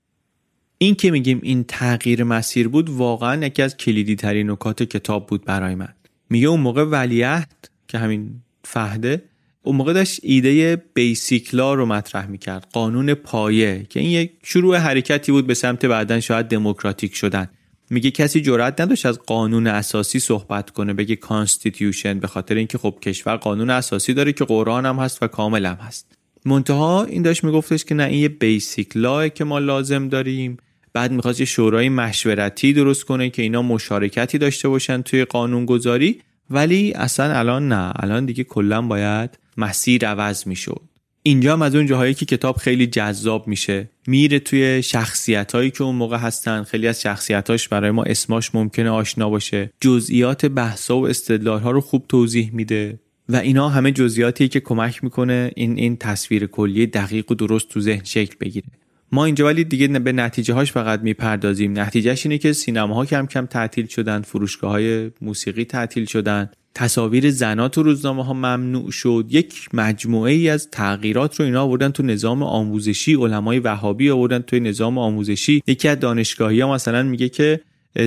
این 0.79 0.95
که 0.95 1.11
میگیم 1.11 1.41
این 1.43 1.65
تغییر 1.65 2.25
مسیر 2.25 2.69
بود 2.69 2.91
واقعا 2.91 3.47
یکی 3.47 3.63
از 3.63 3.77
کلیدی 3.77 4.17
ترین 4.17 4.51
نکات 4.51 4.83
کتاب 4.83 5.27
بود 5.27 5.45
برای 5.45 5.75
من. 5.75 5.95
میگه 6.31 6.49
اون 6.49 6.61
موقع 6.61 6.85
ولیعهد 6.85 7.71
که 7.89 7.99
همین 7.99 8.31
فهده 8.65 9.23
اون 9.63 9.77
موقع 9.77 9.93
داشت 9.93 10.21
ایده 10.23 10.83
Basic 10.95 11.45
Law 11.45 11.75
رو 11.75 11.87
مطرح 11.87 12.27
می‌کرد 12.27 12.67
قانون 12.73 13.15
پایه 13.15 13.87
که 13.89 14.01
این 14.01 14.11
یک 14.11 14.33
شروع 14.43 14.77
حرکتی 14.77 15.33
بود 15.33 15.47
به 15.47 15.55
سمت 15.55 15.87
بعدا 15.87 16.21
شاید 16.21 16.47
دموکراتیک 16.47 17.15
شدن. 17.15 17.49
میگه 17.91 18.11
کسی 18.11 18.41
جرأت 18.41 18.81
نداشت 18.81 19.07
از 19.07 19.19
قانون 19.19 19.67
اساسی 19.67 20.19
صحبت 20.19 20.71
کنه 20.71 20.93
بگه 20.93 21.17
constitution 21.17 22.19
به 22.19 22.27
خاطر 22.27 22.55
اینکه 22.55 22.79
خب 22.79 22.99
کشور 23.03 23.37
قانون 23.37 23.71
اساسی 23.71 24.15
داره 24.15 24.33
که 24.33 24.45
قرآن 24.45 24.87
هم 24.87 24.97
هست 24.97 25.23
و 25.23 25.27
کامل 25.27 25.67
هم 25.67 25.75
هست. 25.75 26.13
منتها 26.45 27.05
این 27.05 27.23
داشت 27.23 27.45
میگفتش 27.45 27.85
که 27.85 27.95
نه 27.95 28.05
این 28.05 28.29
بیسیک 28.29 28.97
لاه 28.97 29.29
که 29.29 29.45
ما 29.45 29.59
لازم 29.59 30.09
داریم. 30.09 30.57
بعد 30.93 31.13
می‌خواست 31.13 31.41
یه 31.41 31.47
شورای 31.47 31.89
مشورتی 31.89 32.73
درست 32.73 33.05
کنه 33.05 33.31
که 33.31 33.43
اینا 33.43 33.63
مشارکتی 33.63 34.39
داشته 34.39 34.69
باشن 34.69 35.03
توی 35.03 35.25
قانون 35.25 35.67
گذاری 35.67 36.21
ولی 36.51 36.93
اصلا 36.93 37.39
الان 37.39 37.69
نه. 37.69 37.93
الان 37.97 38.27
دیگه 38.27 38.45
کلا 38.45 38.83
باید 38.83 39.39
مسیر 39.57 40.07
عوض 40.07 40.47
می‌شد. 40.47 40.81
اینجا 41.23 41.53
هم 41.53 41.63
از 41.63 41.75
اون 41.75 41.87
جاهایی 41.87 42.15
که 42.15 42.27
کتاب 42.27 42.57
خیلی 42.57 42.87
جذاب 42.87 43.49
میشه. 43.49 43.91
میره 44.07 44.39
توی 44.39 44.83
شخصیت 44.83 45.53
هایی 45.55 45.71
که 45.71 45.85
اون 45.85 45.95
موقع 45.95 46.17
هستن. 46.17 46.63
خیلی 46.63 46.89
از 46.89 47.01
شخصیتاش 47.01 47.69
برای 47.69 47.91
ما 47.91 48.03
اسماش 48.03 48.55
ممکنه 48.55 48.91
آشنا 48.91 49.31
باشه. 49.31 49.71
جزئیات 49.81 50.47
بحثا 50.47 50.99
و 50.99 51.09
استدلال 51.09 51.61
ها 51.61 51.71
رو 51.71 51.81
خوب 51.81 52.05
توضیح 52.09 52.51
میده. 52.53 52.99
و 53.29 53.37
اینا 53.37 53.69
همه 53.69 53.93
جزئیاتی 53.93 54.49
که 54.49 54.61
کمک 54.61 55.05
می‌کنه 55.05 55.51
این 55.57 55.79
این 55.79 55.97
تصویر 55.97 56.47
کلی 56.47 56.87
دقیق 56.87 57.31
و 57.33 57.35
درست 57.35 57.69
تو 57.69 57.81
ذهن 57.81 58.05
شکل 58.05 58.37
بگیره. 58.41 58.69
ما 59.13 59.25
اینجا 59.25 59.47
ولی 59.47 59.65
دیگه 59.65 59.89
به 59.89 60.13
نتیجه 60.13 60.55
هاش 60.55 60.73
فقط 60.73 61.01
می‌پردازیم. 61.01 61.79
نتیجهش 61.79 62.27
اینه 62.27 62.39
که 62.39 62.53
سینما 62.53 63.07
کم 63.07 63.27
کم 63.27 63.47
تعطیل 63.47 63.87
شدن 63.87 64.23
فروشگاه 64.23 64.71
های 64.71 65.11
موسیقی 65.21 65.65
تعطیل 65.65 66.05
شدن. 66.05 66.51
تصاویر 66.75 67.31
زنات 67.31 67.73
تو 67.73 67.83
روزنامه 67.83 68.25
ها 68.25 68.33
ممنوع 68.33 68.91
شد. 68.91 69.27
یک 69.31 69.69
مجموعه 69.73 70.33
ای 70.33 70.49
از 70.49 70.71
تغییرات 70.71 71.41
رو 71.41 71.47
اینا 71.47 71.63
آوردن 71.63 71.89
تو 71.89 72.03
نظام 72.03 72.43
آموزشی. 72.43 73.15
علمای 73.15 73.59
وهابی 73.59 74.11
آوردن 74.11 74.39
توی 74.39 74.61
نظام 74.61 74.99
آموزشی. 74.99 75.63
یکی 75.67 75.89
از 75.89 76.01
دانشگاهی 76.01 76.61
ها 76.61 76.75
مثلا 76.75 77.03
میگه 77.03 77.29
که 77.29 77.61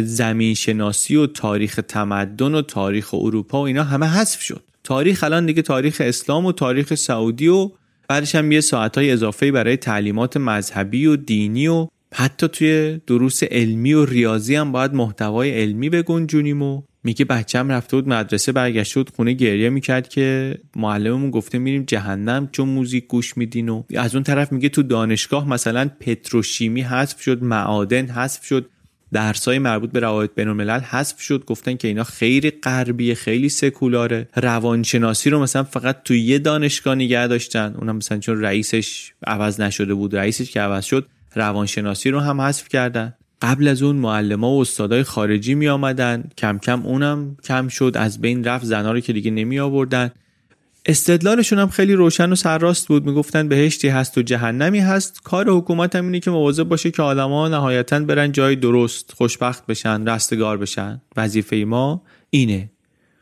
زمین 0.03 0.53
شناسی 0.53 1.15
و 1.15 1.27
تاریخ 1.27 1.79
تمدن 1.87 2.55
و 2.55 2.61
تاریخ 2.61 3.13
اروپا 3.13 3.61
و 3.61 3.65
اینا 3.65 3.83
همه 3.83 4.05
حذف 4.05 4.41
شد. 4.41 4.63
تاریخ 4.83 5.23
الان 5.23 5.45
دیگه 5.45 5.61
تاریخ 5.61 6.01
اسلام 6.05 6.45
و 6.45 6.51
تاریخ 6.51 6.95
سعودی 6.95 7.47
و 7.47 7.71
بعدش 8.11 8.35
هم 8.35 8.51
یه 8.51 8.61
ساعت 8.61 8.97
های 8.97 9.11
اضافه 9.11 9.51
برای 9.51 9.77
تعلیمات 9.77 10.37
مذهبی 10.37 11.05
و 11.05 11.15
دینی 11.15 11.67
و 11.67 11.87
حتی 12.13 12.47
توی 12.47 13.01
دروس 13.07 13.43
علمی 13.43 13.93
و 13.93 14.05
ریاضی 14.05 14.55
هم 14.55 14.71
باید 14.71 14.93
محتوای 14.93 15.61
علمی 15.61 15.89
بگنجونیم 15.89 16.61
و 16.61 16.81
میگه 17.03 17.25
بچم 17.25 17.71
رفته 17.71 17.97
بود 17.97 18.09
مدرسه 18.09 18.51
برگشته 18.51 18.99
بود 18.99 19.09
خونه 19.15 19.33
گریه 19.33 19.69
می‌کرد 19.69 20.09
که 20.09 20.57
معلممون 20.75 21.31
گفته 21.31 21.57
میریم 21.57 21.83
جهنم 21.83 22.49
چون 22.51 22.69
موزیک 22.69 23.07
گوش 23.07 23.37
میدین 23.37 23.69
و 23.69 23.83
از 23.95 24.15
اون 24.15 24.23
طرف 24.23 24.51
میگه 24.51 24.69
تو 24.69 24.83
دانشگاه 24.83 25.49
مثلا 25.49 25.89
پتروشیمی 25.99 26.81
حذف 26.81 27.21
شد 27.21 27.43
معادن 27.43 28.05
حذف 28.05 28.45
شد. 28.45 28.69
درسای 29.13 29.59
مربوط 29.59 29.91
به 29.91 29.99
روابط 29.99 30.29
بین 30.35 30.47
الملل 30.47 30.79
حذف 30.79 31.21
شد. 31.21 31.45
گفتن 31.45 31.75
که 31.75 31.87
اینا 31.87 32.03
خیلی 32.03 32.51
غربیه 32.51 33.15
خیلی 33.15 33.49
سکولاره. 33.49 34.27
روانشناسی 34.35 35.29
رو 35.29 35.39
مثلا 35.39 35.63
فقط 35.63 36.03
تو 36.03 36.13
یه 36.13 36.39
دانشگاه 36.39 36.95
نگه 36.95 37.27
داشتن. 37.27 37.75
اونم 37.77 37.95
مثلا 37.95 38.19
چون 38.19 38.41
رئیسش 38.41 39.11
عوض 39.27 39.61
نشده 39.61 39.93
بود 39.93 40.15
رئیسش 40.15 40.51
که 40.51 40.61
عوض 40.61 40.85
شد 40.85 41.07
روانشناسی 41.35 42.09
رو 42.09 42.19
هم 42.19 42.41
حذف 42.41 42.69
کردن. 42.69 43.13
قبل 43.41 43.67
از 43.67 43.81
اون 43.81 43.95
معلم 43.95 44.43
و 44.43 44.59
استادای 44.59 45.03
خارجی 45.03 45.55
می 45.55 45.67
آمدن 45.67 46.23
کم 46.37 46.57
کم 46.57 46.85
اونم 46.85 47.37
کم 47.43 47.67
شد. 47.67 47.93
از 47.95 48.21
بین 48.21 48.43
رفت 48.43 48.65
زنا 48.65 48.91
رو 48.91 48.99
که 48.99 49.13
دیگه 49.13 49.31
نمی 49.31 49.59
آوردن 49.59 50.11
استدلالشون 50.85 51.59
هم 51.59 51.67
خیلی 51.67 51.93
روشن 51.93 52.31
و 52.31 52.35
سرراست 52.35 52.87
بود. 52.87 53.05
می‌گفتن 53.05 53.47
بهشتی 53.47 53.87
هست 53.87 54.17
و 54.17 54.21
جهنمی 54.21 54.79
هست. 54.79 55.21
کار 55.23 55.49
حکومت 55.49 55.95
هم 55.95 56.05
اینه 56.05 56.19
که 56.19 56.31
مواظب 56.31 56.63
باشه 56.63 56.91
که 56.91 57.01
آدما 57.01 57.47
نهایتا 57.47 57.99
برن 57.99 58.31
جای 58.31 58.55
درست 58.55 59.13
خوشبخت 59.17 59.65
بشن 59.65 60.09
رستگار 60.09 60.57
بشن. 60.57 61.01
وظیفه 61.17 61.55
ما 61.55 62.03
اینه. 62.29 62.71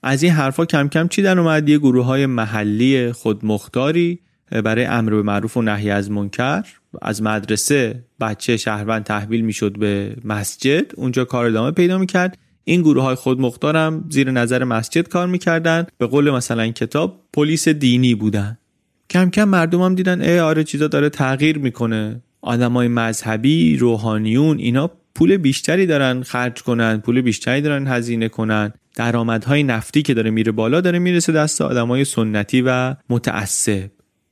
از 0.04 0.24
این 0.24 0.32
حرفا 0.32 0.66
کم 0.66 0.88
کم 0.88 1.08
چی 1.08 1.22
در 1.22 1.40
اومد؟ 1.40 1.70
یه 1.70 1.78
گروه 1.78 2.06
های 2.06 2.26
محلی 2.26 3.12
خودمختاری 3.12 4.20
برای 4.52 4.86
امر 4.86 5.12
به 5.12 5.22
معروف 5.22 5.58
و 5.58 5.62
نهی 5.62 5.90
از 5.90 6.12
منکر. 6.12 6.64
از 7.02 7.22
مدرسه 7.22 8.04
بچه 8.20 8.58
شهروند 8.58 9.04
تحویل 9.04 9.42
می‌شد 9.42 9.78
به 9.80 10.16
مسجد. 10.26 10.92
اونجا 10.96 11.26
کار 11.26 11.46
ادامه 11.46 11.72
پیدا 11.72 11.98
می‌کرد. 11.98 12.38
این 12.64 12.82
گروه 12.82 13.04
های 13.04 13.16
خودمختارم 13.16 14.06
زیر 14.10 14.32
نظر 14.32 14.64
مسجد 14.64 15.08
کار 15.08 15.28
می‌کردن. 15.28 15.86
به 15.98 16.08
قول 16.08 16.32
مثلا 16.32 16.68
کتاب 16.68 17.22
پلیس 17.34 17.68
دینی 17.68 18.16
بودن. 18.16 18.58
کم 19.10 19.30
کم 19.30 19.44
مردم 19.44 19.82
هم 19.82 19.96
دیدن 19.96 20.22
ای 20.22 20.40
آره 20.40 20.64
چیزا 20.64 20.88
داره 20.88 21.10
تغییر 21.10 21.58
می‌کنه. 21.58 22.22
آدمای 22.42 22.88
مذهبی 22.88 23.78
روحانیون 23.78 24.58
اینا 24.58 24.92
پول 25.16 25.38
بیشتری 25.38 25.86
دارن 25.86 26.24
خرج 26.24 26.62
کنن 26.62 26.98
پول 26.98 27.22
بیشتری 27.22 27.62
دارن 27.62 27.88
هزینه 27.88 28.30
کنن. 28.30 28.74
درآمدهای 28.96 29.64
نفتی 29.64 30.02
که 30.02 30.14
داره 30.14 30.30
میره 30.30 30.52
بالا 30.52 30.82
داره 30.82 31.00
می‌رسه 31.00 31.32
دست 31.32 31.62
آدمای 31.62 32.06
سنتی 32.06 32.64
و 32.66 32.96
متعصب. 33.10 33.90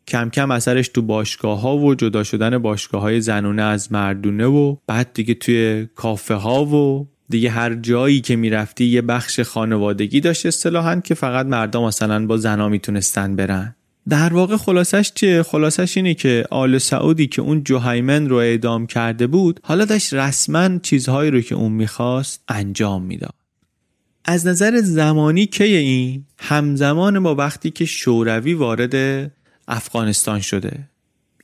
کم 0.08 0.30
کم 0.30 0.52
اثرش 0.52 0.88
تو 0.88 1.02
باشگاه 1.02 1.62
ها 1.62 1.78
و 1.78 1.96
جدا 1.96 2.24
شدن 2.24 2.58
باشگاه 2.58 3.02
های 3.02 3.22
زنونه 3.22 3.62
از 3.62 3.92
مردونه 3.92 4.46
و 4.46 4.76
بعد 4.88 5.14
دیگه 5.14 5.34
توی 5.34 5.88
کافه 5.96 6.34
ها 6.34 6.66
و 6.66 7.08
دیگه 7.30 7.50
هر 7.50 7.76
جایی 7.76 8.22
که 8.22 8.36
می‌رفتی 8.36 8.86
یه 8.86 9.02
بخش 9.02 9.40
خانوادگی 9.40 10.20
داشت 10.20 10.46
اصطلاحا 10.46 10.96
که 11.00 11.14
فقط 11.14 11.46
مردم 11.46 11.84
مثلا 11.84 12.26
با 12.26 12.38
زنا 12.38 12.70
می‌تونستن 12.70 13.36
برن. 13.36 13.76
در 14.10 14.34
واقع 14.34 14.58
خلاصش 14.58 15.12
چیه؟ 15.16 15.44
خلاصش 15.44 15.98
اینه 15.98 16.14
که 16.14 16.46
آل 16.52 16.78
سعودی 16.78 17.28
که 17.28 17.42
اون 17.42 17.64
جوهیمن 17.64 18.30
رو 18.30 18.36
اعدام 18.36 18.88
کرده 18.88 19.28
بود 19.28 19.60
حالا 19.64 19.86
داشت 19.86 20.14
رسما 20.14 20.78
چیزهایی 20.78 21.32
رو 21.32 21.42
که 21.42 21.56
اون 21.56 21.72
می‌خواست 21.72 22.44
انجام 22.48 23.04
می‌داد. 23.04 23.34
از 24.26 24.48
نظر 24.48 24.82
زمانی 24.82 25.46
که 25.46 25.64
این؟ 25.64 26.26
همزمان 26.38 27.24
با 27.24 27.36
وقتی 27.36 27.70
که 27.72 27.86
شوروی 27.86 28.54
وارد 28.54 29.32
افغانستان 29.68 30.40
شده. 30.40 30.80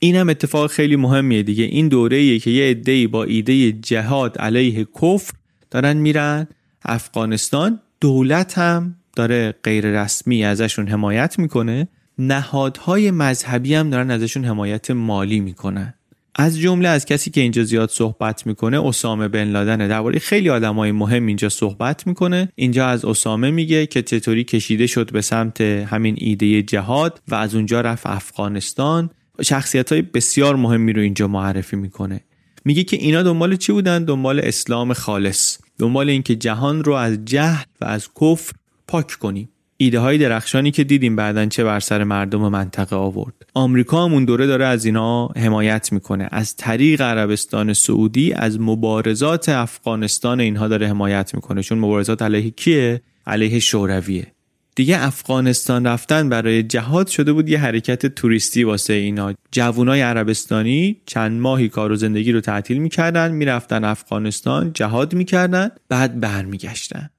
این 0.00 0.16
هم 0.16 0.28
اتفاق 0.28 0.70
خیلی 0.70 0.96
مهمیه 0.96 1.42
دیگه. 1.42 1.64
این 1.64 1.88
دوره 1.88 2.38
که 2.38 2.50
یه 2.50 2.70
عده‌ای 2.70 3.06
با 3.06 3.24
ایده 3.24 3.72
جهاد 3.72 4.38
علیه 4.38 4.86
کفر 5.02 5.32
دارن 5.74 5.96
میرن. 5.96 6.46
افغانستان 6.82 7.80
دولت 8.00 8.58
هم 8.58 8.96
داره 9.16 9.54
غیر 9.64 10.02
رسمی 10.02 10.44
ازشون 10.44 10.88
حمایت 10.88 11.38
می‌کنه. 11.38 11.88
نهادهای 12.18 13.10
مذهبی 13.10 13.74
هم 13.74 13.90
دارن 13.90 14.10
ازشون 14.10 14.44
حمایت 14.44 14.90
مالی 14.90 15.40
می‌کنن. 15.40 15.94
از 16.34 16.58
جمله 16.58 16.88
از 16.88 17.06
کسی 17.06 17.30
که 17.30 17.40
اینجا 17.40 17.64
زیاد 17.64 17.90
صحبت 17.90 18.46
می‌کنه 18.46 18.86
اسامه 18.86 19.28
بن 19.28 19.44
لادنه 19.44 19.88
درباره 19.88 20.18
خیلی 20.18 20.50
آدمای 20.50 20.92
مهم 20.92 21.26
اینجا 21.26 21.48
صحبت 21.48 22.06
می‌کنه. 22.06 22.48
اینجا 22.54 22.86
از 22.86 23.04
اسامه 23.04 23.50
میگه 23.50 23.86
که 23.86 24.02
چطوری 24.02 24.44
کشیده 24.44 24.86
شد 24.86 25.12
به 25.12 25.20
سمت 25.20 25.60
همین 25.60 26.16
ایده 26.18 26.62
جهاد 26.62 27.20
و 27.28 27.34
از 27.34 27.54
اونجا 27.54 27.80
رفت 27.80 28.06
افغانستان. 28.06 29.10
شخصیت 29.42 29.92
های 29.92 30.02
بسیار 30.02 30.56
مهمی 30.56 30.92
رو 30.92 31.02
اینجا 31.02 31.28
معرفی 31.28 31.76
می‌کنه. 31.76 32.20
میگه 32.64 32.84
که 32.84 32.96
اینا 32.96 33.22
دنبال 33.22 33.56
چی 33.56 33.72
بودن؟ 33.72 34.04
دنبال 34.04 34.40
اسلام 34.40 34.92
خالص. 34.92 35.58
دنبال 35.78 36.10
اینکه 36.10 36.36
جهان 36.36 36.84
رو 36.84 36.92
از 36.92 37.24
جهل 37.24 37.64
و 37.80 37.84
از 37.84 38.08
کفر 38.20 38.52
پاک 38.88 39.06
کنیم. 39.06 39.48
ایده 39.76 39.98
های 39.98 40.18
درخشانی 40.18 40.70
که 40.70 40.84
دیدیم 40.84 41.16
بعدا 41.16 41.46
چه 41.46 41.64
بر 41.64 41.80
سر 41.80 42.04
مردم 42.04 42.48
منطقه 42.48 42.96
آورد. 42.96 43.34
آمریکا 43.54 44.04
هم 44.04 44.12
اون 44.12 44.24
دوره 44.24 44.46
داره 44.46 44.64
از 44.64 44.84
اینا 44.84 45.26
حمایت 45.26 45.92
می‌کنه. 45.92 46.28
از 46.32 46.56
طریق 46.56 47.00
عربستان 47.00 47.72
سعودی 47.72 48.32
از 48.32 48.60
مبارزات 48.60 49.48
افغانستان 49.48 50.40
اینها 50.40 50.68
داره 50.68 50.88
حمایت 50.88 51.34
می‌کنه. 51.34 51.62
چون 51.62 51.78
مبارزات 51.78 52.22
علیه 52.22 52.50
کیه؟ 52.50 53.02
علیه 53.26 53.58
شورویه. 53.58 54.33
دیگه 54.76 55.04
افغانستان 55.04 55.86
رفتن 55.86 56.28
برای 56.28 56.62
جهاد 56.62 57.06
شده 57.06 57.32
بود 57.32 57.48
یه 57.48 57.58
حرکت 57.58 58.06
توریستی 58.06 58.64
واسه 58.64 58.92
اینا. 58.92 59.34
جوانای 59.52 60.00
عربستانی 60.00 60.96
چند 61.06 61.40
ماهی 61.40 61.68
کار 61.68 61.92
و 61.92 61.96
زندگی 61.96 62.32
رو 62.32 62.40
تعطیل 62.40 62.78
می‌کردن 62.78 63.32
می‌رفتن 63.32 63.84
افغانستان 63.84 64.72
جهاد 64.72 65.14
می‌کردن 65.14 65.70
بعد 65.88 66.20
برمیگشتن. 66.20 67.10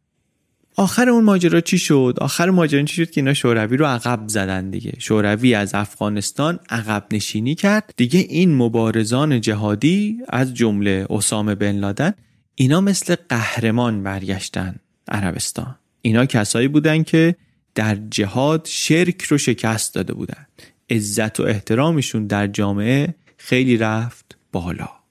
آخر 0.77 1.09
اون 1.09 1.23
ماجرا 1.23 1.61
چی 1.61 1.77
شد؟ 1.77 2.17
آخر 2.21 2.49
ماجرا 2.49 2.83
چی 2.83 2.95
شد 2.95 3.11
که 3.11 3.21
اینا 3.21 3.33
شوروی 3.33 3.77
رو 3.77 3.85
عقب 3.85 4.23
زدن 4.27 4.69
دیگه. 4.69 4.93
شوروی 4.99 5.53
از 5.55 5.75
افغانستان 5.75 6.59
عقب 6.69 7.05
نشینی 7.11 7.55
کرد. 7.55 7.93
دیگه 7.97 8.19
این 8.19 8.55
مبارزان 8.55 9.41
جهادی 9.41 10.17
از 10.29 10.53
جمله 10.53 11.05
اسامه 11.09 11.55
بن 11.55 11.71
لادن 11.71 12.13
اینا 12.55 12.81
مثل 12.81 13.15
قهرمان 13.29 14.03
برگشتن 14.03 14.75
عربستان. 15.07 15.75
اینا 16.01 16.25
کسایی 16.25 16.67
بودن 16.67 17.03
که 17.03 17.35
در 17.75 17.95
جهاد 17.95 18.65
شرک 18.65 19.21
رو 19.21 19.37
شکست 19.37 19.95
داده 19.95 20.13
بودن. 20.13 20.47
عزت 20.89 21.39
و 21.39 21.43
احترامشون 21.43 22.27
در 22.27 22.47
جامعه 22.47 23.15
خیلی 23.37 23.77
رفت 23.77 24.37
بالا. 24.51 25.04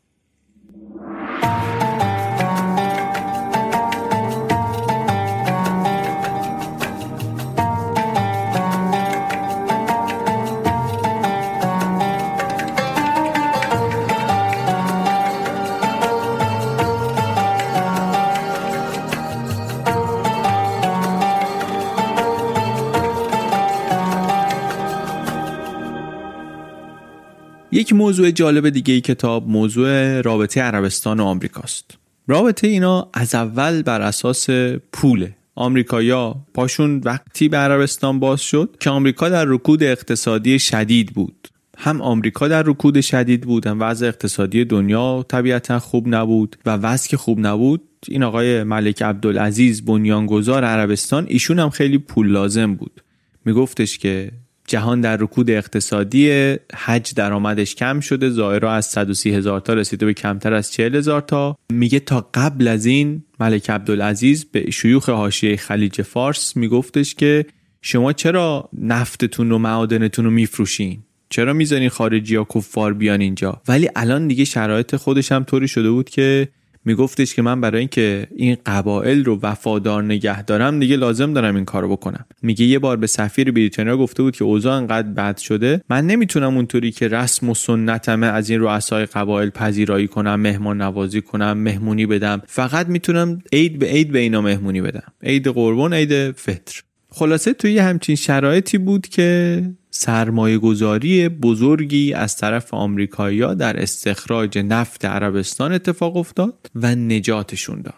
یک 27.75 27.93
موضوع 27.93 28.31
جالب 28.31 28.69
دیگه 28.69 28.95
ای 28.95 29.01
کتاب 29.01 29.49
موضوع 29.49 30.21
رابطه 30.21 30.61
عربستان 30.61 31.21
و 31.21 31.25
آمریکاست. 31.25 31.99
رابطه 32.27 32.67
اینا 32.67 33.09
از 33.15 33.35
اول 33.35 33.83
بر 33.83 34.01
اساس 34.01 34.51
پوله. 34.93 35.37
آمریکایا 35.55 36.37
پاشون 36.55 37.01
وقتی 37.05 37.49
به 37.49 37.57
عربستان 37.57 38.21
باز 38.21 38.41
شد 38.41 38.77
که 38.81 38.91
آمریکا 38.91 39.29
در 39.29 39.45
رکود 39.45 39.83
اقتصادی 39.83 40.59
شدید 40.59 41.13
بود. 41.13 41.49
هم 41.79 42.03
آمریکا 42.03 42.49
در 42.49 42.63
رکود 42.63 43.01
شدید 43.01 43.41
بود 43.41 43.67
هم 43.67 43.81
وضع 43.81 44.07
اقتصادی 44.07 44.65
دنیا 44.65 45.27
طبیعتا 45.29 45.79
خوب 45.79 46.05
نبود 46.09 46.57
و 46.67 46.71
وضع 46.77 47.09
که 47.09 47.17
خوب 47.17 47.47
نبود 47.47 47.83
این 48.09 48.23
آقای 48.23 48.63
ملک 48.63 49.03
عبدالعزیز 49.03 49.85
بنیانگذار 49.85 50.65
عربستان 50.65 51.27
ایشون 51.29 51.59
هم 51.59 51.71
خیلی 51.71 51.99
پول 51.99 52.29
لازم 52.29 52.75
بود. 52.75 53.03
میگفتش 53.45 53.99
که 53.99 54.31
جهان 54.67 55.01
در 55.01 55.17
رکود 55.17 55.51
اقتصادی 55.51 56.31
حج 56.75 57.15
درآمدش 57.15 57.75
کم 57.75 58.01
شده. 58.01 58.31
زائرها 58.31 58.73
از 58.73 58.87
130 58.87 59.35
هزار 59.35 59.61
تا 59.61 59.75
رسیده 59.75 60.07
به 60.07 60.15
کمتر 60.15 60.55
از 60.55 60.73
40 60.73 60.95
هزار 60.95 61.21
تا. 61.21 61.57
میگه 61.73 62.01
تا 62.01 62.31
قبل 62.35 62.69
از 62.69 62.87
این 62.87 63.23
ملک 63.41 63.71
عبدالعزیز 63.71 64.45
به 64.45 64.71
شیوخ 64.71 65.09
حاشیه 65.09 65.57
خلیج 65.57 66.03
فارس 66.03 66.57
میگفتش 66.57 67.15
که 67.15 67.47
شما 67.83 68.13
چرا 68.13 68.69
نفتتون 68.79 69.53
و 69.53 69.59
معادنتون 69.59 70.25
رو 70.25 70.31
میفروشین؟ 70.31 71.03
چرا 71.31 71.53
می‌زنین 71.53 71.89
خارجی 71.89 72.37
ها 72.37 72.47
کفار 72.55 72.95
بیان 72.95 73.21
اینجا؟ 73.21 73.63
ولی 73.69 73.89
الان 73.97 74.29
دیگه 74.29 74.45
شرایط 74.45 74.97
خودش 74.97 75.33
هم 75.33 75.45
طوری 75.45 75.69
شده 75.69 75.91
بود 75.91 76.11
که 76.11 76.49
میگفتش 76.85 77.35
که 77.35 77.43
من 77.43 77.61
برای 77.61 77.79
اینکه 77.79 78.27
این 78.37 78.57
قبایل 78.67 79.25
رو 79.25 79.39
وفادار 79.43 80.03
نگه 80.03 80.43
دارم 80.43 80.81
دیگه 80.81 80.97
لازم 80.97 81.33
دارم 81.33 81.57
این 81.57 81.65
کارو 81.65 81.89
بکنم. 81.89 82.25
میگه 82.43 82.65
یه 82.65 82.79
بار 82.79 82.97
به 82.97 83.07
سفیر 83.07 83.53
بریتانیا 83.53 83.97
گفته 83.97 84.23
بود 84.23 84.37
که 84.37 84.45
اوضاع 84.45 84.77
انقدر 84.77 85.09
بد 85.09 85.37
شده 85.37 85.81
من 85.91 86.07
نمی‌تونم 86.07 86.57
اونطوری 86.57 86.91
که 86.91 87.09
رسم 87.09 87.49
و 87.49 87.55
سنتمه 87.55 88.27
از 88.27 88.51
این 88.51 88.61
رؤسای 88.61 89.07
قبایل 89.07 89.51
پذیرایی 89.51 90.09
کنم 90.09 90.41
مهمان 90.41 90.83
نوازی 90.83 91.21
کنم 91.21 91.59
مهمونی 91.59 92.07
بدم. 92.07 92.43
فقط 92.47 92.87
می‌تونم 92.87 93.43
عید 93.53 93.79
به 93.79 93.87
عید 93.87 94.13
به 94.13 94.19
اینا 94.19 94.41
مهمونی 94.41 94.81
بدم. 94.81 95.13
عید 95.23 95.49
قربان 95.49 95.93
عید 95.93 96.31
فطر. 96.31 96.83
خلاصه 97.09 97.53
توی 97.53 97.79
همچین 97.79 98.17
شرایطی 98.17 98.79
بود 98.79 99.09
که 99.09 99.63
سرمایه 99.97 100.59
گذاری 100.59 101.29
بزرگی 101.29 102.13
از 102.13 102.37
طرف 102.37 102.75
آمریکایی‌ها 102.75 103.55
در 103.55 103.83
استخراج 103.83 104.59
نفت 104.59 105.05
عربستان 105.05 105.73
اتفاق 105.73 106.17
افتاد 106.17 106.71
و 106.75 106.95
نجاتشون 106.95 107.83
داد. 107.83 107.95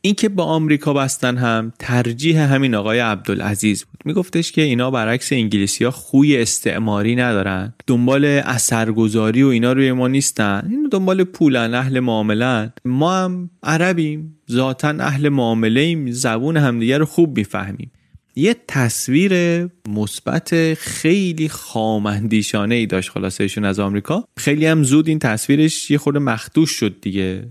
اینکه 0.00 0.28
با 0.28 0.44
آمریکا 0.44 0.92
بستن 0.92 1.36
هم 1.36 1.72
ترجیح 1.78 2.52
همین 2.54 2.74
آقای 2.74 2.98
عبدالعزیز 2.98 3.84
بود. 3.84 4.00
میگفتش 4.04 4.52
که 4.52 4.62
اینا 4.62 4.90
برعکس 4.90 5.32
انگلیسی 5.32 5.84
ها 5.84 5.90
خوی 5.90 6.36
استعماری 6.36 7.16
ندارن. 7.16 7.74
دنبال 7.86 8.24
اثرگذاری 8.24 9.42
و 9.42 9.48
اینا 9.48 9.72
روی 9.72 9.92
ما 9.92 10.08
نیستن. 10.08 10.68
اینو 10.70 10.88
دنبال 10.88 11.24
پولن 11.24 11.74
اهل 11.74 12.00
معاملن. 12.00 12.72
ما 12.84 13.16
هم 13.16 13.50
عربیم 13.62 14.38
ذاتا 14.50 14.88
اهل 14.88 15.28
معامله 15.28 15.80
ایم 15.80 16.10
زبون 16.10 16.56
همدیگه 16.56 16.98
رو 16.98 17.06
خوب 17.06 17.38
می‌فهمیم. 17.38 17.90
یه 18.38 18.56
تصویر 18.68 19.32
مثبت 19.88 20.74
خیلی 20.74 21.48
خامندیشانه 21.48 22.74
ای 22.74 22.86
داشت 22.86 23.10
خلاصه 23.10 23.44
ایشون 23.44 23.64
از 23.64 23.78
آمریکا. 23.78 24.24
خیلی 24.36 24.66
هم 24.66 24.82
زود 24.82 25.08
این 25.08 25.18
تصویرش 25.18 25.90
یه 25.90 25.98
خورده 25.98 26.18
مخدوش 26.18 26.70
شد 26.70 26.96
دیگه. 27.00 27.48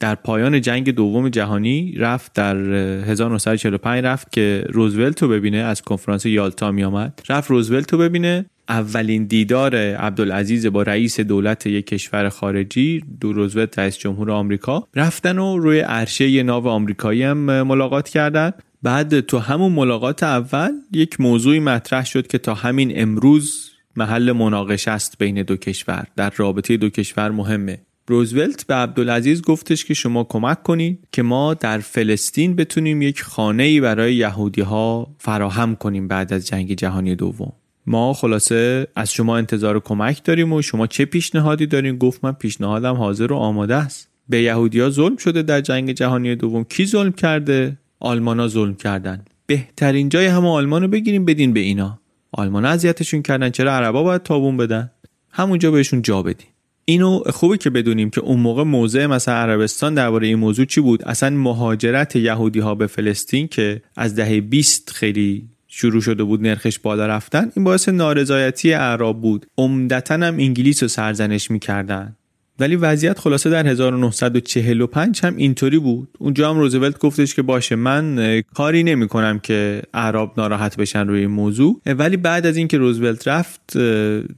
در 0.00 0.14
پایان 0.14 0.60
جنگ 0.60 0.90
دوم 0.90 1.28
جهانی 1.28 1.92
رفت 1.92 2.32
در 2.32 2.56
1945 2.56 4.04
رفت 4.04 4.32
که 4.32 4.64
روزولت 4.68 5.22
رو 5.22 5.28
ببینه 5.28 5.58
از 5.58 5.82
کنفرانس 5.82 6.26
یالتا 6.26 6.72
می 6.72 6.84
آمد 6.84 7.20
رفت 7.28 7.50
روزولت 7.50 7.92
رو 7.92 7.98
ببینه. 7.98 8.46
اولین 8.68 9.24
دیدار 9.24 9.76
عبدالعزیز 9.76 10.66
با 10.66 10.82
رئیس 10.82 11.20
دولت 11.20 11.66
یک 11.66 11.86
کشور 11.86 12.28
خارجی 12.28 13.02
دو 13.20 13.32
روزولت 13.32 13.78
رئیس 13.78 13.98
جمهور 13.98 14.30
آمریکا. 14.30 14.88
رفتن 14.94 15.38
و 15.38 15.58
روی 15.58 15.80
عرشه 15.80 16.42
ناو 16.42 16.68
آمریکایی 16.68 17.22
هم 17.22 17.62
ملاقات 17.62 18.08
کردند 18.08 18.62
بعد 18.82 19.20
تو 19.20 19.38
همون 19.38 19.72
ملاقات 19.72 20.22
اول 20.22 20.72
یک 20.92 21.20
موضوعی 21.20 21.60
مطرح 21.60 22.04
شد 22.04 22.26
که 22.26 22.38
تا 22.38 22.54
همین 22.54 22.92
امروز 22.94 23.70
محل 23.96 24.32
مناقشه 24.32 24.90
است 24.90 25.18
بین 25.18 25.42
دو 25.42 25.56
کشور. 25.56 26.06
در 26.16 26.32
رابطه 26.36 26.76
دو 26.76 26.90
کشور 26.90 27.30
مهمه. 27.30 27.80
روزولت 28.08 28.66
به 28.66 28.74
عبدالعزیز 28.74 29.42
گفتش 29.42 29.84
که 29.84 29.94
شما 29.94 30.24
کمک 30.24 30.62
کنید 30.62 30.98
که 31.12 31.22
ما 31.22 31.54
در 31.54 31.78
فلسطین 31.78 32.56
بتونیم 32.56 33.02
یک 33.02 33.22
خانه 33.22 33.62
ای 33.62 33.80
برای 33.80 34.14
یهودی 34.14 34.60
ها 34.60 35.14
فراهم 35.18 35.76
کنیم 35.76 36.08
بعد 36.08 36.32
از 36.32 36.46
جنگ 36.46 36.74
جهانی 36.74 37.14
دوم. 37.14 37.52
ما 37.86 38.12
خلاصه 38.12 38.86
از 38.96 39.12
شما 39.12 39.36
انتظار 39.36 39.80
کمک 39.80 40.24
داریم 40.24 40.52
و 40.52 40.62
شما 40.62 40.86
چه 40.86 41.04
پیشنهادی 41.04 41.66
دارین؟ 41.66 41.98
گفت 41.98 42.24
من 42.24 42.32
پیشنهادم 42.32 42.94
حاضر 42.94 43.32
و 43.32 43.36
آماده 43.36 43.74
است. 43.74 44.08
به 44.28 44.42
یهودیا 44.42 44.90
ظلم 44.90 45.16
شده 45.16 45.42
در 45.42 45.60
جنگ 45.60 45.92
جهانی 45.92 46.36
دوم. 46.36 46.64
کی 46.64 46.86
ظلم 46.86 47.12
کرده؟ 47.12 47.76
آلمانا 48.00 48.48
ظلم 48.48 48.74
کردن. 48.74 49.24
بهترین 49.46 50.08
جای 50.08 50.26
همه 50.26 50.48
آلمان 50.48 50.82
رو 50.82 50.88
بگیریم 50.88 51.24
بدین 51.24 51.52
به 51.52 51.60
اینا. 51.60 52.00
آلمان 52.32 52.64
اذیتشون 52.64 53.22
کردن. 53.22 53.50
چرا 53.50 53.72
عربا 53.72 54.02
باید 54.02 54.22
تابون 54.22 54.56
بدن؟ 54.56 54.90
همونجا 55.30 55.70
بهشون 55.70 56.02
جا 56.02 56.22
بدین. 56.22 56.46
اینو 56.84 57.22
خوبه 57.30 57.56
که 57.56 57.70
بدونیم 57.70 58.10
که 58.10 58.20
اون 58.20 58.40
موقع 58.40 58.62
موضع 58.62 59.06
مثلا 59.06 59.34
عربستان 59.34 59.94
درباره 59.94 60.26
این 60.26 60.38
موضوع 60.38 60.64
چی 60.64 60.80
بود؟ 60.80 61.04
اصلا 61.04 61.30
مهاجرت 61.30 62.16
یهودی 62.16 62.60
ها 62.60 62.74
به 62.74 62.86
فلسطین 62.86 63.48
که 63.48 63.82
از 63.96 64.14
دهه 64.14 64.40
20 64.40 64.90
خیلی 64.90 65.48
شروع 65.68 66.00
شده 66.00 66.24
بود 66.24 66.42
نرخش 66.42 66.78
بالا 66.78 67.06
رفتن 67.06 67.52
این 67.56 67.64
باعث 67.64 67.88
نارضایتی 67.88 68.72
اعراب 68.72 69.20
بود. 69.20 69.46
عمدتا 69.58 70.14
هم 70.14 70.34
انگلیس 70.34 70.82
رو 70.82 70.88
سرزنش 70.88 71.50
می‌کردن. 71.50 72.16
ولی 72.60 72.76
وضعیت 72.76 73.18
خلاصه 73.18 73.50
در 73.50 73.66
1945 73.66 75.20
هم 75.24 75.36
اینطوری 75.36 75.78
بود. 75.78 76.08
اونجا 76.18 76.50
هم 76.50 76.58
روزولت 76.58 76.98
گفتش 76.98 77.34
که 77.34 77.42
باشه 77.42 77.76
من 77.76 78.42
کاری 78.54 78.82
نمی 78.82 79.08
کنم 79.08 79.38
که 79.38 79.82
عرب 79.94 80.32
ناراحت 80.36 80.76
بشن 80.76 81.08
روی 81.08 81.20
این 81.20 81.30
موضوع. 81.30 81.80
ولی 81.86 82.16
بعد 82.16 82.46
از 82.46 82.56
اینکه 82.56 82.78
روزولت 82.78 83.28
رفت 83.28 83.78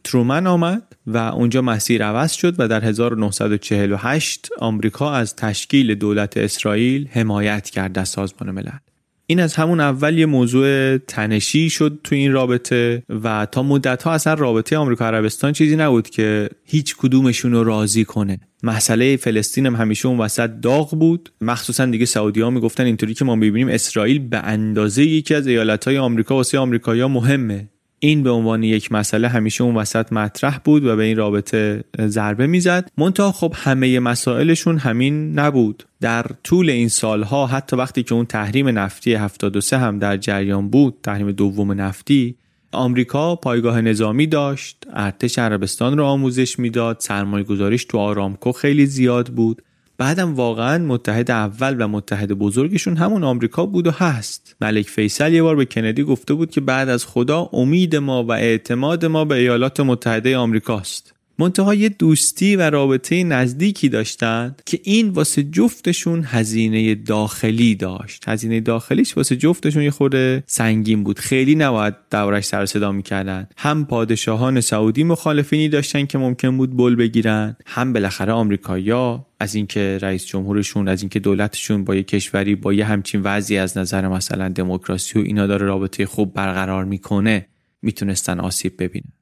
ترومن 0.04 0.46
آمد 0.46 0.82
و 1.06 1.18
اونجا 1.18 1.62
مسیر 1.62 2.04
عوض 2.04 2.32
شد 2.32 2.54
و 2.58 2.68
در 2.68 2.84
1948 2.84 4.48
آمریکا 4.58 5.12
از 5.12 5.36
تشکیل 5.36 5.94
دولت 5.94 6.36
اسرائیل 6.36 7.08
حمایت 7.12 7.70
کرد 7.70 7.98
از 7.98 8.08
سازمان 8.08 8.50
ملل. 8.50 8.91
این 9.26 9.40
از 9.40 9.54
همون 9.54 9.80
اول 9.80 10.18
یه 10.18 10.26
موضوع 10.26 10.98
تنشی 10.98 11.70
شد 11.70 12.00
تو 12.04 12.14
این 12.14 12.32
رابطه 12.32 13.02
و 13.22 13.46
تا 13.52 13.62
مدت 13.62 14.02
ها 14.02 14.12
اصلا 14.12 14.34
رابطه 14.34 14.76
آمریکا 14.76 15.06
عربستان 15.06 15.52
چیزی 15.52 15.76
نبود 15.76 16.10
که 16.10 16.48
هیچ 16.64 16.96
کدومشون 16.96 17.52
رو 17.52 17.64
راضی 17.64 18.04
کنه. 18.04 18.40
مسئله 18.62 19.16
فلسطین 19.16 19.66
هم 19.66 19.76
همیشه 19.76 20.08
اون 20.08 20.18
وسط 20.18 20.50
داغ 20.62 20.98
بود. 20.98 21.32
مخصوصا 21.40 21.86
دیگه 21.86 22.04
سعودی 22.04 22.40
ها 22.40 22.50
می‌گفتن 22.50 22.84
اینطوری 22.84 23.14
که 23.14 23.24
ما 23.24 23.36
ببینیم 23.36 23.68
اسرائیل 23.68 24.18
به 24.18 24.38
اندازه 24.38 25.04
یکی 25.04 25.34
از 25.34 25.46
ایالت 25.46 25.84
های 25.84 25.98
آمریکا 25.98 26.34
واسه 26.34 26.58
آمریکایی‌ها 26.58 27.08
مهمه. 27.08 27.68
این 28.04 28.22
به 28.22 28.30
عنوان 28.30 28.62
یک 28.62 28.92
مسئله 28.92 29.28
همیشه 29.28 29.64
اون 29.64 29.74
وسط 29.74 30.12
مطرح 30.12 30.58
بود 30.64 30.84
و 30.84 30.96
به 30.96 31.02
این 31.02 31.16
رابطه 31.16 31.84
ضربه 32.00 32.46
می‌زد. 32.46 32.90
منتها 32.98 33.32
خب 33.32 33.54
همه 33.56 34.00
مسائلشون 34.00 34.78
همین 34.78 35.38
نبود. 35.38 35.84
در 36.00 36.26
طول 36.44 36.70
این 36.70 36.88
سالها 36.88 37.46
حتی 37.46 37.76
وقتی 37.76 38.02
که 38.02 38.14
اون 38.14 38.26
تحریم 38.26 38.78
نفتی 38.78 39.14
73 39.14 39.78
هم 39.78 39.98
در 39.98 40.16
جریان 40.16 40.68
بود 40.68 40.94
تحریم 41.02 41.32
دوم 41.32 41.80
نفتی 41.80 42.34
آمریکا 42.72 43.36
پایگاه 43.36 43.80
نظامی 43.80 44.26
داشت 44.26 44.86
ارتش 44.92 45.38
عربستان 45.38 45.98
رو 45.98 46.04
آموزش 46.04 46.58
می‌داد 46.58 46.96
سرمایه 47.00 47.44
گذاریش 47.44 47.84
تو 47.84 47.98
آرامکو 47.98 48.52
خیلی 48.52 48.86
زیاد 48.86 49.28
بود. 49.28 49.62
بعدم 50.02 50.34
واقعا 50.34 50.78
متحد 50.78 51.30
اول 51.30 51.76
و 51.82 51.88
متحد 51.88 52.32
بزرگشون 52.32 52.96
همون 52.96 53.24
آمریکا 53.24 53.66
بود 53.66 53.86
و 53.86 53.90
هست. 53.90 54.56
ملک 54.60 54.88
فیصل 54.88 55.32
یه 55.32 55.42
بار 55.42 55.56
به 55.56 55.64
کندی 55.64 56.02
گفته 56.02 56.34
بود 56.34 56.50
که 56.50 56.60
بعد 56.60 56.88
از 56.88 57.06
خدا 57.06 57.48
امید 57.52 57.96
ما 57.96 58.24
و 58.24 58.32
اعتماد 58.32 59.04
ما 59.04 59.24
به 59.24 59.34
ایالات 59.34 59.80
متحده 59.80 60.36
آمریکاست. 60.36 61.14
منتها 61.38 61.74
یه 61.74 61.88
دوستی 61.88 62.56
و 62.56 62.70
رابطه 62.70 63.24
نزدیکی 63.24 63.88
داشتن 63.88 64.56
که 64.66 64.80
این 64.82 65.08
واسه 65.08 65.42
جفتشون 65.42 66.24
هزینه 66.26 66.94
داخلی 66.94 67.74
داشت. 67.74 68.28
هزینه 68.28 68.60
داخلیش 68.60 69.16
واسه 69.16 69.36
جفتشون 69.36 69.82
یه 69.82 69.90
خورده 69.90 70.44
سنگین 70.46 71.04
بود. 71.04 71.18
خیلی 71.18 71.54
نباید 71.54 71.94
دورش 72.10 72.44
سر 72.44 72.66
صدا 72.66 72.92
می‌کردن. 72.92 73.48
هم 73.56 73.84
پادشاهان 73.84 74.60
سعودی 74.60 75.04
مخالفینی 75.04 75.68
داشتن 75.68 76.06
که 76.06 76.18
ممکن 76.18 76.56
بود 76.56 76.76
بل 76.76 76.94
بگیرن 76.94 77.56
هم 77.66 77.92
بالاخره 77.92 78.32
آمریکایا 78.32 79.26
از 79.40 79.54
اینکه 79.54 79.98
رئیس 80.02 80.26
جمهورشون 80.26 80.88
از 80.88 81.02
اینکه 81.02 81.20
دولتشون 81.20 81.84
با 81.84 81.94
یه 81.94 82.02
کشوری 82.02 82.54
با 82.54 82.72
یه 82.72 82.84
همچین 82.84 83.20
وضعی 83.24 83.58
از 83.58 83.78
نظر 83.78 84.08
مثلا 84.08 84.48
دموکراسی 84.48 85.18
و 85.18 85.22
اینا 85.22 85.46
داره 85.46 85.66
رابطه 85.66 86.06
خوب 86.06 86.34
برقرار 86.34 86.84
می‌کنه 86.84 87.46
می‌تونستن 87.82 88.40
آسیب 88.40 88.72
ببینن. 88.78 89.12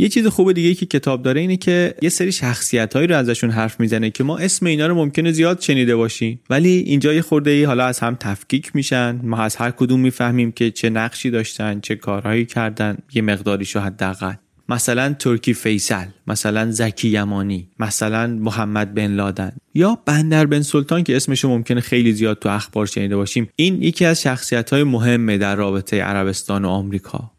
یه 0.00 0.08
چیز 0.08 0.26
خوب 0.26 0.52
دیگه 0.52 0.74
که 0.74 0.86
کتاب 0.86 1.22
داره 1.22 1.40
اینه 1.40 1.56
که 1.56 1.94
یه 2.02 2.08
سری 2.08 2.32
شخصیت 2.32 2.94
هایی 2.94 3.06
رو 3.06 3.16
ازشون 3.16 3.50
حرف 3.50 3.80
می‌زنه 3.80 4.10
که 4.10 4.24
ما 4.24 4.38
اسم 4.38 4.66
اینا 4.66 4.86
رو 4.86 4.94
ممکنه 4.94 5.32
زیاد 5.32 5.60
شنیده 5.60 5.96
باشیم. 5.96 6.40
ولی 6.50 6.68
اینجا 6.68 7.12
یه 7.12 7.22
خورده 7.22 7.50
ای 7.50 7.64
حالا 7.64 7.84
از 7.84 7.98
هم 7.98 8.16
تفکیک 8.20 8.76
میشن. 8.76 9.20
ما 9.22 9.36
از 9.36 9.56
هر 9.56 9.70
کدوم 9.70 10.00
می‌فهمیم 10.00 10.52
که 10.52 10.70
چه 10.70 10.90
نقشی 10.90 11.30
داشتن 11.30 11.80
چه 11.80 11.96
کارهایی 11.96 12.46
کردن 12.46 12.98
یه 13.14 13.22
مقداریشو 13.22 13.80
حداقل. 13.80 14.32
مثلا 14.68 15.12
ترکی 15.18 15.54
فیصل 15.54 16.06
مثلا 16.26 16.70
زکی 16.70 17.08
یمانی 17.08 17.68
مثلا 17.78 18.26
محمد 18.26 18.94
بن 18.94 19.06
لادن. 19.06 19.52
یا 19.74 19.98
بندر 20.06 20.46
بن 20.46 20.62
سلطان 20.62 21.04
که 21.04 21.16
اسمش 21.16 21.44
ممکنه 21.44 21.80
خیلی 21.80 22.12
زیاد 22.12 22.38
تو 22.38 22.48
اخبار 22.48 22.86
شنیده 22.86 23.16
باشیم. 23.16 23.48
این 23.56 23.82
یکی 23.82 24.04
از 24.04 24.22
شخصیت 24.22 24.70
های 24.70 24.82
مهمه 24.82 25.38
در 25.38 25.56
رابطه 25.56 26.02
عربستان 26.02 26.64
و 26.64 26.68
آمریکا. 26.68 27.30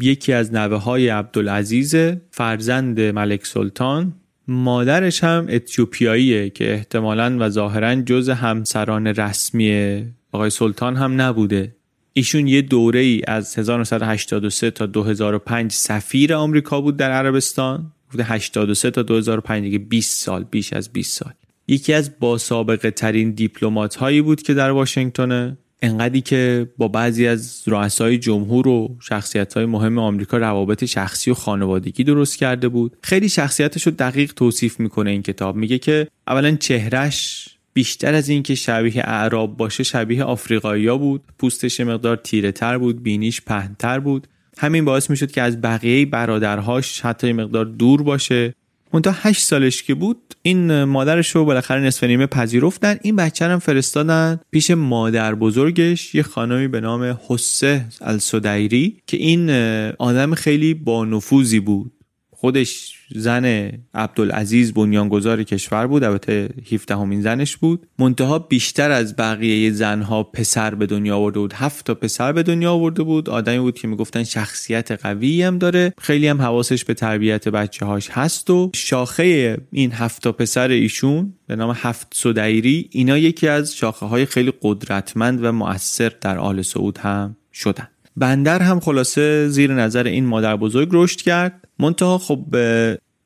یکی 0.00 0.32
از 0.32 0.54
نوه 0.54 0.76
های 0.76 1.08
عبدالعزیز 1.08 1.96
فرزند 2.30 3.00
ملک 3.00 3.46
سلطان. 3.46 4.14
مادرش 4.48 5.24
هم 5.24 5.46
اتیوپیاییه 5.48 6.50
که 6.50 6.72
احتمالا 6.72 7.36
و 7.40 7.48
ظاهرا 7.48 7.94
جز 7.94 8.28
همسران 8.28 9.06
رسمی 9.06 10.02
آقای 10.32 10.50
سلطان 10.50 10.96
هم 10.96 11.20
نبوده. 11.20 11.74
ایشون 12.12 12.46
یه 12.46 12.62
دوره 12.62 13.00
ای 13.00 13.22
از 13.28 13.58
1983 13.58 14.70
تا 14.70 14.86
2005 14.86 15.72
سفیر 15.72 16.34
آمریکا 16.34 16.80
بود 16.80 16.96
در 16.96 17.10
عربستان. 17.10 17.92
83 18.20 18.90
تا 18.90 19.02
2005 19.02 19.62
دیگه 19.62 19.78
20 19.78 20.24
سال 20.24 20.44
بیش 20.44 20.72
از 20.72 20.88
20 20.92 21.18
سال. 21.18 21.32
یکی 21.68 21.92
از 21.92 22.18
با 22.20 22.38
سابقه 22.38 22.90
ترین 22.90 23.30
دیپلمات 23.30 23.94
هایی 23.94 24.22
بود 24.22 24.42
که 24.42 24.54
در 24.54 24.70
واشنگتن. 24.70 25.58
انقدری 25.82 26.20
که 26.20 26.68
با 26.76 26.88
بعضی 26.88 27.26
از 27.26 27.62
رؤسای 27.66 28.18
جمهور 28.18 28.68
و 28.68 28.96
شخصیت 29.00 29.54
های 29.54 29.66
مهم 29.66 29.98
آمریکا 29.98 30.36
روابط 30.36 30.84
شخصی 30.84 31.30
و 31.30 31.34
خانوادگی 31.34 32.04
درست 32.04 32.38
کرده 32.38 32.68
بود. 32.68 32.96
خیلی 33.02 33.28
شخصیتش 33.28 33.86
رو 33.86 33.92
دقیق 33.98 34.32
توصیف 34.32 34.80
می‌کنه 34.80 35.10
این 35.10 35.22
کتاب. 35.22 35.56
میگه 35.56 35.78
که 35.78 36.08
اولا 36.26 36.56
چهرش 36.56 37.48
بیشتر 37.72 38.14
از 38.14 38.28
اینکه 38.28 38.54
شبیه 38.54 39.02
اعراب 39.04 39.56
باشه 39.56 39.82
شبیه 39.82 40.24
آفریقایی 40.24 40.98
بود. 40.98 41.22
پوستش 41.38 41.80
مقدار 41.80 42.16
تیره 42.16 42.52
تر 42.52 42.78
بود 42.78 43.02
بینیش 43.02 43.40
پهنتر 43.40 44.00
بود. 44.00 44.26
همین 44.58 44.84
باعث 44.84 45.10
می‌شد 45.10 45.30
که 45.30 45.42
از 45.42 45.60
بقیه 45.60 46.06
برادرهاش 46.06 47.00
حتی 47.00 47.32
مقدار 47.32 47.64
دور 47.64 48.02
باشه. 48.02 48.54
منتها 48.92 49.14
هشت 49.16 49.42
سالش 49.42 49.82
که 49.82 49.94
بود 49.94 50.34
این 50.42 50.84
مادرش 50.84 51.30
رو 51.30 51.44
بالاخره 51.44 51.80
نصف 51.80 52.04
نیمه 52.04 52.26
پذیرفتن. 52.26 52.98
این 53.02 53.16
بچه 53.16 53.44
هم 53.44 53.58
فرستادن 53.58 54.40
پیش 54.50 54.70
مادر 54.70 55.34
بزرگش 55.34 56.14
یه 56.14 56.22
خانمی 56.22 56.68
به 56.68 56.80
نام 56.80 57.18
حسه 57.28 57.84
السدیری 58.00 59.02
که 59.06 59.16
این 59.16 59.50
آدم 59.98 60.34
خیلی 60.34 60.74
با 60.74 61.04
نفوذی 61.04 61.60
بود. 61.60 61.92
خودش 62.30 62.97
زن 63.14 63.72
عبدالعزیز 63.94 64.72
بنیانگذار 64.72 65.42
کشور 65.42 65.86
بود 65.86 66.04
البته 66.04 66.48
17 66.72 66.96
همین 66.96 67.22
زنش 67.22 67.56
بود. 67.56 67.86
منتها 67.98 68.38
بیشتر 68.38 68.90
از 68.90 69.16
بقیه 69.16 69.70
زنها 69.70 70.22
پسر 70.22 70.74
به 70.74 70.86
دنیا 70.86 71.16
آورده 71.16 71.38
بود. 71.38 71.52
هفت 71.52 71.86
تا 71.86 71.94
پسر 71.94 72.32
به 72.32 72.42
دنیا 72.42 72.72
آورده 72.72 73.02
بود. 73.02 73.30
آدمی 73.30 73.58
بود 73.58 73.78
که 73.78 73.88
می‌گفتن 73.88 74.24
شخصیت 74.24 74.92
قوی 74.92 75.42
هم 75.42 75.58
داره. 75.58 75.92
خیلی 75.98 76.28
هم 76.28 76.42
حواسش 76.42 76.84
به 76.84 76.94
تربیت 76.94 77.48
بچه 77.48 77.86
هاش 77.86 78.10
هست 78.10 78.50
و 78.50 78.70
شاخه 78.74 79.58
این 79.72 79.92
هفت 79.92 80.22
تا 80.22 80.32
پسر 80.32 80.68
ایشون 80.68 81.34
به 81.46 81.56
نام 81.56 81.74
هفت 81.76 82.06
سدیری 82.14 82.88
اینا 82.92 83.18
یکی 83.18 83.48
از 83.48 83.76
شاخه 83.76 84.06
های 84.06 84.26
خیلی 84.26 84.52
قدرتمند 84.62 85.44
و 85.44 85.52
مؤثر 85.52 86.12
در 86.20 86.38
آل 86.38 86.62
سعود 86.62 86.98
هم 86.98 87.36
شدن. 87.52 87.88
بندر 88.16 88.62
هم 88.62 88.80
خلاصه 88.80 89.48
زیر 89.48 89.74
نظر 89.74 90.06
این 90.06 90.26
مادر 90.26 90.56
بزرگ 90.56 90.88
رشد 90.92 91.20
کرد. 91.20 91.67
منتها 91.78 92.18
خب 92.18 92.44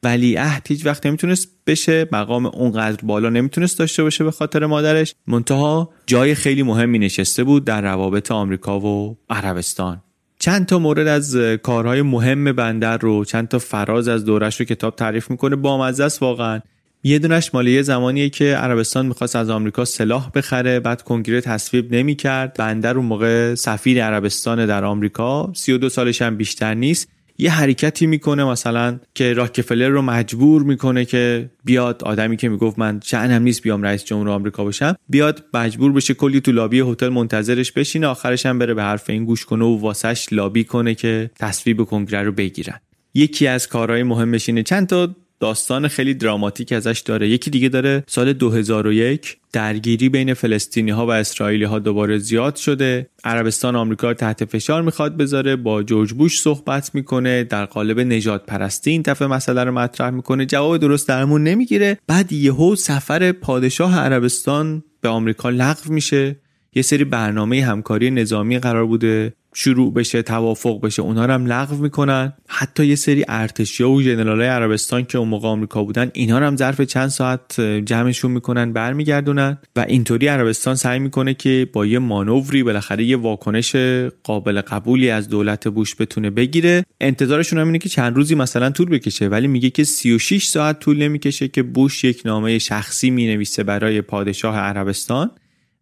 ولیعهد 0.02 0.66
هیچ 0.68 0.86
وقت 0.86 1.06
نمی‌تونست 1.06 1.48
بشه 1.66 2.08
مقام 2.12 2.46
اونقدر 2.46 2.98
بالا 3.02 3.28
نمی‌تونست 3.28 3.78
داشته 3.78 4.02
باشه 4.02 4.24
به 4.24 4.30
خاطر 4.30 4.66
مادرش. 4.66 5.14
منتها 5.26 5.90
جای 6.06 6.34
خیلی 6.34 6.62
مهمی 6.62 6.98
نشسته 6.98 7.44
بود 7.44 7.64
در 7.64 7.80
روابط 7.80 8.32
آمریکا 8.32 8.80
و 8.80 9.16
عربستان. 9.30 10.02
چند 10.38 10.66
تا 10.66 10.78
مورد 10.78 11.06
از 11.06 11.36
کارهای 11.36 12.02
مهم 12.02 12.52
بندر 12.52 12.96
رو 12.96 13.24
چند 13.24 13.48
تا 13.48 13.58
فراز 13.58 14.08
از 14.08 14.24
دورش 14.24 14.60
رو 14.60 14.66
کتاب 14.66 14.96
تعریف 14.96 15.30
می‌کنه. 15.30 15.56
با 15.56 15.86
است 15.86 16.22
واقعا. 16.22 16.60
یه 17.04 17.18
دونش 17.18 17.54
مالی 17.54 17.72
یه 17.72 17.82
زمانیه 17.82 18.28
که 18.28 18.44
عربستان 18.44 19.06
می‌خواست 19.06 19.36
از 19.36 19.50
آمریکا 19.50 19.84
سلاح 19.84 20.30
بخره 20.34 20.80
بعد 20.80 21.02
کنگره 21.02 21.40
تصویب 21.40 21.94
نمی‌کرد. 21.94 22.54
بندر 22.58 22.96
اون 22.96 23.06
موقع 23.06 23.54
سفیر 23.54 24.04
عربستان 24.04 24.66
در 24.66 24.84
آمریکا 24.84 25.52
32 25.54 25.88
سالش 25.88 26.22
هم 26.22 26.36
بیشتر 26.36 26.74
نیست. 26.74 27.08
یه 27.38 27.50
حرکتی 27.50 28.06
می‌کنه 28.06 28.44
مثلا 28.44 29.00
که 29.14 29.32
راکفلر 29.32 29.88
رو 29.88 30.02
مجبور 30.02 30.62
می‌کنه 30.62 31.04
که 31.04 31.50
بیاد. 31.64 32.02
آدمی 32.04 32.36
که 32.36 32.48
می‌گفت 32.48 32.78
من 32.78 33.00
شأنم 33.04 33.42
نیست 33.42 33.62
بیام 33.62 33.82
رئیس 33.82 34.04
جمهور 34.04 34.28
آمریکا 34.28 34.64
بشم 34.64 34.96
بیاد 35.08 35.44
مجبور 35.54 35.92
بشه 35.92 36.14
کلی 36.14 36.40
تو 36.40 36.52
لابی 36.52 36.80
هتل 36.80 37.08
منتظرش 37.08 37.72
بشینه. 37.72 38.06
آخرش 38.06 38.46
هم 38.46 38.58
بره 38.58 38.74
به 38.74 38.82
حرف 38.82 39.10
این 39.10 39.24
گوش 39.24 39.44
کنه 39.44 39.64
و 39.64 39.78
واسش 39.78 40.26
لابی 40.32 40.64
کنه 40.64 40.94
که 40.94 41.30
تصویب 41.38 41.84
کنگره 41.84 42.22
رو 42.22 42.32
بگیرن. 42.32 42.80
یکی 43.14 43.46
از 43.46 43.68
کارهای 43.68 44.02
مهمش 44.02 44.48
اینه. 44.48 44.62
چند 44.62 44.86
تا 44.86 45.16
داستان 45.42 45.88
خیلی 45.88 46.14
دراماتیک 46.14 46.72
ازش 46.72 47.00
داره. 47.00 47.28
یکی 47.28 47.50
دیگه 47.50 47.68
داره 47.68 48.04
سال 48.06 48.32
2001 48.32 49.36
درگیری 49.52 50.08
بین 50.08 50.34
فلسطینی 50.34 50.90
ها 50.90 51.06
و 51.06 51.10
اسرائیلی 51.10 51.64
ها 51.64 51.78
دوباره 51.78 52.18
زیاد 52.18 52.56
شده. 52.56 53.10
عربستان 53.24 53.76
آمریکا 53.76 54.08
رو 54.08 54.14
تحت 54.14 54.44
فشار 54.44 54.82
می‌خواد 54.82 55.16
بذاره 55.16 55.56
با 55.56 55.82
جورج 55.82 56.12
بوش 56.12 56.40
صحبت 56.40 56.94
می‌کنه 56.94 57.44
در 57.44 57.64
قالب 57.64 58.00
نجات 58.00 58.46
پرستی 58.46 58.90
این 58.90 59.02
دفعه 59.02 59.28
مسئله 59.28 59.64
رو 59.64 59.72
مطرح 59.72 60.10
می‌کنه. 60.10 60.46
جواب 60.46 60.76
درست 60.76 61.08
درمون 61.08 61.42
نمی‌گیره. 61.42 61.98
بعد 62.06 62.32
یهو 62.32 62.74
سفر 62.74 63.32
پادشاه 63.32 63.98
عربستان 63.98 64.84
به 65.00 65.08
آمریکا 65.08 65.50
لغو 65.50 65.92
میشه. 65.92 66.36
یه 66.74 66.82
سری 66.82 67.04
برنامه 67.04 67.64
همکاری 67.64 68.10
نظامی 68.10 68.58
قرار 68.58 68.86
بوده. 68.86 69.34
شروع 69.54 69.92
بشه 69.94 70.22
توافق 70.22 70.80
بشه 70.80 71.02
اونا 71.02 71.26
رو 71.26 71.32
هم 71.32 71.46
لغو 71.46 71.76
می‌کنن. 71.76 72.32
حتی 72.48 72.86
یه 72.86 72.94
سری 72.94 73.24
ارتشیا 73.28 73.90
و 73.90 74.02
ژنرالای 74.02 74.48
عربستان 74.48 75.04
که 75.04 75.18
اون 75.18 75.28
موقع 75.28 75.48
آمریکا 75.48 75.84
بودن 75.84 76.10
اینا 76.14 76.38
رو 76.38 76.46
هم 76.46 76.56
ظرف 76.56 76.80
چند 76.80 77.08
ساعت 77.08 77.60
جمعشون 77.60 78.30
می‌کنن 78.30 78.72
برمیگردونن 78.72 79.58
و 79.76 79.84
اینطوری 79.88 80.26
عربستان 80.26 80.74
سعی 80.74 80.98
می‌کنه 80.98 81.34
که 81.34 81.68
با 81.72 81.86
یه 81.86 81.98
مانوری 81.98 82.62
بالاخره 82.62 83.04
یه 83.04 83.16
واکنش 83.16 83.76
قابل 84.22 84.60
قبولی 84.60 85.10
از 85.10 85.28
دولت 85.28 85.68
بوش 85.68 85.96
بتونه 85.96 86.30
بگیره. 86.30 86.84
انتظارشون 87.00 87.58
هم 87.58 87.66
اینه 87.66 87.78
که 87.78 87.88
چند 87.88 88.16
روزی 88.16 88.34
مثلا 88.34 88.70
طول 88.70 88.88
بکشه 88.88 89.28
ولی 89.28 89.46
میگه 89.46 89.70
که 89.70 89.84
36 89.84 90.46
ساعت 90.46 90.78
طول 90.78 91.02
نمی‌کشه 91.02 91.48
که 91.48 91.62
بوش 91.62 92.04
یک 92.04 92.22
نامه 92.24 92.58
شخصی 92.58 93.10
می‌نویسه 93.10 93.62
برای 93.62 94.00
پادشاه 94.00 94.56
عربستان 94.56 95.30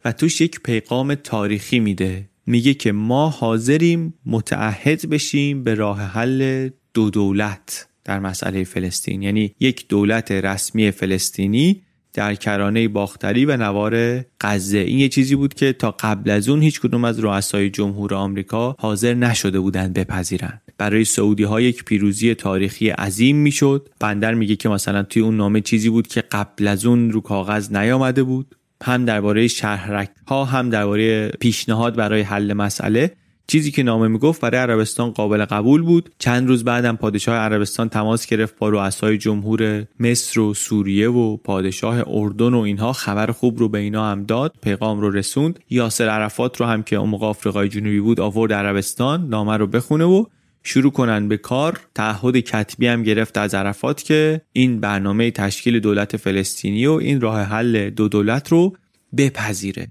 و 0.05 0.13
توش 0.13 0.41
یک 0.41 0.61
پیغام 0.61 1.15
تاریخی 1.15 1.81
میده. 1.81 2.31
میگه 2.51 2.75
که 2.75 2.93
ما 2.93 3.29
حاضریم 3.29 4.15
متعهد 4.27 5.09
بشیم 5.11 5.65
به 5.65 5.75
راه 5.75 6.01
حل 6.01 6.69
دو 6.95 7.11
دولت 7.11 7.89
در 8.05 8.19
مسئله 8.19 8.65
فلسطین. 8.65 9.23
یعنی 9.23 9.55
یک 9.61 9.89
دولت 9.89 10.33
رسمی 10.33 10.91
فلسطینی 10.91 11.83
در 12.13 12.35
کرانه 12.35 12.89
باختری 12.89 13.45
و 13.45 13.57
نوار 13.57 14.25
غزه. 14.41 14.79
این 14.79 14.99
یه 14.99 15.09
چیزی 15.09 15.37
بود 15.37 15.55
که 15.55 15.73
تا 15.73 15.91
قبل 15.91 16.31
از 16.31 16.49
اون 16.49 16.63
هیچ 16.63 16.81
کدوم 16.81 17.05
از 17.05 17.21
رؤسای 17.21 17.71
جمهور 17.71 18.15
آمریکا 18.15 18.77
حاضر 18.79 19.15
نشده 19.15 19.61
بودند 19.61 19.95
بپذیرند. 19.95 20.63
برای 20.79 21.05
سعودی 21.05 21.43
ها 21.43 21.61
یک 21.61 21.85
پیروزی 21.85 22.35
تاریخی 22.35 22.89
عظیم 22.89 23.37
می‌شد. 23.37 23.89
بندر 24.01 24.35
میگه 24.35 24.57
که 24.57 24.69
مثلا 24.69 25.03
توی 25.03 25.23
اون 25.23 25.37
نامه 25.37 25.61
چیزی 25.61 25.89
بود 25.89 26.07
که 26.07 26.21
قبل 26.21 26.69
از 26.69 26.87
اون 26.87 27.11
رو 27.11 27.21
کاغذ 27.21 27.73
نیامده 27.73 28.23
بود. 28.23 28.57
هم 28.83 29.05
درباره 29.05 29.49
شهرک 29.49 30.11
ها 30.29 30.45
هم 30.45 30.71
درباره 30.71 31.29
پیشنهاد 31.29 31.97
برای 31.97 32.21
حل 32.21 32.53
مسئله 32.53 33.11
چیزی 33.51 33.71
که 33.71 33.83
نامه 33.83 34.09
می‌گفت 34.09 34.41
برای 34.41 34.61
عربستان 34.61 35.11
قابل 35.11 35.45
قبول 35.45 35.83
بود. 35.83 36.11
چند 36.19 36.49
روز 36.49 36.65
بعدم 36.65 36.97
پادشاه 36.97 37.37
عربستان 37.37 37.89
تماس 37.89 38.27
گرفت 38.27 38.59
با 38.59 38.69
رؤسای 38.69 39.19
جمهور 39.19 39.85
مصر 40.01 40.41
و 40.41 40.55
سوریه 40.55 41.11
و 41.11 41.37
پادشاه 41.37 42.05
اردن 42.07 42.55
و 42.55 42.59
اینها 42.59 42.93
خبر 42.93 43.33
خوب 43.33 43.59
رو 43.59 43.69
به 43.69 43.79
اینا 43.79 44.11
هم 44.11 44.25
داد 44.25 44.55
پیغام 44.63 45.01
رو 45.01 45.11
رسوند. 45.11 45.59
یاسر 45.71 46.09
عرفات 46.09 46.61
رو 46.61 46.67
هم 46.67 46.83
که 46.83 46.97
اون 46.97 47.09
موقع 47.09 47.27
آفریقای 47.27 47.69
جنوبی 47.69 48.01
بود 48.01 48.21
آورد 48.21 48.53
عربستان 48.53 49.29
نامه 49.29 49.57
رو 49.57 49.67
بخونه 49.67 50.05
و 50.05 50.25
شروع 50.63 50.93
کنن 50.93 51.29
به 51.29 51.37
کار. 51.37 51.81
تعهد 51.95 52.37
کتبی 52.37 52.87
هم 52.87 53.03
گرفت 53.03 53.39
از 53.39 53.55
عرفات 53.55 54.03
که 54.03 54.41
این 54.53 54.81
برنامه 54.81 55.31
تشکیل 55.31 55.81
دولت 55.81 56.17
فلسطینی 56.17 56.87
و 56.87 56.93
این 56.93 57.21
راه 57.21 57.43
حل 57.43 57.91
دو 57.91 58.09
دولت 58.09 58.49
رو 58.49 58.77
بپذیره. 59.17 59.89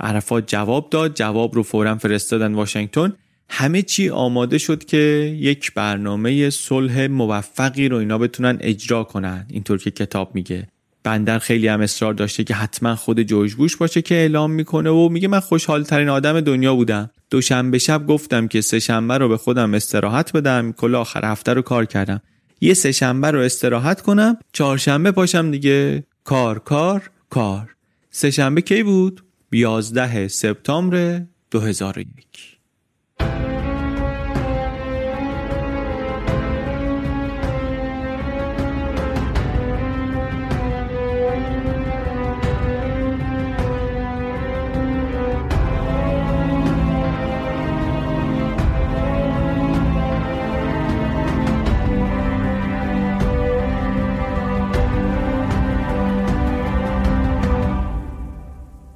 عرفات 0.00 0.48
جواب 0.48 0.90
داد. 0.90 1.14
جواب 1.14 1.54
رو 1.54 1.62
فورا 1.62 1.96
فرستادن 1.96 2.54
واشنگتن. 2.54 3.12
همه 3.48 3.82
چی 3.82 4.08
آماده 4.08 4.58
شد 4.58 4.84
که 4.84 4.96
یک 5.38 5.74
برنامه 5.74 6.50
صلح 6.50 7.06
موفقی 7.06 7.88
رو 7.88 7.96
اینا 7.96 8.18
بتونن 8.18 8.58
اجرا 8.60 9.04
کنن. 9.04 9.46
اینطور 9.50 9.78
که 9.78 9.90
کتاب 9.90 10.34
میگه. 10.34 10.68
بندر 11.04 11.38
خیلی 11.38 11.68
هم 11.68 11.80
اصرار 11.80 12.14
داشته 12.14 12.44
که 12.44 12.54
حتما 12.54 12.96
خود 12.96 13.22
جورج 13.22 13.54
بوش 13.54 13.76
باشه 13.76 14.02
که 14.02 14.14
اعلام 14.14 14.50
می‌کنه 14.50 14.90
و 14.90 15.08
میگه 15.08 15.28
من 15.28 15.40
خوشحال 15.40 15.82
ترین 15.82 16.08
آدم 16.08 16.40
دنیا 16.40 16.74
بودم. 16.74 17.10
دوشنبه 17.30 17.78
شب 17.78 18.06
گفتم 18.06 18.48
که 18.48 18.60
سه 18.60 18.78
شنبه 18.78 19.18
رو 19.18 19.28
به 19.28 19.36
خودم 19.36 19.74
استراحت 19.74 20.32
بدم. 20.32 20.72
کل 20.72 20.94
آخر 20.94 21.24
هفته 21.24 21.52
رو 21.52 21.62
کار 21.62 21.84
کردم. 21.84 22.20
یه 22.60 22.74
سه 22.74 22.92
شنبه 22.92 23.30
رو 23.30 23.40
استراحت 23.40 24.00
کنم. 24.00 24.38
چهارشنبه 24.52 25.12
پاشم 25.12 25.50
دیگه. 25.50 26.04
کار 26.24 26.58
کار 26.58 27.10
کار. 27.30 27.74
سه 28.10 28.30
شنبه 28.30 28.60
کی 28.60 28.82
بود؟ 28.82 29.24
11 29.52 30.28
سپتامبر 30.28 31.22
2001 31.50 32.49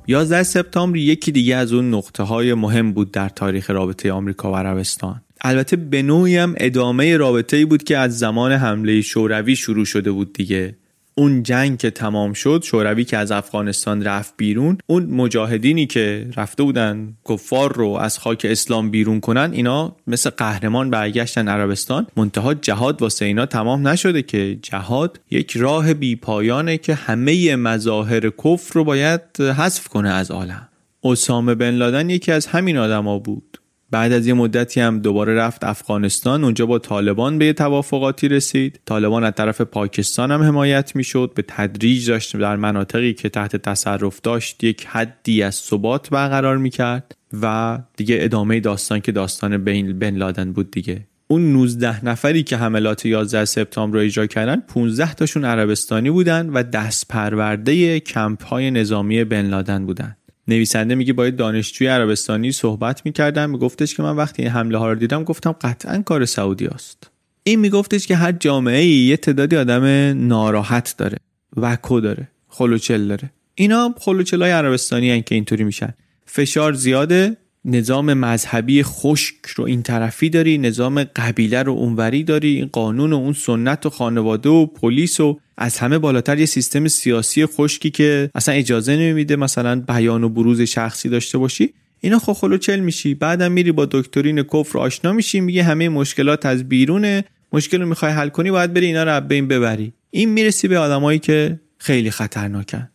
11 0.07 0.43
سپتامبر 0.43 0.97
یکی 0.97 1.33
دیگه 1.33 1.57
از 1.57 1.73
اون 1.73 1.95
نقطه 1.95 2.23
های 2.23 2.55
مهم 2.55 2.93
بود 2.93 3.11
در 3.11 3.29
تاریخ 3.29 3.71
رابطه 3.71 4.13
آمریکا 4.13 4.53
و 4.53 4.57
عربستان. 4.57 5.21
البته 5.41 5.77
به 5.77 6.03
نوعی 6.03 6.37
هم 6.37 6.55
ادامه 6.57 7.17
رابطه 7.17 7.57
ای 7.57 7.65
بود 7.65 7.83
که 7.83 7.99
از 7.99 8.19
زمان 8.19 8.53
حمله 8.53 9.01
شوروی 9.01 9.57
شروع 9.57 9.85
شده 9.85 10.11
بود 10.11 10.33
دیگه. 10.33 10.77
اون 11.15 11.43
جنگ 11.43 11.79
که 11.79 11.91
تمام 11.91 12.33
شد 12.33 12.63
شوروی 12.65 13.05
که 13.05 13.17
از 13.17 13.33
افغانستان 13.33 14.05
رفت 14.05 14.35
بیرون 14.37 14.79
اون 14.87 15.07
مجاهدینی 15.07 15.87
که 15.87 16.27
رفته 16.37 16.63
بودن 16.63 17.15
کفار 17.29 17.73
رو 17.73 17.89
از 17.89 18.19
خاک 18.19 18.47
اسلام 18.51 18.91
بیرون 18.91 19.21
کنن 19.21 19.51
اینا 19.53 19.97
مثل 20.07 20.31
قهرمان 20.31 20.91
برگشتن 20.91 21.49
عربستان. 21.49 22.07
منتها 22.17 22.55
جهاد 22.55 23.03
واسه 23.03 23.25
اینا 23.25 23.47
تمام 23.47 23.89
نشده 23.89 24.23
که 24.23 24.59
جهاد 24.63 25.21
یک 25.31 25.57
راه 25.57 25.95
بی 25.95 26.17
پایانه 26.17 26.79
که 26.79 26.95
همه 26.95 27.57
مظاهر 27.57 28.31
کفر 28.31 28.75
رو 28.75 28.85
باید 28.85 29.21
حذف 29.41 29.89
کنه 29.89 30.09
از 30.09 30.31
عالم. 30.31 30.69
اسامه 31.05 31.55
بن 31.55 31.71
لادن 31.71 32.11
یکی 32.11 32.33
از 32.33 32.47
همین 32.47 32.79
آدما 32.79 33.19
بود. 33.19 33.59
بعد 33.95 34.13
از 34.13 34.27
یه 34.27 34.35
مدتی 34.35 34.81
هم 34.81 34.99
دوباره 34.99 35.35
رفت 35.35 35.65
افغانستان. 35.65 36.45
اونجا 36.45 36.67
با 36.67 36.79
طالبان 36.79 37.39
به 37.39 37.53
توافقاتی 37.53 38.29
رسید. 38.29 38.81
طالبان 38.87 39.25
از 39.25 39.33
طرف 39.37 39.61
پاکستان 39.61 40.31
هم 40.31 40.43
حمایت 40.43 40.97
می‌شد. 40.97 41.33
به 41.35 41.45
تدریج 41.49 42.11
داشت 42.11 42.37
در 42.37 42.57
مناطقی 42.57 43.13
که 43.13 43.29
تحت 43.29 43.57
تصرف 43.57 44.21
داشت 44.21 44.65
یک 44.65 44.87
حدی 44.87 45.43
از 45.43 45.55
ثبات 45.55 46.11
برقرار 46.11 46.59
می‌کرد 46.59 47.17
و 47.43 47.79
دیگه 47.97 48.19
ادامه 48.21 48.61
داستان 48.61 49.01
که 49.01 49.13
داستان 49.13 49.65
بین 49.65 49.99
بن 49.99 50.17
لادن 50.17 50.53
بود 50.53 50.71
دیگه. 50.71 51.07
اون 51.27 51.53
19 51.53 52.05
نفری 52.05 52.43
که 52.43 52.57
حملات 52.57 53.07
11 53.07 53.45
سپتامبر 53.45 53.99
رو 53.99 54.05
اجرا 54.05 54.27
کردن 54.27 54.61
15 54.61 55.15
تاشون 55.15 55.45
عربستانی 55.45 56.11
بودن 56.11 56.51
و 56.51 56.63
دست 56.63 57.09
پرورده 57.09 58.01
کمپ 58.01 58.45
های 58.45 58.71
نظامی 58.71 59.25
بن 59.25 59.47
لادن 59.47 59.87
بودن. 59.87 60.17
نویسنده 60.49 60.95
میگه 60.95 61.13
با 61.13 61.31
دانشجوی 61.31 61.87
عربستانی 61.87 62.53
صحبت 62.53 63.03
می‌کردم 63.05 63.51
میگفتش 63.51 63.95
که 63.95 64.03
من 64.03 64.17
وقتی 64.17 64.43
این 64.43 64.51
حمله 64.51 64.79
ها 64.79 64.93
رو 64.93 64.99
دیدم 64.99 65.25
گفتم 65.25 65.53
قطعا 65.53 66.03
کار 66.03 66.25
سعودی 66.25 66.67
است 66.67 67.11
این 67.43 67.61
میگفتش 67.61 68.07
که 68.07 68.17
هر 68.17 68.33
جامعه 68.33 68.81
ای 68.81 68.89
یه 68.89 69.17
تعدادی 69.17 69.57
آدم 69.57 69.85
ناراحت 70.29 70.95
داره 70.99 71.19
وکو 71.57 72.01
داره 72.01 72.29
خلوچل 72.49 73.09
داره. 73.09 73.31
اینا 73.55 73.95
خلوچل 73.99 74.43
های 74.43 74.51
عربستانی 74.51 75.11
هن 75.11 75.23
که 75.23 75.35
اینطوری 75.35 75.65
میشن. 75.65 75.95
فشار 76.27 76.73
زیاده 76.73 77.37
نظام 77.65 78.15
مذهبی 78.15 78.83
خشک 78.83 79.37
رو 79.57 79.65
این 79.65 79.83
طرفی 79.83 80.31
داری 80.31 80.59
نظام 80.59 81.05
قبیله 81.05 81.63
رو 81.63 81.73
اونوری 81.73 82.23
داری 82.23 82.57
این 82.57 82.69
قانون 82.73 83.13
و 83.13 83.17
اون 83.17 83.33
سنت 83.33 83.87
و 83.87 83.91
خانواده 83.91 84.49
و 84.49 84.67
پلیس 84.67 85.21
و 85.21 85.39
از 85.57 85.79
همه 85.79 85.99
بالاتر 85.99 86.39
یه 86.39 86.47
سیستم 86.47 86.89
سیاسی 86.89 87.47
خشکی 87.47 87.91
که 87.91 88.31
اصلا 88.35 88.55
اجازه 88.55 88.97
نمیده 88.97 89.37
مثلا 89.37 89.81
بیان 89.81 90.25
و 90.25 90.29
بروز 90.29 90.61
شخصی 90.61 91.09
داشته 91.09 91.39
باشی. 91.39 91.75
اینا 92.01 92.19
خلو 92.19 92.57
چل 92.57 92.81
میشی. 92.81 93.15
بعدم 93.15 93.53
میری 93.53 93.73
با 93.73 93.87
دکترین 93.91 94.43
کفر 94.43 94.79
آشنا 94.79 95.13
میشی 95.13 95.41
میگه 95.41 95.63
همه 95.63 95.89
مشکلات 95.89 96.47
از 96.47 96.69
بیرونه. 96.69 97.25
مشکل 97.53 97.81
رو 97.81 97.89
می‌خوای 97.89 98.13
حل 98.13 98.29
کنی 98.29 98.51
باید 98.51 98.73
بری 98.73 98.87
اینا 98.87 99.05
رو 99.05 99.21
بین 99.21 99.49
ببری. 99.49 99.93
این 100.11 100.29
می‌رسی 100.29 100.69
به 100.69 100.79
آدمایی 100.79 101.19
که 101.19 101.61
خیلی 101.79 102.11
خطرناکن. 102.11 102.89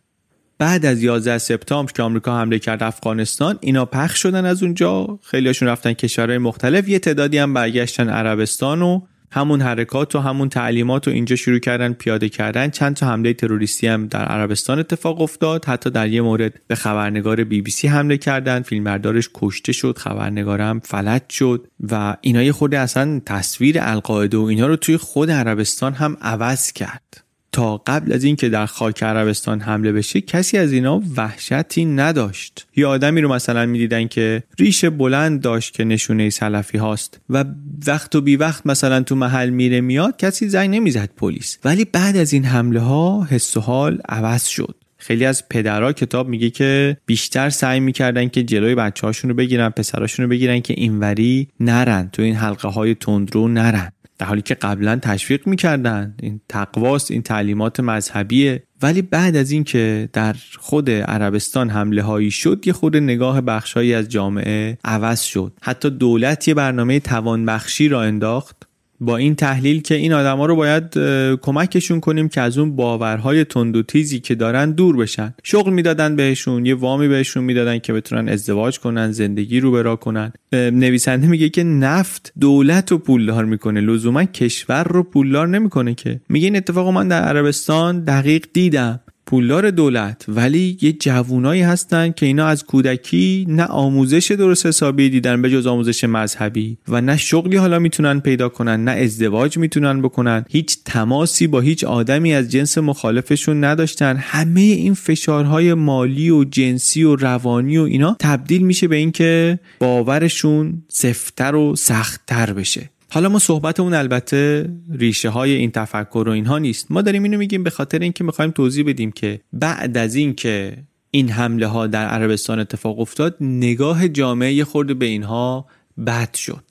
بعد 0.60 0.86
از 0.86 1.04
11 1.04 1.38
سپتامبر 1.38 1.92
که 1.92 2.02
آمریکا 2.02 2.40
حمله 2.40 2.60
کرد 2.60 2.84
افغانستان 2.84 3.58
اینا 3.62 3.86
پخش 3.86 4.22
شدن 4.22 4.46
از 4.46 4.64
اونجا. 4.64 5.20
خیلیاشون 5.24 5.68
رفتن 5.68 5.94
کشورهای 5.94 6.38
مختلف. 6.38 6.90
یه 6.90 7.00
تعدادی 7.00 7.38
هم 7.38 7.54
برگشتن 7.54 8.10
عربستان 8.10 8.82
و 8.82 9.02
همون 9.32 9.62
حرکات 9.62 10.16
و 10.16 10.20
همون 10.20 10.50
تعلیمات 10.50 11.08
و 11.08 11.12
اینجا 11.12 11.36
شروع 11.36 11.60
کردن 11.60 11.94
پیاده 11.94 12.30
کردن. 12.30 12.70
چند 12.70 12.96
تا 12.96 13.08
حمله 13.08 13.34
تروریستی 13.34 13.88
هم 13.88 14.08
در 14.08 14.26
عربستان 14.26 14.80
اتفاق 14.80 15.22
افتاد. 15.22 15.66
حتی 15.66 15.90
در 15.90 16.08
یه 16.08 16.22
مورد 16.22 16.54
به 16.68 16.76
خبرنگار 16.76 17.44
بی 17.44 17.62
بی 17.62 17.72
سی 17.72 17.88
حمله 17.88 18.18
کردن. 18.18 18.62
فیلمبردارش 18.62 19.30
کشته 19.34 19.72
شد 19.72 19.98
خبرنگارم 19.98 20.80
فلج 20.80 21.22
شد 21.30 21.68
و 21.92 22.18
اینا 22.22 22.44
یه 22.44 22.52
خود 22.52 22.76
اصلا 22.76 23.22
تصویر 23.26 23.78
القاعده 23.80 24.38
و 24.38 24.44
اینا 24.44 24.68
رو 24.68 24.76
توی 24.76 24.98
خود 24.98 25.32
عربستان 25.32 25.94
هم 25.94 26.18
عوض 26.22 26.72
کرد. 26.72 27.29
تا 27.52 27.78
قبل 27.78 28.14
از 28.14 28.24
اینکه 28.24 28.50
در 28.50 28.66
خاک 28.66 29.04
عربستان 29.04 29.60
حمله 29.60 29.92
بشه 29.92 30.22
کسی 30.22 30.58
از 30.58 30.72
اینا 30.72 31.02
وحشتی 31.18 31.86
نداشت. 31.86 32.68
یه 32.76 32.88
آدمی 32.88 33.22
رو 33.22 33.34
مثلا 33.34 33.66
می‌دیدن 33.66 34.08
که 34.08 34.44
ریش 34.60 34.86
بلند 34.86 35.42
داشت 35.42 35.74
که 35.74 35.84
نشونه 35.84 36.30
سلفی 36.30 36.78
هاست 36.78 37.20
و 37.30 37.46
وقت 37.88 38.16
و 38.16 38.22
بی 38.22 38.36
وقت 38.36 38.68
مثلا 38.68 39.02
تو 39.02 39.16
محل 39.16 39.50
میره 39.50 39.82
میاد 39.82 40.18
کسی 40.18 40.50
زنگ 40.50 40.70
نمی‌زد 40.70 41.10
پلیس. 41.18 41.58
ولی 41.66 41.86
بعد 41.86 42.18
از 42.18 42.34
این 42.34 42.46
حمله 42.46 42.80
ها 42.80 43.28
حس 43.30 43.58
و 43.58 43.60
حال 43.60 44.02
عوض 44.10 44.46
شد. 44.46 44.76
خیلی 44.98 45.26
از 45.26 45.50
پدرها 45.50 45.94
کتاب 45.94 46.28
میگه 46.28 46.50
که 46.50 46.98
بیشتر 47.06 47.50
سعی 47.50 47.80
می‌کردن 47.80 48.28
که 48.28 48.44
جلوی 48.44 48.76
بچه 48.76 49.08
هاشون 49.08 49.30
رو 49.30 49.36
بگیرن 49.36 49.70
پسراشون 49.70 50.24
رو 50.24 50.30
بگیرن 50.30 50.60
که 50.60 50.74
اینوری 50.78 51.48
نرن 51.60 52.10
تو 52.14 52.22
این 52.22 52.36
حلقه 52.36 52.68
های 52.68 52.96
تندرو 52.96 53.48
نرن. 53.48 53.92
در 54.20 54.26
حالی 54.26 54.42
که 54.42 54.54
قبلا 54.54 54.96
تشویق 54.96 55.48
می‌کردن. 55.48 56.16
این 56.22 56.42
تقواست 56.50 57.12
این 57.12 57.22
تعلیمات 57.22 57.80
مذهبیه. 57.80 58.64
ولی 58.82 59.02
بعد 59.02 59.36
از 59.36 59.52
اینکه 59.52 60.10
در 60.14 60.36
خود 60.60 60.90
عربستان 60.90 61.70
حمله 61.70 62.02
هایی 62.02 62.32
شد 62.32 62.64
یه 62.68 62.74
خود 62.74 62.98
نگاه 62.98 63.42
بخشهایی 63.42 63.94
از 63.94 64.10
جامعه 64.10 64.78
عوض 64.84 65.22
شد. 65.22 65.54
حتی 65.62 65.90
دولت 65.90 66.48
یه 66.48 66.54
برنامه 66.54 67.00
توانبخشی 67.00 67.88
را 67.88 68.02
انداخت 68.02 68.59
با 69.02 69.18
این 69.18 69.36
تحلیل 69.36 69.82
که 69.82 69.96
این 69.96 70.14
آدما 70.14 70.46
رو 70.46 70.56
باید 70.56 70.98
کمکشون 71.42 72.00
کنیم 72.00 72.30
که 72.30 72.42
از 72.42 72.58
اون 72.58 72.76
باورهای 72.76 73.44
تند 73.44 73.76
و 73.76 73.84
تیزی 73.84 74.20
که 74.20 74.36
دارن 74.36 74.72
دور 74.72 74.98
بشن. 74.98 75.34
شغل 75.44 75.74
می‌دادن 75.74 76.16
بهشون 76.16 76.66
یه 76.66 76.76
وامی 76.76 77.08
بهشون 77.08 77.44
می‌دادن 77.44 77.80
که 77.80 77.94
بتونن 77.94 78.30
ازدواج 78.30 78.80
کنن 78.80 79.12
زندگی 79.12 79.60
رو 79.60 79.72
برا 79.72 79.96
کنن. 79.96 80.34
نویسنده 80.54 81.28
میگه 81.28 81.50
که 81.50 81.64
نفت 81.64 82.34
دولت 82.40 82.92
رو 82.92 82.98
پولدار 82.98 83.46
می‌کنه. 83.46 83.82
لزوما 83.82 84.24
کشور 84.24 84.84
رو 84.84 85.04
پولدار 85.04 85.48
نمی‌کنه 85.48 85.94
که. 85.94 86.22
میگه 86.30 86.46
این 86.46 86.56
اتفاق 86.56 86.88
من 86.88 87.08
در 87.08 87.22
عربستان 87.22 88.04
دقیق 88.04 88.46
دیدم. 88.54 89.00
پولدار 89.30 89.72
دولت 89.72 90.26
ولی 90.28 90.78
یه 90.82 90.92
جوونایی 90.92 91.62
هستن 91.62 92.12
که 92.12 92.26
اینا 92.26 92.48
از 92.48 92.66
کودکی 92.66 93.46
نه 93.50 93.64
آموزش 93.64 94.32
درست 94.32 94.66
حسابی 94.66 95.10
دیدن 95.10 95.42
به 95.42 95.50
جز 95.50 95.68
آموزش 95.68 96.04
مذهبی 96.04 96.78
و 96.88 97.02
نه 97.02 97.18
شغلی 97.18 97.58
حالا 97.58 97.80
می‌تونن 97.80 98.20
پیدا 98.20 98.50
کنن 98.50 98.84
نه 98.84 98.92
ازدواج 98.92 99.58
می‌تونن 99.58 100.02
بکنن. 100.02 100.46
هیچ 100.50 100.78
تماسی 100.86 101.48
با 101.48 101.60
هیچ 101.60 101.84
آدمی 101.84 102.34
از 102.34 102.52
جنس 102.52 102.78
مخالفشون 102.78 103.64
نداشتن. 103.64 104.18
همه 104.18 104.62
این 104.62 104.94
فشارهای 104.94 105.74
مالی 105.74 106.30
و 106.30 106.44
جنسی 106.44 107.04
و 107.04 107.16
روانی 107.16 107.78
و 107.78 107.84
اینا 107.84 108.16
تبدیل 108.20 108.62
میشه 108.62 108.88
به 108.88 108.96
اینکه 108.96 109.60
باورشون 109.80 110.84
سفتر 110.88 111.56
و 111.56 111.76
سختتر 111.76 112.54
بشه. 112.54 112.90
حالا 113.12 113.30
ما 113.30 113.40
صحبتمون 113.40 113.94
البته 113.94 114.70
ریشه 114.92 115.30
های 115.30 115.52
این 115.52 115.72
تفکر 115.72 116.24
و 116.28 116.32
اینها 116.32 116.58
نیست. 116.58 116.92
ما 116.92 117.02
داریم 117.02 117.24
اینو 117.24 117.38
میگیم 117.38 117.64
به 117.64 117.70
خاطر 117.70 118.00
اینکه 118.00 118.24
می‌خوایم 118.24 118.52
توضیح 118.52 118.86
بدیم 118.86 119.12
که 119.12 119.42
بعد 119.54 119.98
از 119.98 120.16
اینکه 120.16 120.78
این 121.12 121.30
حمله 121.30 121.68
ها 121.68 121.88
در 121.88 122.06
عربستان 122.06 122.60
اتفاق 122.60 123.00
افتاد 123.00 123.38
نگاه 123.42 124.08
جامعه 124.08 124.64
خورده 124.64 124.94
به 124.94 125.06
اینها 125.06 125.66
بد 126.08 126.34
شد. 126.34 126.64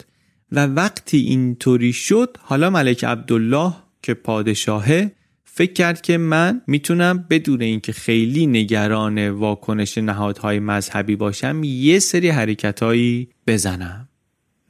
و 0.53 0.67
وقتی 0.67 1.19
اینطوری 1.19 1.93
شد 1.93 2.37
حالا 2.41 2.71
ملک 2.71 3.05
عبدالله 3.05 3.73
که 4.03 4.15
پادشاهه 4.15 5.13
فکر 5.45 5.73
کرد 5.73 6.01
که 6.01 6.19
من 6.19 6.63
می‌تونم 6.67 7.27
بدون 7.31 7.63
اینکه 7.63 7.93
خیلی 7.93 8.47
نگران 8.47 9.29
واکنش 9.29 9.99
نهادهای 9.99 10.59
مذهبی 10.59 11.17
باشم 11.17 11.61
یه 11.65 11.99
سری 11.99 12.29
حرکتهایی 12.29 13.29
بزنم. 13.47 14.08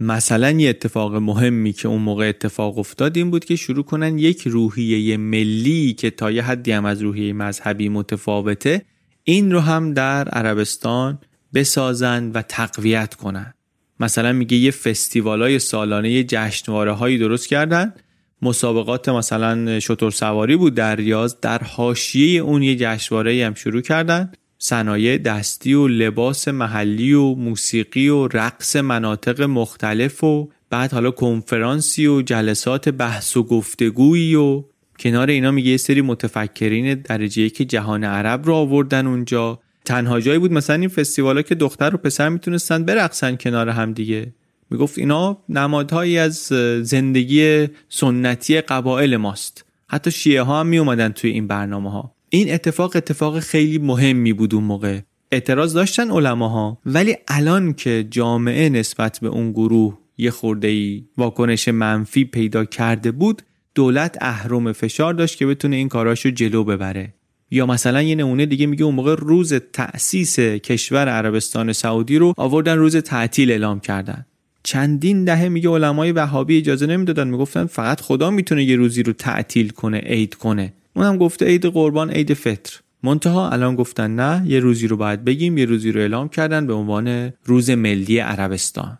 مثلا 0.00 0.50
یه 0.50 0.68
اتفاق 0.68 1.14
مهمی 1.14 1.72
که 1.72 1.88
اون 1.88 2.02
موقع 2.02 2.28
اتفاق 2.28 2.78
افتاد 2.78 3.16
این 3.16 3.30
بود 3.30 3.44
که 3.44 3.56
شروع 3.56 3.84
کنن 3.84 4.18
یک 4.18 4.48
روحیه 4.48 5.16
ملی 5.16 5.92
که 5.92 6.10
تا 6.10 6.30
یه 6.30 6.42
حدی 6.42 6.72
هم 6.72 6.84
از 6.84 7.02
روحیه 7.02 7.32
مذهبی 7.32 7.88
متفاوته 7.88 8.82
این 9.24 9.52
رو 9.52 9.60
هم 9.60 9.94
در 9.94 10.28
عربستان 10.28 11.18
بسازن 11.54 12.30
و 12.30 12.42
تقویت 12.42 13.14
کنن. 13.14 13.54
مثلا 14.00 14.32
میگه 14.32 14.56
یه 14.56 14.70
فستیوالای 14.70 15.58
سالانه 15.58 16.10
یه 16.10 16.24
جشنواره 16.24 16.92
هایی 16.92 17.18
درست 17.18 17.48
کردن. 17.48 17.94
مسابقات 18.42 19.08
مثلا 19.08 19.80
شطور 19.80 20.10
سواری 20.10 20.56
بود 20.56 20.74
در 20.74 20.96
ریاض 20.96 21.34
در 21.42 21.58
حاشیه 21.58 22.40
اون 22.40 22.62
یه 22.62 22.76
جشنواره 22.76 23.46
هم 23.46 23.54
شروع 23.54 23.80
کردن. 23.80 24.32
صنایع 24.58 25.18
دستی 25.18 25.74
و 25.74 25.88
لباس 25.88 26.48
محلی 26.48 27.12
و 27.12 27.34
موسیقی 27.34 28.08
و 28.08 28.28
رقص 28.28 28.76
مناطق 28.76 29.42
مختلف 29.42 30.24
و 30.24 30.48
بعد 30.70 30.92
حالا 30.92 31.10
کنفرانسی 31.10 32.06
و 32.06 32.22
جلسات 32.22 32.88
بحث 32.88 33.36
و 33.36 33.42
گفتگویی 33.42 34.34
و 34.34 34.64
کنار 34.98 35.28
اینا 35.28 35.50
میگه 35.50 35.70
یه 35.70 35.76
سری 35.76 36.00
متفکرین 36.00 36.94
درجه 36.94 37.50
که 37.50 37.64
جهان 37.64 38.04
عرب 38.04 38.46
رو 38.46 38.54
آوردن 38.54 39.06
اونجا. 39.06 39.60
تنها 39.84 40.20
جایی 40.20 40.38
بود 40.38 40.52
مثلا 40.52 40.76
این 40.76 40.88
فستیوالا 40.88 41.42
که 41.42 41.54
دختر 41.54 41.94
و 41.94 41.98
پسر 41.98 42.28
می‌تونستن 42.28 42.84
برقصن 42.84 43.36
کنار 43.36 43.68
هم 43.68 43.92
دیگه. 43.92 44.32
می‌گفت 44.70 44.98
اینا 44.98 45.38
نمادهایی 45.48 46.18
از 46.18 46.34
زندگی 46.82 47.68
سنتی 47.88 48.60
قبایل 48.60 49.16
ماست. 49.16 49.64
حتی 49.88 50.10
شیعه 50.10 50.42
ها 50.42 50.60
هم 50.60 50.66
می 50.66 50.78
اومدن 50.78 51.08
توی 51.08 51.30
این 51.30 51.46
برنامه 51.46 51.90
ها 51.90 52.17
این 52.30 52.54
اتفاق 52.54 52.96
اتفاق 52.96 53.40
خیلی 53.40 53.78
مهمی 53.78 54.32
بود 54.32 54.54
اون 54.54 54.64
موقع. 54.64 55.00
اعتراض 55.32 55.74
داشتن 55.74 56.10
علماها. 56.10 56.78
ولی 56.86 57.16
الان 57.28 57.72
که 57.72 58.06
جامعه 58.10 58.68
نسبت 58.68 59.18
به 59.22 59.28
اون 59.28 59.52
گروه 59.52 59.98
یه 60.18 60.30
خورده 60.30 60.68
ای 60.68 61.04
واکنش 61.16 61.68
منفی 61.68 62.24
پیدا 62.24 62.64
کرده 62.64 63.10
بود 63.10 63.42
دولت 63.74 64.16
اهرم 64.20 64.72
فشار 64.72 65.14
داشت 65.14 65.38
که 65.38 65.46
بتونه 65.46 65.76
این 65.76 65.88
کاراشو 65.88 66.30
جلو 66.30 66.64
ببره. 66.64 67.14
یا 67.50 67.66
مثلا 67.66 68.02
یه 68.02 68.14
نمونه 68.14 68.46
دیگه 68.46 68.66
میگه 68.66 68.84
اون 68.84 68.94
موقع 68.94 69.14
روز 69.14 69.54
تأسیس 69.54 70.38
کشور 70.40 71.08
عربستان 71.08 71.72
سعودی 71.72 72.18
رو 72.18 72.34
آوردن 72.36 72.78
روز 72.78 72.96
تعطیل 72.96 73.50
اعلام 73.50 73.80
کردن. 73.80 74.26
چندین 74.62 75.24
دهه 75.24 75.48
میگه 75.48 75.68
علمای 75.68 76.12
وهابی 76.12 76.58
اجازه 76.58 76.86
نمی‌دادن 76.86 77.28
می‌گفتن 77.28 77.66
فقط 77.66 78.00
خدا 78.00 78.30
می‌تونه 78.30 78.64
یه 78.64 78.76
روزی 78.76 79.02
رو 79.02 79.12
تعطیل 79.12 79.68
کنه 79.68 79.98
عید 79.98 80.34
کنه. 80.34 80.72
اونم 80.98 81.18
گفته 81.18 81.46
عید 81.46 81.66
قربان 81.66 82.10
عید 82.10 82.34
فطر. 82.34 82.80
منتها 83.02 83.50
الان 83.50 83.76
گفتن 83.76 84.10
نه 84.10 84.42
یه 84.46 84.60
روزی 84.60 84.86
رو 84.86 84.96
باید 84.96 85.24
بگیم 85.24 85.58
یه 85.58 85.64
روزی 85.64 85.92
رو 85.92 86.00
اعلام 86.00 86.28
کردن 86.28 86.66
به 86.66 86.74
عنوان 86.74 87.32
روز 87.44 87.70
ملی 87.70 88.18
عربستان. 88.18 88.98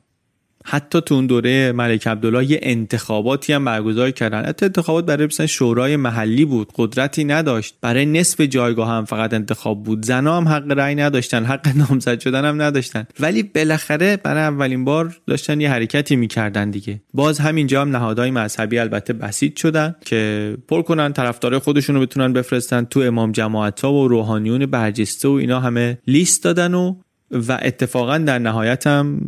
حتی 0.71 1.01
تو 1.01 1.15
اون 1.15 1.27
دوره 1.27 1.73
ملک 1.73 2.07
عبدالله 2.07 2.51
یه 2.51 2.61
انتخاباتی 2.63 3.53
هم 3.53 3.65
برگزار 3.65 4.11
کردن. 4.11 4.45
حتی 4.45 4.67
انتخابات 4.67 5.07
برای 5.07 5.27
مثلا 5.27 5.47
شورای 5.47 5.97
محلی 5.97 6.45
بود 6.45 6.73
قدرتی 6.75 7.25
نداشت. 7.25 7.75
برای 7.81 8.07
نصف 8.07 8.41
جایگاه 8.41 8.89
هم 8.89 9.05
فقط 9.05 9.35
انتخاب 9.35 9.83
بود. 9.83 10.05
زنا 10.05 10.37
هم 10.37 10.49
حق 10.49 10.71
رأی 10.71 10.95
نداشتن 10.95 11.45
حق 11.45 11.69
نامزد 11.77 12.21
شدن 12.21 12.45
هم 12.45 12.63
نداشتن. 12.63 13.07
ولی 13.21 13.43
بالاخره 13.43 14.17
برای 14.17 14.43
اولین 14.43 14.85
بار 14.85 15.21
داشتن 15.27 15.61
یه 15.61 15.71
حرکتی 15.71 16.17
می‌کردن 16.17 16.71
دیگه. 16.71 17.01
باز 17.15 17.39
همینجا 17.39 17.81
هم 17.81 17.97
نهادهای 17.97 18.31
مذهبی 18.31 18.79
البته 18.79 19.13
بسیج 19.13 19.59
شدن 19.59 19.95
که 20.05 20.57
پر 20.69 20.83
کنن 20.83 21.13
طرفدار 21.13 21.59
خودشون 21.59 21.97
رو 21.97 22.03
بتونن 22.03 22.33
بفرستن 22.33 22.85
تو 22.85 23.01
امام 23.01 23.33
جماعت 23.33 23.81
ها 23.81 23.93
و 23.93 24.09
روحانیون 24.09 24.67
برجسته 24.67 25.29
و 25.29 25.33
اینا 25.33 25.61
همه 25.61 25.99
لیست 26.07 26.45
دادن 26.45 26.75
و 26.75 26.95
و 27.31 27.59
اتفاقا 27.63 28.19
در 28.19 28.39
نهایت 28.39 28.87
هم 28.87 29.21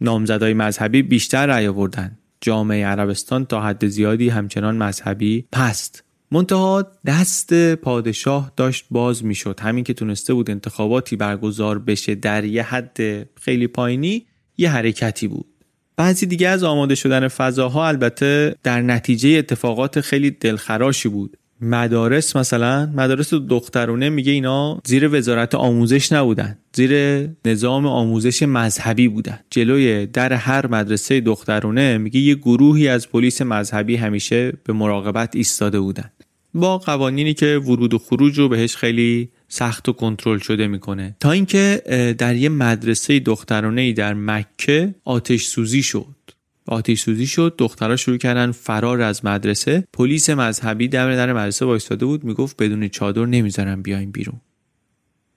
نامزدهای 0.00 0.54
مذهبی 0.54 1.02
بیشتر 1.02 1.46
رأی 1.46 1.66
آوردن. 1.66 2.18
جامعه 2.40 2.86
عربستان 2.86 3.44
تا 3.46 3.60
حد 3.60 3.86
زیادی 3.86 4.28
همچنان 4.28 4.76
مذهبی 4.76 5.44
پست. 5.52 6.04
منتها 6.30 6.92
دست 7.06 7.74
پادشاه 7.74 8.52
داشت 8.56 8.86
باز 8.90 9.24
می‌شد. 9.24 9.60
همین 9.60 9.84
که 9.84 9.94
تونسته 9.94 10.34
بود 10.34 10.50
انتخاباتی 10.50 11.16
برگزار 11.16 11.78
بشه 11.78 12.14
در 12.14 12.44
یه 12.44 12.62
حد 12.62 12.98
خیلی 13.40 13.66
پایینی 13.66 14.26
یه 14.56 14.70
حرکتی 14.70 15.28
بود. 15.28 15.46
بعضی 15.96 16.26
دیگه 16.26 16.48
از 16.48 16.64
آماده 16.64 16.94
شدن 16.94 17.28
فضاها 17.28 17.88
البته 17.88 18.54
در 18.62 18.82
نتیجه 18.82 19.28
اتفاقات 19.28 20.00
خیلی 20.00 20.30
دلخراشی 20.30 21.08
بود. 21.08 21.37
مدارس 21.60 22.36
مثلا 22.36 22.92
مدارس 22.94 23.34
دخترونه 23.34 24.08
میگه 24.08 24.32
اینا 24.32 24.80
زیر 24.86 25.14
وزارت 25.14 25.54
آموزش 25.54 26.12
نبودن. 26.12 26.58
زیر 26.74 26.92
نظام 27.44 27.86
آموزش 27.86 28.42
مذهبی 28.42 29.08
بودن. 29.08 29.38
جلوی 29.50 30.06
در 30.06 30.32
هر 30.32 30.66
مدرسه 30.66 31.20
دخترونه 31.20 31.98
میگه 31.98 32.20
یه 32.20 32.34
گروهی 32.34 32.88
از 32.88 33.08
پلیس 33.08 33.42
مذهبی 33.42 33.96
همیشه 33.96 34.52
به 34.64 34.72
مراقبت 34.72 35.36
ایستاده 35.36 35.80
بودن. 35.80 36.10
با 36.54 36.78
قوانینی 36.78 37.34
که 37.34 37.60
ورود 37.64 37.94
و 37.94 37.98
خروج 37.98 38.38
رو 38.38 38.48
بهش 38.48 38.76
خیلی 38.76 39.28
سخت 39.48 39.88
و 39.88 39.92
کنترل 39.92 40.38
شده 40.38 40.66
می‌کنه. 40.66 41.16
تا 41.20 41.30
اینکه 41.30 41.82
در 42.18 42.36
یه 42.36 42.48
مدرسه 42.48 43.20
دخترانه 43.20 43.80
ای 43.80 43.92
در 43.92 44.14
مکه 44.14 44.94
آتش 45.04 45.46
سوزی 45.46 45.82
شد. 45.82 46.06
آتش 46.68 47.00
سوزی 47.00 47.26
شد. 47.26 47.54
دخترها 47.58 47.96
شروع 47.96 48.16
کردن 48.16 48.52
فرار 48.52 49.00
از 49.00 49.24
مدرسه. 49.24 49.84
پلیس 49.92 50.30
مذهبی 50.30 50.88
در 50.88 51.16
در 51.16 51.32
مدرسه 51.32 51.64
وایستاده 51.64 52.06
بود. 52.06 52.24
می‌گفت 52.24 52.62
بدون 52.62 52.88
چادر 52.88 53.26
نمی‌ذارن 53.26 53.82
بیاین 53.82 54.10
بیرون. 54.10 54.40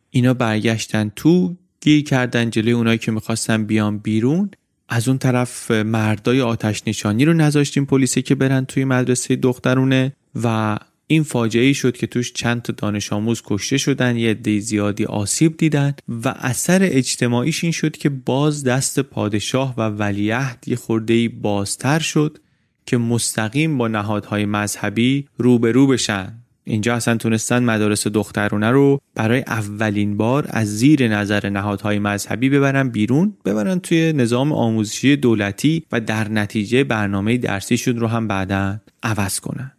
اینا 0.10 0.34
برگشتن 0.34 1.12
تو 1.16 1.56
گیر 1.82 2.04
کردن 2.04 2.50
جلوی 2.50 2.72
اونایی 2.72 2.98
که 2.98 3.12
می‌خواستن 3.12 3.66
بیان 3.66 3.98
بیرون. 3.98 4.52
از 4.90 5.08
اون 5.08 5.18
طرف 5.18 5.72
مردای 5.72 6.42
آتش 6.42 6.84
نشانی 6.88 7.26
رو 7.26 7.34
نذاشتیم 7.34 7.86
پلیسه 7.86 8.22
که 8.22 8.36
برن 8.36 8.66
توی 8.66 8.86
مدرسه 8.86 9.36
دخترونه 9.36 10.14
و 10.44 10.78
این 11.12 11.24
فاجعه 11.24 11.74
شد 11.74 11.98
که 11.98 12.08
توش 12.08 12.34
چند 12.34 12.62
تا 12.62 12.74
دانش 12.78 13.14
آموز 13.14 13.42
کشته 13.46 13.78
شدن 13.78 14.18
یه 14.18 14.30
عده 14.30 14.60
زیادی 14.60 15.06
آسیب 15.06 15.58
دیدن 15.58 15.94
و 16.24 16.34
اثر 16.40 16.80
اجتماعیش 16.82 17.64
این 17.64 17.72
شد 17.72 17.98
که 17.98 18.10
باز 18.10 18.64
دست 18.64 19.00
پادشاه 19.00 19.74
و 19.78 19.82
ولیعهد 19.82 20.64
یه 20.68 20.76
خورده 20.76 21.30
بازتر 21.30 22.00
شد 22.00 22.38
که 22.86 22.98
مستقیم 22.98 23.78
با 23.78 23.88
نهادهای 23.88 24.46
مذهبی 24.46 25.28
روبرو 25.38 25.88
بشن. 25.88 26.34
اینجا 26.64 26.96
اصلا 26.96 27.18
تونستن 27.18 27.64
مدارس 27.64 28.08
دخترونه 28.08 28.70
رو 28.70 29.02
برای 29.16 29.44
اولین 29.48 30.18
بار 30.18 30.48
از 30.50 30.78
زیر 30.78 31.08
نظر 31.08 31.50
نهادهای 31.50 32.00
مذهبی 32.00 32.50
ببرن 32.50 32.90
بیرون 32.90 33.34
ببرن 33.46 33.80
توی 33.80 34.14
نظام 34.14 34.54
آموزشی 34.54 35.16
دولتی 35.16 35.86
و 35.92 36.00
در 36.00 36.30
نتیجه 36.30 36.84
برنامه 36.84 37.38
درسیشون 37.38 37.98
رو 37.98 38.08
هم 38.08 38.28
بعدا 38.28 38.80
عوض 39.04 39.40
کنن. 39.40 39.72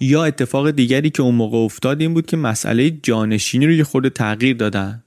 یا 0.00 0.24
اتفاق 0.24 0.70
دیگری 0.70 1.10
که 1.10 1.22
اون 1.22 1.34
موقع 1.34 1.58
افتاد 1.58 2.00
این 2.00 2.14
بود 2.14 2.26
که 2.26 2.36
مسئله 2.36 2.90
جانشینی 2.90 3.66
رو 3.66 3.72
یه 3.72 3.84
خورده 3.84 4.10
تغییر 4.10 4.56
دادن. 4.56 5.02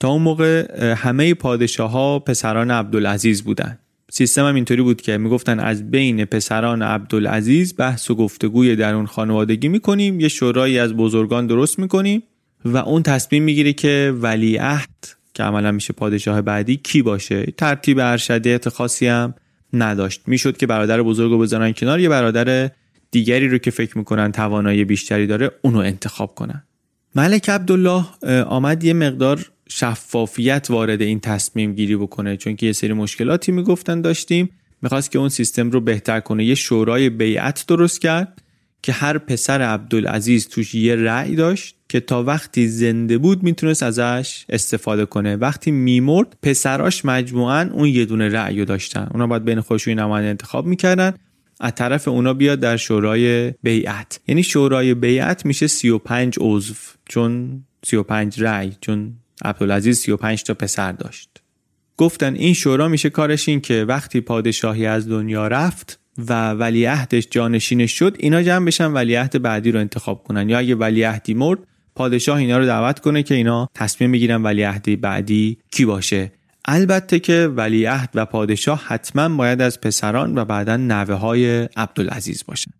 تا 0.00 0.08
اون 0.08 0.22
موقع 0.22 0.82
همه 0.94 1.34
پادشاه 1.34 1.90
ها 1.90 2.18
پسران 2.18 2.70
عبدالعزیز 2.70 3.42
بودن. 3.42 3.78
سیستم 4.10 4.46
هم 4.46 4.54
اینطوری 4.54 4.82
بود 4.82 5.02
که 5.02 5.18
می‌گفتن 5.18 5.60
از 5.60 5.90
بین 5.90 6.24
پسران 6.24 6.82
عبدالعزیز 6.82 7.74
بحث 7.76 8.10
و 8.10 8.14
گفتگوی 8.14 8.76
در 8.76 8.94
اون 8.94 9.06
خانوادگی 9.06 9.68
می‌کنیم 9.68 10.20
یه 10.20 10.28
شورایی 10.28 10.78
از 10.78 10.94
بزرگان 10.94 11.46
درست 11.46 11.78
می‌کنیم 11.78 12.22
و 12.64 12.76
اون 12.76 13.02
تصمیم 13.02 13.42
می‌گیره 13.42 13.72
که 13.72 14.14
ولیعهد 14.20 15.08
که 15.34 15.42
عملا 15.42 15.72
میشه 15.72 15.92
پادشاه 15.92 16.42
بعدی 16.42 16.76
کی 16.76 17.02
باشه؟ 17.02 17.46
ترتیب 17.56 17.98
ارشدیت 17.98 18.68
خاصی 18.68 19.06
هم 19.06 19.34
نداشت. 19.72 20.22
می‌شد 20.26 20.56
که 20.56 20.66
برادر 20.66 21.02
بزرگ 21.02 21.30
رو 21.30 21.38
بذارن 21.38 21.72
کنار 21.72 22.00
یه 22.00 22.08
برادر 22.08 22.70
دیگری 23.10 23.48
رو 23.48 23.58
که 23.58 23.70
فکر 23.70 23.98
می‌کنن 23.98 24.32
توانایی 24.32 24.84
بیشتری 24.84 25.26
داره 25.26 25.50
اونو 25.62 25.78
انتخاب 25.78 26.34
کنن. 26.34 26.62
ملک 27.14 27.50
عبدالله 27.50 28.04
آمد 28.42 28.84
یه 28.84 28.92
مقدار 28.92 29.50
شفافیت 29.68 30.66
وارد 30.70 31.02
این 31.02 31.20
تصمیم 31.20 31.74
گیری 31.74 31.96
بکنه 31.96 32.36
چون 32.36 32.56
که 32.56 32.66
یه 32.66 32.72
سری 32.72 32.92
مشکلاتی 32.92 33.52
می‌گفتن 33.52 34.00
داشتیم. 34.00 34.50
می‌خواست 34.82 35.10
که 35.10 35.18
اون 35.18 35.28
سیستم 35.28 35.70
رو 35.70 35.80
بهتر 35.80 36.20
کنه. 36.20 36.44
یه 36.44 36.54
شورای 36.54 37.10
بیعت 37.10 37.64
درست 37.68 38.00
کرد 38.00 38.42
که 38.82 38.92
هر 38.92 39.18
پسر 39.18 39.62
عبدالعزیز 39.62 40.48
توش 40.48 40.74
یه 40.74 40.96
رأی 40.96 41.36
داشت 41.36 41.76
که 41.88 42.00
تا 42.00 42.22
وقتی 42.22 42.68
زنده 42.68 43.18
بود 43.18 43.42
می‌تونست 43.42 43.82
ازش 43.82 44.44
استفاده 44.48 45.06
کنه. 45.06 45.36
وقتی 45.36 45.70
میمرد 45.70 46.36
پسراش 46.42 47.04
مجموعا 47.04 47.70
اون 47.72 47.88
یه 47.88 48.04
دونه 48.04 48.28
رأی 48.28 48.58
رو 48.58 48.64
داشتن. 48.64 49.08
اونا 49.10 49.26
باید 49.26 49.44
بین 49.44 49.60
خودشون 49.60 49.94
نماینده 49.94 50.30
انتخاب 50.30 50.66
می‌کردن. 50.66 51.14
از 51.60 51.74
طرف 51.74 52.08
اونا 52.08 52.34
بیاد 52.34 52.60
در 52.60 52.76
شورای 52.76 53.54
بیعت. 53.62 54.20
یعنی 54.28 54.42
شورای 54.42 54.94
بیعت 54.94 55.46
میشه 55.46 55.66
35 55.66 56.34
عضو 56.40 56.74
چون 57.08 57.62
35 57.84 58.42
رأی 58.42 58.72
چون 58.80 59.12
عبدالعزیز 59.44 59.98
35 59.98 60.42
تا 60.42 60.54
پسر 60.54 60.92
داشت. 60.92 61.28
گفتن 61.96 62.34
این 62.34 62.54
شورا 62.54 62.88
میشه 62.88 63.10
کارش 63.10 63.48
این 63.48 63.60
که 63.60 63.84
وقتی 63.88 64.20
پادشاهی 64.20 64.86
از 64.86 65.08
دنیا 65.08 65.48
رفت 65.48 66.00
و 66.18 66.50
ولیعهدش 66.50 67.28
جانشینش 67.30 67.92
شد 67.92 68.16
اینا 68.18 68.42
جمع 68.42 68.66
بشن 68.66 68.86
ولیعهد 68.92 69.42
بعدی 69.42 69.72
رو 69.72 69.80
انتخاب 69.80 70.24
کنن. 70.24 70.48
یا 70.48 70.58
اگه 70.58 70.74
ولیعهدی 70.74 71.34
مرد 71.34 71.58
پادشاه 71.94 72.38
اینا 72.38 72.58
رو 72.58 72.66
دعوت 72.66 72.98
کنه 72.98 73.22
که 73.22 73.34
اینا 73.34 73.68
تصمیم 73.74 74.12
بگیرن 74.12 74.42
ولیعهد 74.42 75.00
بعدی 75.00 75.58
کی 75.70 75.84
باشه. 75.84 76.32
البته 76.64 77.18
که 77.18 77.52
ولیعهد 77.56 78.10
و 78.14 78.26
پادشاه 78.26 78.84
حتما 78.86 79.36
باید 79.36 79.60
از 79.60 79.80
پسران 79.80 80.38
و 80.38 80.44
بعدا 80.44 80.76
نوه 80.76 81.14
های 81.14 81.68
عبدالعزیز 81.76 82.44
باشن 82.46 82.70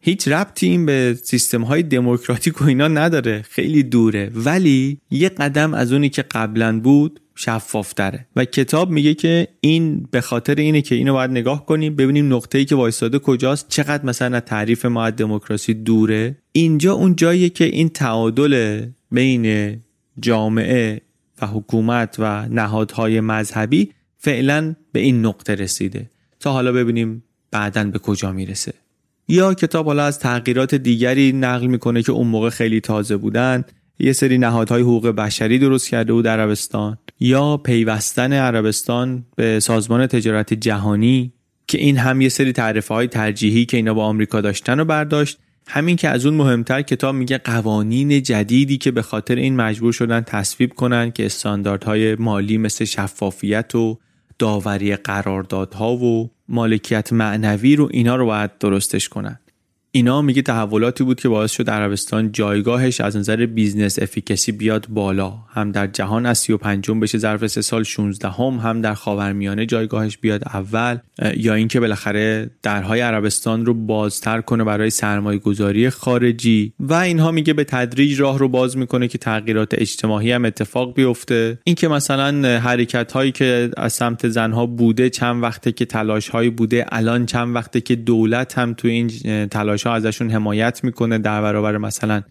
هیچ 0.00 0.28
ربطی 0.28 0.68
این 0.68 0.86
به 0.86 1.18
سیستم 1.22 1.62
های 1.62 1.82
دموکراتیک 1.82 2.62
و 2.62 2.64
اینا 2.64 2.88
نداره. 2.88 3.42
خیلی 3.42 3.82
دوره. 3.82 4.30
ولی 4.34 5.00
یه 5.10 5.28
قدم 5.28 5.74
از 5.74 5.92
اونی 5.92 6.08
که 6.08 6.22
قبلا 6.22 6.80
بود 6.80 7.20
شفافتره. 7.34 8.26
و 8.36 8.44
کتاب 8.44 8.90
میگه 8.90 9.14
که 9.14 9.48
این 9.60 10.08
به 10.10 10.20
خاطر 10.20 10.54
اینه 10.54 10.82
که 10.82 10.94
اینو 10.94 11.12
باید 11.12 11.30
نگاه 11.30 11.66
کنیم 11.66 11.96
ببینیم 11.96 12.34
نقطه‌ای 12.34 12.64
که 12.64 12.74
وایستاده 12.74 13.18
کجاست 13.18 13.68
چقدر 13.68 14.04
مثلا 14.04 14.40
تعریف 14.40 14.84
ما 14.84 15.04
از 15.04 15.16
دموکراسی 15.16 15.74
دوره. 15.74 16.36
اینجا 16.52 16.92
اون 16.92 17.16
جاییه 17.16 17.48
که 17.48 17.64
این 17.64 17.88
تعادل 17.88 18.82
بین 19.10 19.76
جامعه 20.20 21.00
و 21.42 21.46
حکومت 21.46 22.16
و 22.18 22.48
نهادهای 22.48 23.20
مذهبی 23.20 23.92
فعلا 24.18 24.74
به 24.92 25.00
این 25.00 25.26
نقطه 25.26 25.54
رسیده. 25.54 26.10
تا 26.40 26.52
حالا 26.52 26.72
ببینیم 26.72 27.24
بعدا 27.50 27.84
به 27.84 27.98
کجا 27.98 28.32
می‌رسه. 28.32 28.72
یا 29.28 29.54
کتاب 29.54 29.86
حالا 29.86 30.04
از 30.04 30.18
تغییرات 30.18 30.74
دیگری 30.74 31.32
نقل 31.32 31.66
می‌کنه 31.66 32.02
که 32.02 32.12
اون 32.12 32.26
موقع 32.26 32.50
خیلی 32.50 32.80
تازه 32.80 33.16
بودن 33.16 33.64
یه 33.98 34.12
سری 34.12 34.38
نهادهای 34.38 34.82
حقوق 34.82 35.08
بشری 35.08 35.58
درست 35.58 35.88
کرده 35.88 36.12
بود 36.12 36.28
عربستان. 36.28 36.98
یا 37.20 37.56
پیوستن 37.56 38.32
عربستان 38.32 39.24
به 39.36 39.60
سازمان 39.60 40.06
تجارت 40.06 40.54
جهانی 40.54 41.32
که 41.66 41.78
این 41.78 41.96
هم 41.96 42.20
یه 42.20 42.28
سری 42.28 42.52
تعریف 42.52 42.88
های 42.88 43.06
ترجیحی 43.06 43.64
که 43.64 43.76
اینا 43.76 43.94
با 43.94 44.04
آمریکا 44.04 44.40
داشتن 44.40 44.80
و 44.80 44.84
برداشت. 44.84 45.38
همین 45.70 45.96
که 45.96 46.08
از 46.08 46.26
اون 46.26 46.34
مهمتر 46.34 46.82
کتاب 46.82 47.14
میگه 47.14 47.38
قوانین 47.38 48.22
جدیدی 48.22 48.78
که 48.78 48.90
به 48.90 49.02
خاطر 49.02 49.34
این 49.34 49.56
مجبور 49.56 49.92
شدن 49.92 50.20
تصویب 50.20 50.74
کنن 50.74 51.10
که 51.10 51.26
استانداردهای 51.26 52.14
مالی 52.14 52.58
مثل 52.58 52.84
شفافیت 52.84 53.74
و 53.74 53.98
داوری 54.38 54.96
قراردادها 54.96 55.96
و 55.96 56.30
مالکیت 56.48 57.12
معنوی 57.12 57.76
رو 57.76 57.88
اینا 57.92 58.16
رو 58.16 58.26
باید 58.26 58.58
درستش 58.58 59.08
کنن. 59.08 59.38
اینا 59.90 60.22
میگه 60.22 60.42
تحولاتی 60.42 61.04
بود 61.04 61.20
که 61.20 61.28
باعث 61.28 61.50
شد 61.50 61.70
عربستان 61.70 62.32
جایگاهش 62.32 63.00
از 63.00 63.16
نظر 63.16 63.46
business 63.46 63.98
efficiency 63.98 64.52
بیاد 64.52 64.86
بالا. 64.88 65.32
هم 65.50 65.72
در 65.72 65.86
جهان 65.86 66.26
از 66.26 66.38
35 66.38 66.90
بشه 66.90 67.18
ظرف 67.18 67.46
سه 67.46 67.62
سال 67.62 67.82
16 67.82 68.28
هم 68.28 68.44
هم 68.44 68.80
در 68.80 68.94
خاورمیانه 68.94 69.66
جایگاهش 69.66 70.18
بیاد 70.18 70.42
اول 70.48 70.98
یا 71.36 71.54
اینکه 71.54 71.80
بالاخره 71.80 72.50
درهای 72.62 73.00
عربستان 73.00 73.66
رو 73.66 73.74
بازتر 73.74 74.40
کنه 74.40 74.64
برای 74.64 74.90
سرمایه 74.90 75.38
گذاری 75.38 75.90
خارجی. 75.90 76.72
و 76.80 76.94
اینها 76.94 77.30
میگه 77.30 77.52
به 77.52 77.64
تدریج 77.64 78.20
راه 78.20 78.38
رو 78.38 78.48
باز 78.48 78.76
می‌کنه 78.76 79.08
که 79.08 79.18
تغییرات 79.18 79.74
اجتماعی 79.74 80.32
هم 80.32 80.44
اتفاق 80.44 80.94
بیفته. 80.94 81.58
اینکه 81.64 81.88
مثلا 81.88 82.58
حرکت 82.58 83.12
هایی 83.12 83.32
که 83.32 83.70
از 83.76 83.92
سمت 83.92 84.28
زنها 84.28 84.66
بوده 84.66 85.10
چند 85.10 85.42
وقته 85.42 85.72
که 85.72 85.84
تلاش 85.84 86.28
هایی 86.28 86.50
بوده 86.50 86.86
الان 86.88 87.26
چند 87.26 87.54
وقته 87.54 87.80
که 87.80 87.96
دولت 87.96 88.58
هم 88.58 88.74
تو 88.74 88.88
این 88.88 89.08
تلاش 89.46 89.77
ازشون 89.86 90.30
حمایت 90.30 90.84
می‌کنه 90.84 91.18
در 91.18 91.42
برابر 91.42 91.78
مثلا 91.78 92.22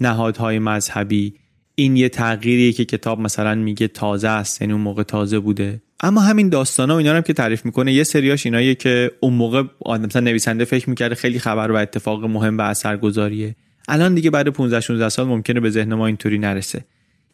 نهادهای 0.00 0.58
مذهبی. 0.58 1.34
این 1.74 1.96
یه 1.96 2.08
تغییریه 2.08 2.72
که 2.72 2.84
کتاب 2.84 3.20
مثلا 3.20 3.54
میگه 3.54 3.88
تازه 3.88 4.28
است 4.28 4.60
یعنی 4.60 4.72
اون 4.72 4.82
موقع 4.82 5.02
تازه 5.02 5.38
بوده. 5.38 5.82
اما 6.00 6.20
همین 6.20 6.48
داستانا 6.48 6.94
و 6.94 6.98
اینا 6.98 7.14
هم 7.14 7.22
که 7.22 7.32
تعریف 7.32 7.64
می‌کنه 7.64 7.92
یه 7.92 8.04
سریاش 8.04 8.46
ایناییه 8.46 8.74
که 8.74 9.10
اون 9.20 9.32
موقع 9.32 9.62
مثلا 10.00 10.22
نویسنده 10.22 10.64
فکر 10.64 10.90
می‌کرده 10.90 11.14
خیلی 11.14 11.38
خبر 11.38 11.70
و 11.70 11.76
اتفاق 11.76 12.24
مهم 12.24 12.58
و 12.58 12.60
اثرگذاریه. 12.60 13.56
الان 13.88 14.14
دیگه 14.14 14.30
بعد 14.30 14.48
15 14.48 14.80
16 14.80 15.08
سال 15.08 15.26
ممکنه 15.26 15.60
به 15.60 15.70
ذهن 15.70 15.94
ما 15.94 16.06
اینطوری 16.06 16.38
نرسه. 16.38 16.84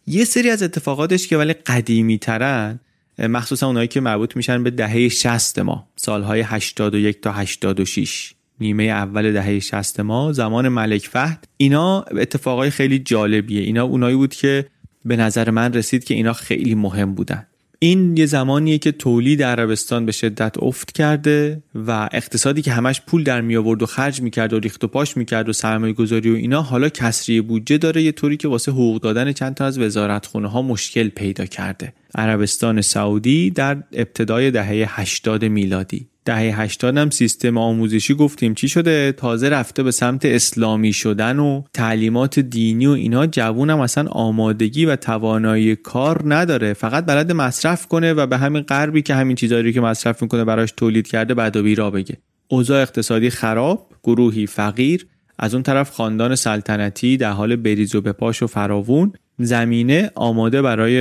یه 0.07 0.25
سری 0.25 0.51
از 0.51 0.63
اتفاقاتش 0.63 1.29
که 1.29 1.37
ولی 1.37 1.53
قدیمی 1.53 2.19
ترن 2.19 2.81
مخصوصا 3.19 3.67
اونایی 3.67 3.89
که 3.89 4.01
مربوط 4.01 4.37
میشن 4.37 4.63
به 4.63 4.71
دهه 4.71 5.09
60 5.09 5.59
ما 5.59 5.89
سالهای 5.97 6.41
81 6.41 7.21
تا 7.21 7.33
86 7.33 8.35
نیمه 8.63 8.85
اول 8.85 9.33
دهه 9.33 9.59
60 9.59 10.01
ما 10.01 10.33
زمان 10.33 10.69
ملک 10.69 11.09
فهد. 11.09 11.47
اینا 11.57 12.01
اتفاقای 12.01 12.71
خیلی 12.71 12.99
جالبیه. 12.99 13.61
اینا 13.61 13.85
اونایی 13.85 14.17
بود 14.17 14.35
که 14.35 14.67
به 15.05 15.17
نظر 15.17 15.51
من 15.51 15.73
رسید 15.73 16.05
که 16.05 16.15
اینا 16.15 16.33
خیلی 16.33 16.75
مهم 16.75 17.15
بودن. 17.15 17.47
این 17.79 18.17
یه 18.17 18.27
زمانیه 18.27 18.79
که 18.79 18.93
تولید 18.93 19.43
عربستان 19.43 20.07
به 20.07 20.13
شدت 20.13 20.55
افت 20.59 20.93
کرده 20.93 21.63
و 21.75 22.09
اقتصادی 22.13 22.63
که 22.63 22.73
همش 22.73 23.01
پول 23.01 23.25
در 23.25 23.41
می 23.41 23.57
آورد 23.57 23.83
و 23.83 23.87
خرج 23.87 24.23
می‌کرد 24.23 24.53
و 24.53 24.59
ریخت 24.59 24.85
و 24.85 24.89
پاش 24.89 25.17
می‌کرد 25.17 25.49
و 25.49 25.53
سرمایه 25.53 25.93
گذاری 25.93 26.31
و 26.31 26.35
اینا 26.35 26.63
حالا 26.63 26.89
کسری 26.89 27.41
بودجه 27.41 27.79
داره 27.79 28.03
یه 28.03 28.13
طوری 28.13 28.37
که 28.37 28.49
واسه 28.49 28.73
حقوق 28.73 29.01
دادن 29.01 29.33
چند 29.33 29.55
تا 29.55 29.65
از 29.65 29.79
وزارتخونه 29.79 30.49
ها 30.49 30.63
مشکل 30.63 31.09
پیدا 31.09 31.47
کرده. 31.47 31.93
عربستان 32.15 32.81
سعودی 32.81 33.51
در 33.51 33.83
ابتدای 33.93 34.51
دهه 34.51 35.01
80 35.01 35.45
میلادی. 35.45 36.07
دهه 36.25 36.61
80 36.61 36.97
هم 36.99 37.11
سیستم 37.11 37.59
آموزشی 37.59 38.15
گفتیم. 38.15 38.55
چی 38.55 38.69
شده؟ 38.69 39.13
تازه 39.13 39.49
رفته 39.49 39.83
به 39.83 39.91
سمت 39.91 40.25
اسلامی 40.25 40.93
شدن 40.93 41.39
و 41.39 41.63
تعلیمات 41.73 42.39
دینی 42.39 42.87
و 42.87 42.91
اینا. 42.91 43.27
جوونم 43.27 43.81
اصلا 43.81 44.11
آمادگی 44.11 44.85
و 44.85 44.97
توانایی 44.97 45.77
کار 45.77 46.23
نداره. 46.35 46.73
فقط 46.73 47.07
بلد 47.07 47.33
مصرف 47.33 47.87
کنه 47.87 48.13
و 48.13 48.27
به 48.27 48.39
همین 48.39 48.63
غربی 48.63 49.03
که 49.03 49.15
همین 49.15 49.37
چیزایی 49.37 49.73
که 49.73 49.81
مصرف 49.81 50.23
می‌کنه 50.23 50.45
براش 50.45 50.73
تولید 50.73 51.07
کرده 51.07 51.35
بعد 51.35 51.57
و 51.57 51.63
بیرا 51.63 51.91
بگه. 51.91 52.17
اوضاع 52.49 52.83
اقتصادی 52.83 53.31
خراب 53.31 53.89
گروهی 54.03 54.47
فقیر. 54.47 55.07
از 55.39 55.55
اون 55.55 55.63
طرف 55.63 55.91
خاندان 55.91 56.35
سلطنتی 56.35 57.17
در 57.17 57.31
حال 57.31 57.57
بریز 57.57 57.95
و 57.95 58.01
بپاش 58.01 58.43
و 58.43 58.47
فراوون. 58.47 59.13
زمینه 59.45 60.11
آماده 60.15 60.63
برای 60.63 60.97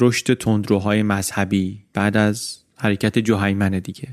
رشد 0.00 0.34
تندروهای 0.34 1.02
مذهبی 1.02 1.78
بعد 1.94 2.16
از 2.16 2.58
حرکت 2.76 3.18
جوهیمن 3.18 3.70
دیگه. 3.78 4.08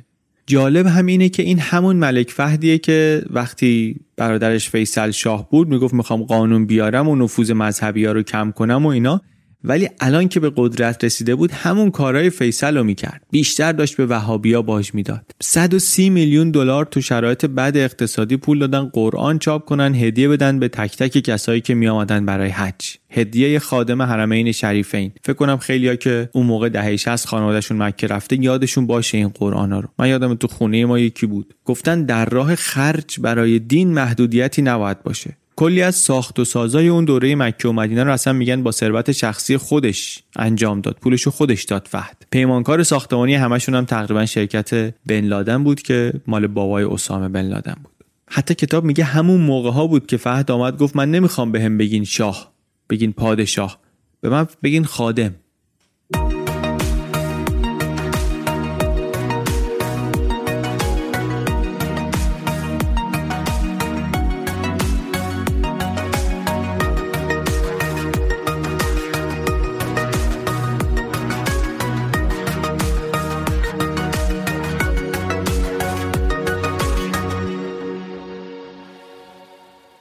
جالب 0.48 0.86
همینه 0.86 1.30
که 1.30 1.44
این 1.44 1.60
همون 1.60 1.96
ملک 1.96 2.32
فهدیه 2.32 2.78
که 2.78 3.24
وقتی 3.30 4.00
برادرش 4.18 4.70
فیصل 4.70 5.12
شاه 5.12 5.50
بود 5.50 5.68
می‌گفت 5.68 5.94
می‌خوام 5.94 6.24
قانون 6.24 6.66
بیارم 6.66 7.10
و 7.10 7.16
نفوذ 7.16 7.52
مذهبی 7.52 8.06
ها 8.06 8.12
رو 8.12 8.24
کم 8.24 8.52
کنم 8.52 8.86
و 8.86 8.90
اینا 8.90 9.22
ولی 9.64 9.90
الان 10.00 10.28
که 10.28 10.40
به 10.40 10.52
قدرت 10.56 11.04
رسیده 11.04 11.36
بود 11.36 11.52
همون 11.52 11.92
کارهای 11.92 12.30
فیصل 12.30 12.78
رو 12.78 12.84
می‌کرد. 12.84 13.22
بیشتر 13.32 13.72
داشت 13.72 13.98
به 13.98 14.06
وهابیا 14.06 14.62
باج 14.62 14.94
می‌داد. 14.94 15.32
130 15.42 16.10
میلیون 16.10 16.52
دلار 16.52 16.86
تو 16.86 17.02
شرایط 17.02 17.46
بد 17.46 17.78
اقتصادی 17.78 18.38
پول 18.38 18.60
دادن 18.60 18.86
قرآن 18.86 19.40
چاپ 19.40 19.66
کنن 19.66 19.96
هدیه 19.96 20.28
بدن 20.28 20.60
به 20.60 20.68
تک 20.68 20.98
تک 20.98 21.20
کسایی 21.20 21.62
که 21.62 21.74
میآمدن 21.74 22.26
برای 22.26 22.50
حج. 22.50 22.96
هدیه 23.10 23.60
خادم 23.60 24.02
حرمین 24.02 24.52
شریفین. 24.52 25.12
فکر 25.24 25.34
کنم 25.34 25.58
خیلیا 25.58 25.96
که 25.96 26.30
اون 26.34 26.46
موقع 26.46 26.70
دهه 26.70 26.96
60 26.96 27.28
خانوادهشون 27.28 27.78
مکه 27.78 28.08
رفته 28.08 28.44
یادشون 28.44 28.88
باشه 28.88 29.18
این 29.18 29.30
قرآنا 29.30 29.80
رو. 29.80 29.90
من 30.00 30.10
یادم 30.10 30.36
تو 30.36 30.48
خونه 30.48 30.86
ما 30.86 31.00
یکی 31.00 31.26
بود. 31.26 31.54
گفتن 31.66 32.04
در 32.04 32.26
راه 32.26 32.56
خرج 32.56 33.20
برای 33.20 33.60
دین 33.60 33.94
محدودیتی 33.94 34.62
نباید 34.62 35.04
باشه. 35.04 35.38
کلی 35.60 35.82
از 35.82 35.96
ساخت 35.96 36.40
و 36.40 36.46
سازای 36.46 36.88
اون 36.88 37.06
دوره 37.06 37.36
مکه 37.36 37.68
و 37.68 37.72
مدینه 37.72 38.04
رو 38.04 38.12
اصلا 38.12 38.34
میگن 38.34 38.64
با 38.64 38.72
ثروت 38.72 39.12
شخصی 39.12 39.58
خودش 39.58 40.24
انجام 40.36 40.82
داد. 40.82 40.98
پولشو 41.02 41.32
خودش 41.32 41.64
داد 41.64 41.88
فهد 41.92 42.18
پیمانکار 42.32 42.84
ساختمانی 42.84 43.36
همشون 43.36 43.76
هم 43.76 43.86
تقریبا 43.86 44.26
شرکت 44.26 44.94
بن 45.06 45.20
لادن 45.20 45.64
بود 45.64 45.82
که 45.82 46.14
مال 46.28 46.48
بابای 46.48 46.84
اسامه 46.84 47.30
بن 47.30 47.42
لادن 47.42 47.76
بود. 47.84 47.94
حتی 48.30 48.56
کتاب 48.56 48.84
میگه 48.84 49.04
همون 49.04 49.42
موقع 49.42 49.72
ها 49.72 49.88
بود 49.88 50.08
که 50.08 50.18
فهد 50.18 50.52
آمد 50.52 50.78
گفت 50.78 50.96
من 50.96 51.12
نمی‌خوام 51.12 51.52
بهم 51.52 51.78
به 51.78 51.84
بگین 51.84 52.04
شاه 52.04 52.52
بگین 52.90 53.14
پادشاه. 53.14 53.80
به 54.22 54.30
من 54.30 54.48
بگین 54.64 54.86
خادم. 54.86 55.36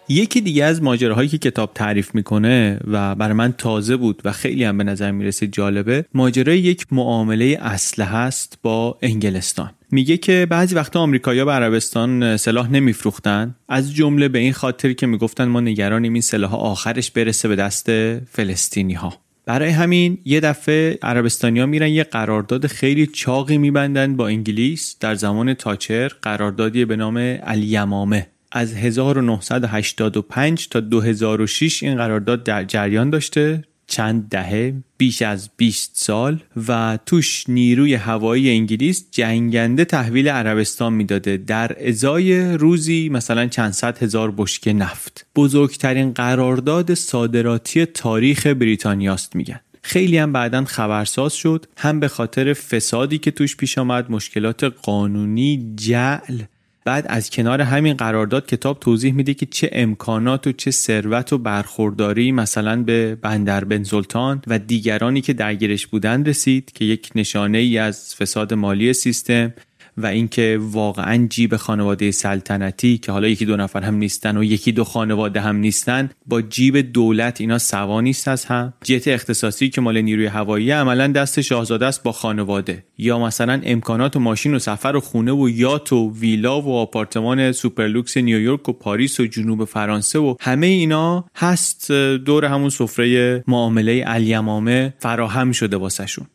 یکی 0.08 0.40
دیگه 0.40 0.64
از 0.64 0.82
ماجراهایی 0.82 1.28
که 1.28 1.38
کتاب 1.38 1.70
تعریف 1.74 2.14
می‌کنه 2.14 2.80
و 2.86 3.14
برای 3.14 3.32
من 3.32 3.52
تازه 3.52 3.96
بود 3.96 4.22
و 4.24 4.32
خیلی 4.32 4.64
هم 4.64 4.78
به 4.78 4.84
نظر 4.84 5.10
می‌رسه 5.10 5.46
جالبه 5.46 6.04
ماجرای 6.14 6.58
یک 6.58 6.86
معامله 6.92 7.58
اسلحه 7.60 8.18
هست 8.18 8.58
با 8.62 8.98
انگلستان. 9.02 9.70
میگه 9.90 10.16
که 10.16 10.46
بعضی 10.50 10.74
وقتا 10.74 11.00
آمریکایی‌ها 11.00 11.44
به 11.44 11.52
عربستان 11.52 12.36
سلاح 12.36 12.70
نمیفروختن. 12.72 13.54
از 13.68 13.94
جمله 13.94 14.28
به 14.28 14.38
این 14.38 14.52
خاطر 14.52 14.92
که 14.92 15.06
می‌گفتن 15.06 15.44
ما 15.44 15.60
نگرانیم 15.60 16.12
این 16.12 16.22
سلاح 16.22 16.54
آخرش 16.54 17.10
برسه 17.10 17.48
به 17.48 17.56
دست 17.56 17.90
فلسطینی 18.24 18.94
ها 18.94 19.14
برای 19.46 19.70
همین 19.70 20.18
یه 20.24 20.40
دفعه 20.40 20.98
عربستانیا 21.02 21.66
میرن 21.66 21.88
یه 21.88 22.04
قرارداد 22.04 22.66
خیلی 22.66 23.06
چاقی 23.06 23.58
میبندن 23.58 24.16
با 24.16 24.28
انگلیس. 24.28 24.96
در 25.00 25.14
زمان 25.14 25.54
تاچر 25.54 26.08
قراردادی 26.22 26.84
به 26.84 26.96
نام 26.96 27.38
الیمامه. 27.42 28.26
از 28.52 28.74
1985 28.74 30.68
تا 30.68 30.80
2006 30.80 31.82
این 31.82 31.96
قرارداد 31.96 32.44
در 32.44 32.64
جریان 32.64 33.10
داشته 33.10 33.64
چند 33.88 34.28
دهه 34.28 34.74
بیش 34.96 35.22
از 35.22 35.50
20 35.56 35.90
سال 35.94 36.40
و 36.68 36.98
توش 37.06 37.44
نیروی 37.48 37.94
هوایی 37.94 38.50
انگلیس 38.50 39.06
جنگنده 39.10 39.84
تحویل 39.84 40.28
عربستان 40.28 40.92
می‌داده. 40.92 41.36
در 41.36 41.88
ازای 41.88 42.52
روزی 42.56 43.08
مثلا 43.08 43.46
چند 43.46 43.72
صد 43.72 44.02
هزار 44.02 44.34
بشکه 44.36 44.72
نفت. 44.72 45.26
بزرگترین 45.36 46.12
قرارداد 46.12 46.94
صادراتی 46.94 47.86
تاریخ 47.86 48.46
بریتانیاست 48.46 49.36
میگن. 49.36 49.60
خیلی 49.82 50.18
هم 50.18 50.32
بعدا 50.32 50.64
خبرساز 50.64 51.34
شد 51.34 51.66
هم 51.76 52.00
به 52.00 52.08
خاطر 52.08 52.52
فسادی 52.52 53.18
که 53.18 53.30
توش 53.30 53.56
پیش 53.56 53.78
آمد 53.78 54.10
مشکلات 54.10 54.64
قانونی 54.64 55.74
جعل 55.76 56.42
بعد 56.88 57.06
از 57.08 57.30
کنار 57.30 57.60
همین 57.60 57.94
قرارداد 57.94 58.46
کتاب 58.46 58.80
توضیح 58.80 59.14
میده 59.14 59.34
که 59.34 59.46
چه 59.46 59.70
امکانات 59.72 60.46
و 60.46 60.52
چه 60.52 60.70
ثروت 60.70 61.32
و 61.32 61.38
برخورداری 61.38 62.32
مثلا 62.32 62.82
به 62.82 63.14
بندر 63.14 63.64
بن 63.64 63.82
سلطان 63.82 64.42
و 64.46 64.58
دیگرانی 64.58 65.20
که 65.20 65.32
درگیرش 65.32 65.86
بودن 65.86 66.24
رسید 66.24 66.72
که 66.72 66.84
یک 66.84 67.10
نشانه 67.14 67.58
ای 67.58 67.78
از 67.78 68.14
فساد 68.14 68.54
مالی 68.54 68.92
سیستم 68.92 69.52
و 69.98 70.06
اینکه 70.06 70.58
واقعا 70.60 71.26
جیب 71.30 71.56
خانواده 71.56 72.10
سلطنتی 72.10 72.98
که 72.98 73.12
حالا 73.12 73.28
یکی 73.28 73.44
دو 73.44 73.56
نفر 73.56 73.82
هم 73.82 73.94
نیستن 73.94 74.36
و 74.36 74.44
یکی 74.44 74.72
دو 74.72 74.84
خانواده 74.84 75.40
هم 75.40 75.56
نیستن 75.56 76.10
با 76.26 76.42
جیب 76.42 76.92
دولت 76.92 77.40
اینا 77.40 77.58
سوا 77.58 78.00
نیست 78.00 78.28
از 78.28 78.44
هم. 78.44 78.72
جت 78.84 79.08
اختصاصی 79.08 79.68
که 79.68 79.80
مال 79.80 80.00
نیروی 80.00 80.26
هوایی 80.26 80.70
عملا 80.70 81.06
دست 81.06 81.40
شاهزاده 81.40 81.86
است 81.86 82.02
با 82.02 82.12
خانواده. 82.12 82.84
یا 82.98 83.18
مثلا 83.18 83.60
امکانات 83.64 84.16
و 84.16 84.20
ماشین 84.20 84.54
و 84.54 84.58
سفر 84.58 84.96
و 84.96 85.00
خونه 85.00 85.32
و 85.32 85.48
yacht 85.48 85.92
و 85.92 86.12
ویلا 86.20 86.60
و 86.60 86.76
آپارتمان 86.76 87.52
سوپرلوکس 87.52 88.16
نیویورک 88.16 88.68
و 88.68 88.72
پاریس 88.72 89.20
و 89.20 89.26
جنوب 89.26 89.64
فرانسه 89.64 90.18
و 90.18 90.34
همه 90.40 90.66
اینا 90.66 91.24
هست 91.36 91.92
دور 91.92 92.44
همون 92.44 92.70
سفره 92.70 93.44
معامله 93.46 94.04
الیمامه 94.06 94.94
فراهم 94.98 95.52
شده 95.52 95.76
واسهشون. 95.76 96.26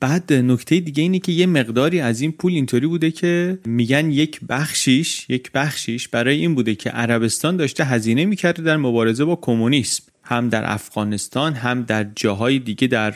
بعد 0.00 0.32
نکته 0.32 0.80
دیگه 0.80 1.02
اینه 1.02 1.18
که 1.18 1.32
یه 1.32 1.46
مقداری 1.46 2.00
از 2.00 2.20
این 2.20 2.32
پول 2.32 2.52
اینطوری 2.52 2.86
بوده 2.86 3.10
که 3.10 3.58
میگن 3.64 4.10
یک 4.10 4.40
بخشیش 4.48 5.26
یک 5.28 5.52
بخشیش 5.52 6.08
برای 6.08 6.36
این 6.36 6.54
بوده 6.54 6.74
که 6.74 6.90
عربستان 6.90 7.56
داشته 7.56 7.84
هزینه 7.84 8.24
می‌کرده 8.24 8.62
در 8.62 8.76
مبارزه 8.76 9.24
با 9.24 9.36
کمونیسم. 9.36 10.02
هم 10.22 10.48
در 10.48 10.72
افغانستان 10.72 11.54
هم 11.54 11.82
در 11.82 12.06
جاهای 12.16 12.58
دیگه 12.58 12.86
در 12.86 13.14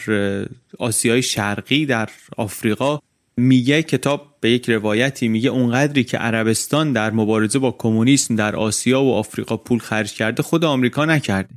آسیای 0.79 1.23
شرقی 1.23 1.87
در 1.87 2.09
آفریقا. 2.37 2.99
میگه 3.37 3.83
کتاب 3.83 4.37
به 4.41 4.51
یک 4.51 4.71
روایتی 4.71 5.29
میگه 5.29 5.51
اونقدری 5.51 6.05
که 6.05 6.19
عربستان 6.19 6.93
در 6.93 7.11
مبارزه 7.11 7.59
با 7.59 7.71
کمونیسم 7.71 8.37
در 8.37 8.57
آسیا 8.57 9.03
و 9.03 9.13
آفریقا 9.13 9.57
پول 9.57 9.79
خرج 9.79 10.13
کرده 10.13 10.43
خود 10.43 10.65
آمریکا 10.65 11.05
نکرده. 11.05 11.55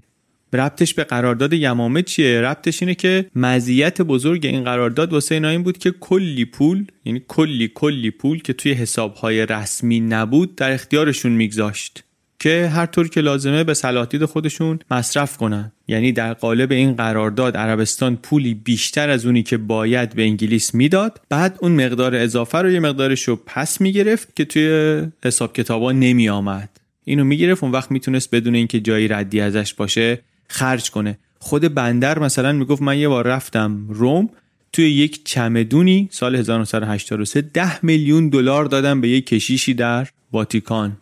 ربطش 0.55 0.93
به 0.93 1.03
قرارداد 1.03 1.53
یمامه 1.53 2.01
چیه؟ 2.01 2.41
ربطش 2.41 2.81
اینه 2.81 2.95
که 2.95 3.25
مزیت 3.35 4.01
بزرگ 4.01 4.45
این 4.45 4.63
قرارداد 4.63 5.13
واسه 5.13 5.35
اینا 5.35 5.49
این 5.49 5.63
بود 5.63 5.77
که 5.77 5.91
کلی 5.91 6.45
پول 6.45 6.85
یعنی 7.05 7.21
کلی 7.27 7.71
کلی 7.75 8.11
پول 8.11 8.41
که 8.41 8.53
توی 8.53 8.71
حسابهای 8.71 9.45
رسمی 9.45 9.99
نبود 9.99 10.55
در 10.55 10.71
اختیارشون 10.71 11.31
میگذاشت 11.31 12.03
که 12.39 12.67
هر 12.67 12.85
طور 12.85 13.09
که 13.09 13.21
لازمه 13.21 13.63
به 13.63 13.73
صلاحیت 13.73 14.25
خودشون 14.25 14.79
مصرف 14.91 15.37
کنن. 15.37 15.71
یعنی 15.87 16.11
در 16.11 16.33
قالب 16.33 16.71
این 16.71 16.93
قرارداد 16.93 17.57
عربستان 17.57 18.15
پولی 18.15 18.53
بیشتر 18.53 19.09
از 19.09 19.25
اونی 19.25 19.43
که 19.43 19.57
باید 19.57 20.15
به 20.15 20.21
انگلیس 20.21 20.75
می‌داد 20.75 21.21
بعد 21.29 21.57
اون 21.61 21.85
مقدار 21.85 22.15
اضافه 22.15 22.57
رو 22.57 22.71
یه 22.71 22.79
مقدارش 22.79 23.23
رو 23.23 23.39
پس 23.45 23.81
می‌گرفت 23.81 24.35
که 24.35 24.45
توی 24.45 25.01
حساب 25.25 25.53
کتابا 25.53 25.91
نمی 25.91 26.29
آمد 26.29 26.69
اینو 27.03 27.23
می‌گرفت 27.23 27.63
اون 27.63 27.71
وقت 27.71 27.91
می‌تونست 27.91 28.35
بدون 28.35 28.55
اینکه 28.55 28.79
جایی 28.79 29.07
ردی 29.07 29.39
ازش 29.39 29.73
باشه 29.73 30.19
خرج 30.47 30.91
کنه. 30.91 31.17
خود 31.39 31.73
بندر 31.73 32.19
مثلا 32.19 32.51
می‌گفت 32.51 32.81
من 32.81 32.97
یه 32.97 33.07
بار 33.07 33.27
رفتم 33.27 33.85
روم 33.89 34.29
توی 34.73 34.91
یک 34.91 35.25
چمدونی 35.25 36.09
سال 36.11 36.35
1983 36.35 37.41
ده 37.41 37.85
میلیون 37.85 38.29
دلار 38.29 38.65
دادم 38.65 39.01
به 39.01 39.09
یک 39.09 39.25
کشیشی 39.27 39.73
در 39.73 40.07
واتیکان. 40.31 40.97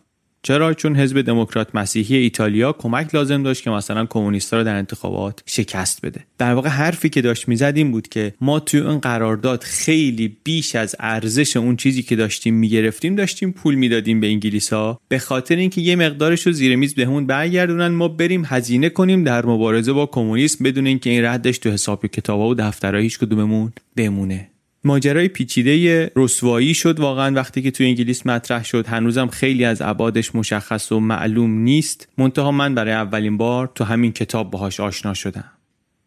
چرا؟ 0.46 0.74
چون 0.74 0.96
حزب 0.96 1.20
دموکرات 1.20 1.74
مسیحی 1.74 2.16
ایتالیا 2.16 2.72
کمک 2.72 3.14
لازم 3.14 3.42
داشت 3.42 3.62
که 3.62 3.70
مثلا 3.70 4.06
کمونیستا 4.06 4.56
رو 4.56 4.64
در 4.64 4.74
انتخابات 4.74 5.42
شکست 5.46 6.06
بده. 6.06 6.20
در 6.38 6.54
واقع 6.54 6.68
حرفی 6.68 7.08
که 7.08 7.22
داشت 7.22 7.48
می‌زد 7.48 7.72
این 7.76 7.92
بود 7.92 8.08
که 8.08 8.34
ما 8.40 8.60
توی 8.60 8.80
اون 8.80 8.98
قرارداد 8.98 9.62
خیلی 9.62 10.36
بیش 10.44 10.76
از 10.76 10.96
ارزش 11.00 11.56
اون 11.56 11.76
چیزی 11.76 12.02
که 12.02 12.16
داشتیم 12.16 12.54
می‌گرفتیم 12.54 13.14
داشتیم 13.14 13.52
پول 13.52 13.74
می‌دادیم 13.74 14.20
به 14.20 14.26
انگلیسا 14.26 15.00
به 15.08 15.18
خاطر 15.18 15.56
اینکه 15.56 15.80
یه 15.80 15.96
مقدارش 15.96 16.46
رو 16.46 16.52
زیر 16.52 16.76
میز 16.76 16.94
بهمون 16.94 17.26
برگردونن 17.26 17.88
ما 17.88 18.08
بریم 18.08 18.42
هزینه 18.46 18.88
کنیم 18.88 19.24
در 19.24 19.46
مبارزه 19.46 19.92
با 19.92 20.06
کمونیسم 20.06 20.64
بدون 20.64 20.86
اینکه 20.86 21.10
این 21.10 21.24
ردش 21.24 21.58
تو 21.58 21.70
حساب 21.70 22.06
کتابا 22.06 22.48
و 22.48 22.54
دفترها 22.54 23.00
هیچ 23.00 23.18
کدوممون 23.18 23.72
بمونه. 23.96 24.53
ماجرای 24.84 25.28
پیچیده 25.28 26.10
رسوایی 26.16 26.74
شد 26.74 27.00
واقعا. 27.00 27.34
وقتی 27.34 27.62
که 27.62 27.70
توی 27.70 27.86
انگلیس 27.86 28.26
مطرح 28.26 28.64
شد 28.64 28.86
هنوزم 28.86 29.26
خیلی 29.26 29.64
از 29.64 29.82
ابعادش 29.82 30.34
مشخص 30.34 30.92
و 30.92 31.00
معلوم 31.00 31.50
نیست. 31.50 32.08
منتها 32.18 32.50
من 32.50 32.74
برای 32.74 32.92
اولین 32.92 33.36
بار 33.36 33.72
تو 33.74 33.84
همین 33.84 34.12
کتاب 34.12 34.50
باهاش 34.50 34.80
آشنا 34.80 35.14
شدم. 35.14 35.50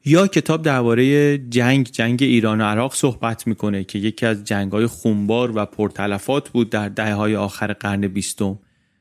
یا 0.06 0.28
کتاب 0.28 0.62
درباره 0.62 1.38
جنگ 1.38 1.90
جنگ 1.92 2.24
ایران 2.24 2.62
و 2.62 2.64
عراق 2.64 2.94
صحبت 2.94 3.48
می‌کنه 3.48 3.84
که 3.84 4.00
یکی 4.00 4.26
از 4.26 4.44
جنگهای 4.44 4.86
خونبار 4.86 5.58
و 5.58 5.66
پرتلفات 5.66 6.50
بود 6.50 6.70
در 6.70 6.90
دهه 6.90 7.14
های 7.14 7.36
آخر 7.36 7.74
قرن 7.74 8.08
بیستم. 8.08 8.60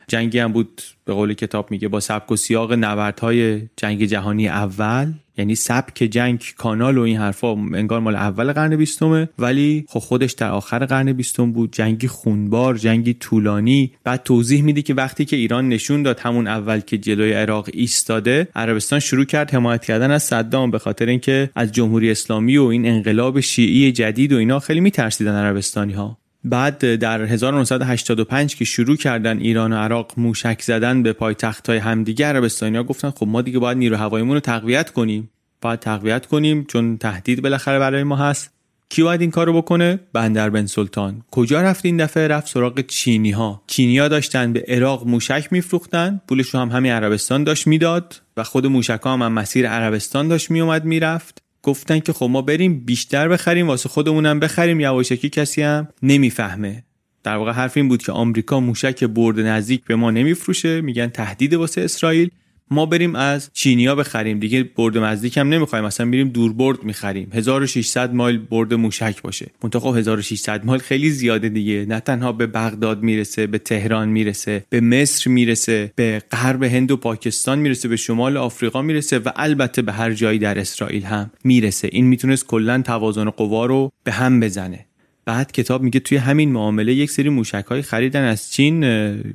جنگی 0.09 0.39
هم 0.39 0.53
بود 0.53 0.83
به 1.05 1.13
قول 1.13 1.35
کتاب 1.35 1.71
میگه 1.71 1.89
با 1.89 2.01
سبک 2.01 2.33
و 2.33 2.37
سیاق 2.37 2.73
نبردهای 2.73 3.63
جنگ 3.77 4.05
جهانی 4.05 4.49
اول. 4.49 5.13
یعنی 5.39 5.55
سبک 5.55 5.95
جنگ 5.95 6.45
کانال 6.57 6.99
و 6.99 7.01
این 7.01 7.17
حرفا 7.17 7.53
انگار 7.53 8.01
مال 8.01 8.17
اول 8.17 8.53
قرن 8.53 8.77
بیستمه. 8.77 9.29
ولی 9.39 9.85
خب 9.89 10.01
خودش 10.01 10.33
در 10.33 10.51
آخر 10.51 10.87
قرن 10.87 11.13
بیستم 11.13 11.53
بود. 11.53 11.73
جنگی 11.73 12.09
خونبار 12.09 12.77
جنگی 12.77 13.15
طولانی. 13.15 13.93
بعد 14.05 14.23
توضیح 14.23 14.63
میده 14.63 14.83
که 14.83 14.95
وقتی 14.95 15.25
که 15.25 15.37
ایران 15.37 15.69
نشون 15.69 16.03
داد 16.03 16.21
همون 16.21 16.47
اول 16.47 16.81
که 16.81 16.99
جلوی 16.99 17.33
عراق 17.33 17.69
ایستاده 17.73 18.49
عربستان 18.55 18.99
شروع 18.99 19.25
کرد 19.25 19.55
حمایت 19.55 19.85
کردن 19.85 20.11
از 20.11 20.23
صدام 20.23 20.71
به 20.71 20.79
خاطر 20.79 21.07
اینکه 21.07 21.51
از 21.55 21.73
جمهوری 21.73 22.11
اسلامی 22.11 22.57
و 22.57 22.65
این 22.65 22.87
انقلاب 22.87 23.41
شیعی 23.41 23.93
جدید 23.93 24.33
و 24.33 24.37
اینا 24.37 24.61
خیلی 24.61 24.81
میترسیدن 24.81 25.35
عربستانی 25.35 25.93
ها 25.93 26.19
بعد 26.47 26.95
در 26.95 27.23
1985 27.23 28.57
که 28.57 28.65
شروع 28.65 28.97
کردن 28.97 29.39
ایران 29.39 29.73
و 29.73 29.77
عراق 29.77 30.13
موشک 30.17 30.63
زدن 30.63 31.03
به 31.03 31.13
پایتخت 31.13 31.69
های 31.69 31.79
همدیگه 31.79 32.27
عربستانی 32.27 32.77
ها 32.77 32.83
گفتن 32.83 33.11
خب 33.11 33.27
ما 33.27 33.43
دیگه 33.43 33.59
باید 33.59 33.79
نیرو 33.79 33.97
هواییمون 33.97 34.35
رو 34.35 34.41
تقویت 34.41 34.91
کنیم. 34.91 35.31
باید 35.61 35.81
تقویت 35.81 36.27
کنیم 36.27 36.65
چون 36.65 36.97
تهدید 36.97 37.43
بالاخره 37.43 37.79
برای 37.79 38.03
ما 38.03 38.17
هست. 38.17 38.51
کی 38.89 39.03
باید 39.03 39.21
این 39.21 39.31
کارو 39.31 39.53
بکنه؟ 39.53 40.01
بندر 40.13 40.51
بن 40.51 40.67
سلطان. 40.67 41.23
کجا 41.31 41.63
رفت 41.63 41.85
این 41.87 41.97
دفعه؟ 41.97 42.29
رفت 42.29 42.49
سراغ 42.49 42.81
چینی 42.81 43.31
ها 43.31 43.63
چینی 43.67 43.99
ها 43.99 44.09
داشتن 44.09 44.53
به 44.53 44.65
عراق 44.69 45.07
موشک 45.07 45.49
میفروختن. 45.51 46.21
پولش 46.29 46.49
رو 46.49 46.61
هم 46.61 46.69
همین 46.69 46.93
عربستان 46.93 47.45
داشت 47.45 47.67
می‌داد 47.67 48.21
و 48.37 48.45
خود 48.45 48.67
موشک 48.67 49.01
ها 49.05 49.13
هم, 49.13 49.23
هم 49.23 49.33
مسیر 49.33 49.69
عربستان 49.69 50.29
داشت 50.29 50.51
میومد 50.51 50.85
می‌رفت. 50.85 51.46
گفتن 51.67 52.01
که 52.01 52.13
خب 52.13 52.29
ما 52.31 52.43
بریم 52.43 52.81
بیشتر 52.81 53.29
بخریم 53.29 53.69
واسه 53.69 53.89
خودمونم 53.89 54.41
بخریم 54.41 54.81
یواشکی 54.81 55.29
کسی 55.29 55.63
هم 55.63 55.89
نمی‌فهمه. 56.03 56.85
در 57.23 57.37
واقع 57.37 57.53
حرف 57.53 57.77
این 57.77 57.89
بود 57.89 58.03
که 58.03 58.13
آمریکا 58.13 58.61
موشک 58.61 59.05
برد 59.05 59.41
نزدیک 59.41 59.85
به 59.85 59.97
ما 59.97 60.11
نمیفروشه 60.11 60.81
میگن 60.81 61.07
تهدید 61.07 61.55
واسه 61.55 61.81
اسرائیل. 61.81 62.31
ما 62.71 62.87
بریم 62.87 63.15
از 63.15 63.51
چینیا 63.53 63.95
بخریم. 63.95 64.39
دیگه 64.39 64.63
برد 64.63 64.99
نزدیک 64.99 65.37
هم 65.39 65.49
نمی‌خوایم. 65.49 65.85
مثلا 65.85 66.07
میریم 66.07 66.29
دور 66.29 66.53
برد 66.53 66.85
می‌خریم 66.85 67.29
1600 67.33 68.15
مایل 68.15 68.39
برد 68.39 68.75
موشک 68.75 69.23
باشه. 69.23 69.47
منتها 69.63 69.93
1600 69.93 70.61
خب 70.61 70.67
مایل 70.67 70.81
خیلی 70.81 71.11
زیاده 71.11 71.49
دیگه. 71.49 71.87
نه 71.89 72.01
تنها 72.01 72.33
به 72.33 72.47
بغداد 72.47 73.03
می‌رسه 73.03 73.47
به 73.47 73.59
تهران 73.59 74.09
می‌رسه 74.09 74.65
به 74.71 74.81
مصر 74.81 75.31
می‌رسه 75.31 75.93
به 75.97 76.23
غرب 76.33 76.63
هند 76.63 76.91
و 76.91 76.97
پاکستان 76.97 77.59
می‌رسه 77.59 77.89
به 77.89 77.97
شمال 77.97 78.37
آفریقا 78.37 78.83
می‌رسه 78.83 79.19
و 79.19 79.31
البته 79.37 79.83
به 79.83 79.93
هر 79.93 80.13
جایی 80.13 80.39
در 80.39 80.59
اسرائیل 80.59 81.05
هم 81.05 81.31
می‌رسه. 81.45 81.89
این 81.93 82.07
می‌تونست 82.07 82.47
کلا 82.47 82.83
توازن 82.83 83.31
قوا 83.31 83.67
رو 83.67 83.93
به 84.05 84.13
هم 84.13 84.41
بزنه. 84.41 84.87
بعد 85.25 85.53
کتاب 85.53 85.83
میگه 85.83 86.01
توی 86.01 86.19
همین 86.19 86.53
معامله 86.53 86.95
یک 86.95 87.11
سری 87.11 87.29
موشک 87.29 87.65
های 87.69 87.83
خریدن 87.83 88.25
از 88.25 88.53
چین 88.53 88.81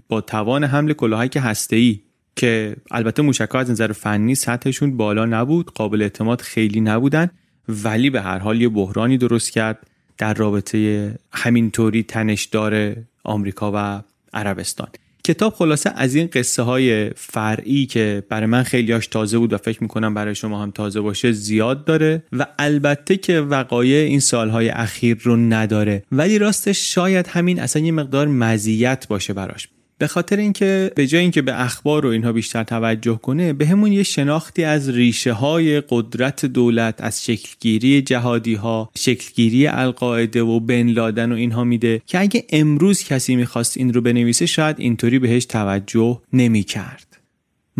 با 0.07 0.21
توان 0.21 0.63
حمل 0.63 0.93
کلاهک 0.93 1.37
هسته‌ای. 1.41 1.99
که 2.35 2.75
البته 2.91 3.21
موشک 3.21 3.55
از 3.55 3.71
نظر 3.71 3.91
فنی 3.91 4.35
سطحشون 4.35 4.97
بالا 4.97 5.25
نبود 5.25 5.71
قابل 5.71 6.01
اعتماد 6.01 6.41
خیلی 6.41 6.81
نبودن 6.81 7.29
ولی 7.69 8.09
به 8.09 8.21
هر 8.21 8.37
حال 8.37 8.61
یه 8.61 8.69
بحرانی 8.69 9.17
درست 9.17 9.51
کرد 9.51 9.87
در 10.17 10.33
رابطه 10.33 11.13
همینطوری 11.31 12.03
تنشدار 12.03 12.95
آمریکا 13.23 13.71
و 13.75 14.01
عربستان. 14.33 14.87
کتاب 15.23 15.53
خلاصه 15.53 15.91
از 15.95 16.15
این 16.15 16.29
قصه 16.33 16.63
های 16.63 17.09
فرعی 17.09 17.85
که 17.85 18.23
برای 18.29 18.45
من 18.45 18.63
خیلیاش 18.63 19.07
تازه 19.07 19.37
بود 19.37 19.53
و 19.53 19.57
فکر 19.57 19.83
می‌کنم 19.83 20.13
برای 20.13 20.35
شما 20.35 20.63
هم 20.63 20.71
تازه 20.71 21.01
باشه 21.01 21.31
زیاد 21.31 21.85
داره 21.85 22.23
و 22.33 22.45
البته 22.59 23.17
که 23.17 23.39
وقایع 23.39 24.07
این 24.07 24.19
سالهای 24.19 24.69
اخیر 24.69 25.17
رو 25.21 25.35
نداره. 25.37 26.03
ولی 26.11 26.39
راستش 26.39 26.93
شاید 26.93 27.27
همین 27.27 27.59
اصلا 27.59 27.81
یه 27.81 27.91
مقدار 27.91 28.27
مزیت 28.27 29.07
باشه 29.07 29.33
براش. 29.33 29.67
به 30.01 30.07
خاطر 30.07 30.37
اینکه 30.37 30.91
به 30.95 31.07
جای 31.07 31.21
اینکه 31.21 31.41
به 31.41 31.61
اخبار 31.61 32.05
و 32.05 32.09
اینها 32.09 32.31
بیشتر 32.31 32.63
توجه 32.63 33.19
کنه 33.23 33.53
به 33.53 33.67
همون 33.67 33.91
یه 33.91 34.03
شناختی 34.03 34.63
از 34.63 34.89
ریشه 34.89 35.33
های 35.33 35.81
قدرت 35.89 36.45
دولت 36.45 36.95
از 37.01 37.25
شکلگیری 37.25 38.01
جهادی 38.01 38.53
ها 38.53 38.89
شکلگیری 38.97 39.67
القاعده 39.67 40.41
و 40.41 40.59
بن 40.59 40.87
لادن 40.87 41.31
و 41.31 41.35
اینها 41.35 41.63
میده 41.63 42.01
که 42.07 42.19
اگه 42.19 42.45
امروز 42.49 43.03
کسی 43.03 43.35
می‌خواست 43.35 43.77
این 43.77 43.93
رو 43.93 44.01
بنویسه 44.01 44.45
شاید 44.45 44.75
اینطوری 44.79 45.19
بهش 45.19 45.45
توجه 45.45 46.21
نمی‌کرد. 46.33 47.10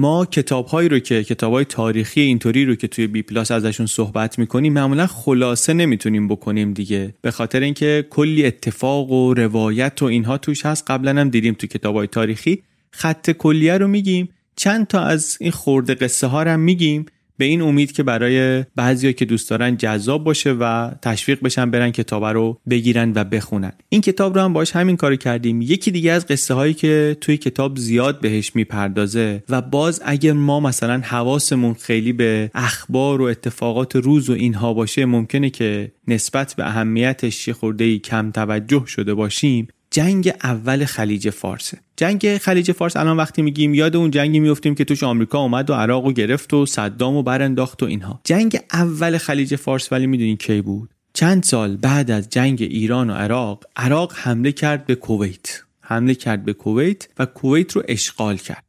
ما 0.02 0.26
کتابهایی 0.26 0.90
رو 0.90 1.00
که 1.00 1.24
کتابهای 1.24 1.66
تاریخی 1.66 2.22
اینطوری 2.22 2.66
رو 2.66 2.76
که 2.76 2.88
توی 2.88 3.08
بی 3.08 3.22
پلاس 3.22 3.52
ازشون 3.52 3.86
صحبت 3.86 4.40
می‌کنیم 4.40 4.74
معمولا 4.74 5.08
خلاصه 5.08 5.74
نمی‌تونیم 5.74 6.28
بکنیم 6.28 6.74
دیگه. 6.74 7.14
به 7.22 7.32
خاطر 7.32 7.60
اینکه 7.60 8.06
کلی 8.10 8.46
اتفاق 8.46 9.12
و 9.12 9.34
روایت 9.34 10.02
و 10.02 10.06
اینها 10.06 10.38
توش 10.38 10.66
هست. 10.66 10.92
قبلا 10.92 11.22
هم 11.22 11.30
دیدیم 11.30 11.54
تو 11.54 11.68
کتابهای 11.68 12.08
تاریخی. 12.08 12.64
خط 12.92 13.32
کلیه 13.32 13.78
رو 13.78 13.88
میگیم. 13.88 14.30
چند 14.56 14.88
تا 14.88 15.00
از 15.00 15.38
این 15.40 15.52
خورده 15.52 15.96
قصه 15.96 16.28
ها 16.28 16.44
رو 16.44 16.52
هم 16.52 16.60
میگیم. 16.60 17.06
به 17.42 17.46
این 17.46 17.62
امید 17.62 17.92
که 17.92 18.04
برای 18.04 18.66
بعضیا 18.76 19.12
که 19.12 19.26
دوست 19.26 19.50
دارن 19.50 19.78
جذاب 19.78 20.24
باشه 20.24 20.52
و 20.52 20.92
تشویق 21.02 21.40
بشن 21.44 21.72
برن 21.72 21.92
کتاب 21.92 22.26
رو 22.26 22.60
بگیرن 22.70 23.12
و 23.16 23.24
بخونن. 23.24 23.72
این 23.90 24.02
کتاب 24.02 24.36
رو 24.36 24.42
هم 24.42 24.54
باش 24.54 24.72
همین 24.72 24.98
کارو 24.98 25.16
کردیم. 25.16 25.62
یکی 25.62 25.92
دیگه 25.92 26.12
از 26.12 26.28
قصه 26.28 26.54
هایی 26.54 26.74
که 26.74 27.18
توی 27.22 27.38
کتاب 27.38 27.78
زیاد 27.78 28.20
بهش 28.20 28.56
می‌پردازه 28.56 29.44
و 29.50 29.62
باز 29.62 30.02
اگر 30.06 30.34
ما 30.34 30.60
مثلا 30.60 31.02
حواسمون 31.04 31.74
خیلی 31.74 32.14
به 32.14 32.52
اخبار 32.54 33.22
و 33.22 33.24
اتفاقات 33.24 33.96
روز 33.96 34.30
و 34.30 34.34
اینها 34.34 34.74
باشه 34.74 35.06
ممکنه 35.06 35.50
که 35.50 35.92
نسبت 36.08 36.54
به 36.58 36.68
اهمیتش 36.68 37.48
یه 37.48 37.54
خورده 37.54 37.98
کم 38.00 38.32
توجه 38.32 38.84
شده 38.86 39.14
باشیم. 39.14 39.68
جنگ 39.92 40.34
اول 40.44 40.86
خلیج 40.86 41.30
فارسه 41.30 41.78
جنگ 41.98 42.38
خلیج 42.38 42.72
فارس 42.72 42.98
الان 42.98 43.18
وقتی 43.18 43.42
میگیم 43.42 43.74
یاد 43.74 43.96
اون 43.96 44.12
جنگی 44.12 44.40
میفتیم 44.40 44.76
که 44.76 44.86
توش 44.86 45.04
آمریکا 45.04 45.40
اومد 45.40 45.70
و 45.70 45.74
عراق 45.74 46.06
و 46.06 46.12
گرفت 46.12 46.54
و 46.54 46.66
صدام 46.66 47.16
و 47.16 47.24
برانداخت 47.24 47.84
و 47.84 47.86
اینها. 47.86 48.22
جنگ 48.24 48.60
اول 48.74 49.18
خلیج 49.18 49.56
فارس 49.56 49.92
ولی 49.92 50.08
می‌دونین 50.08 50.38
کی 50.38 50.62
بود؟ 50.62 50.90
چند 51.14 51.44
سال 51.44 51.78
بعد 51.78 52.12
از 52.12 52.30
جنگ 52.30 52.62
ایران 52.62 53.10
و 53.10 53.14
عراق 53.14 53.66
عراق 53.76 54.14
حمله 54.16 54.52
کرد 54.52 54.86
به 54.86 54.96
کویت. 54.96 55.62
حمله 55.82 56.16
کرد 56.16 56.46
به 56.46 56.54
کویت 56.54 57.08
و 57.20 57.26
کویت 57.26 57.72
رو 57.72 57.84
اشغال 57.88 58.38
کرد. 58.38 58.64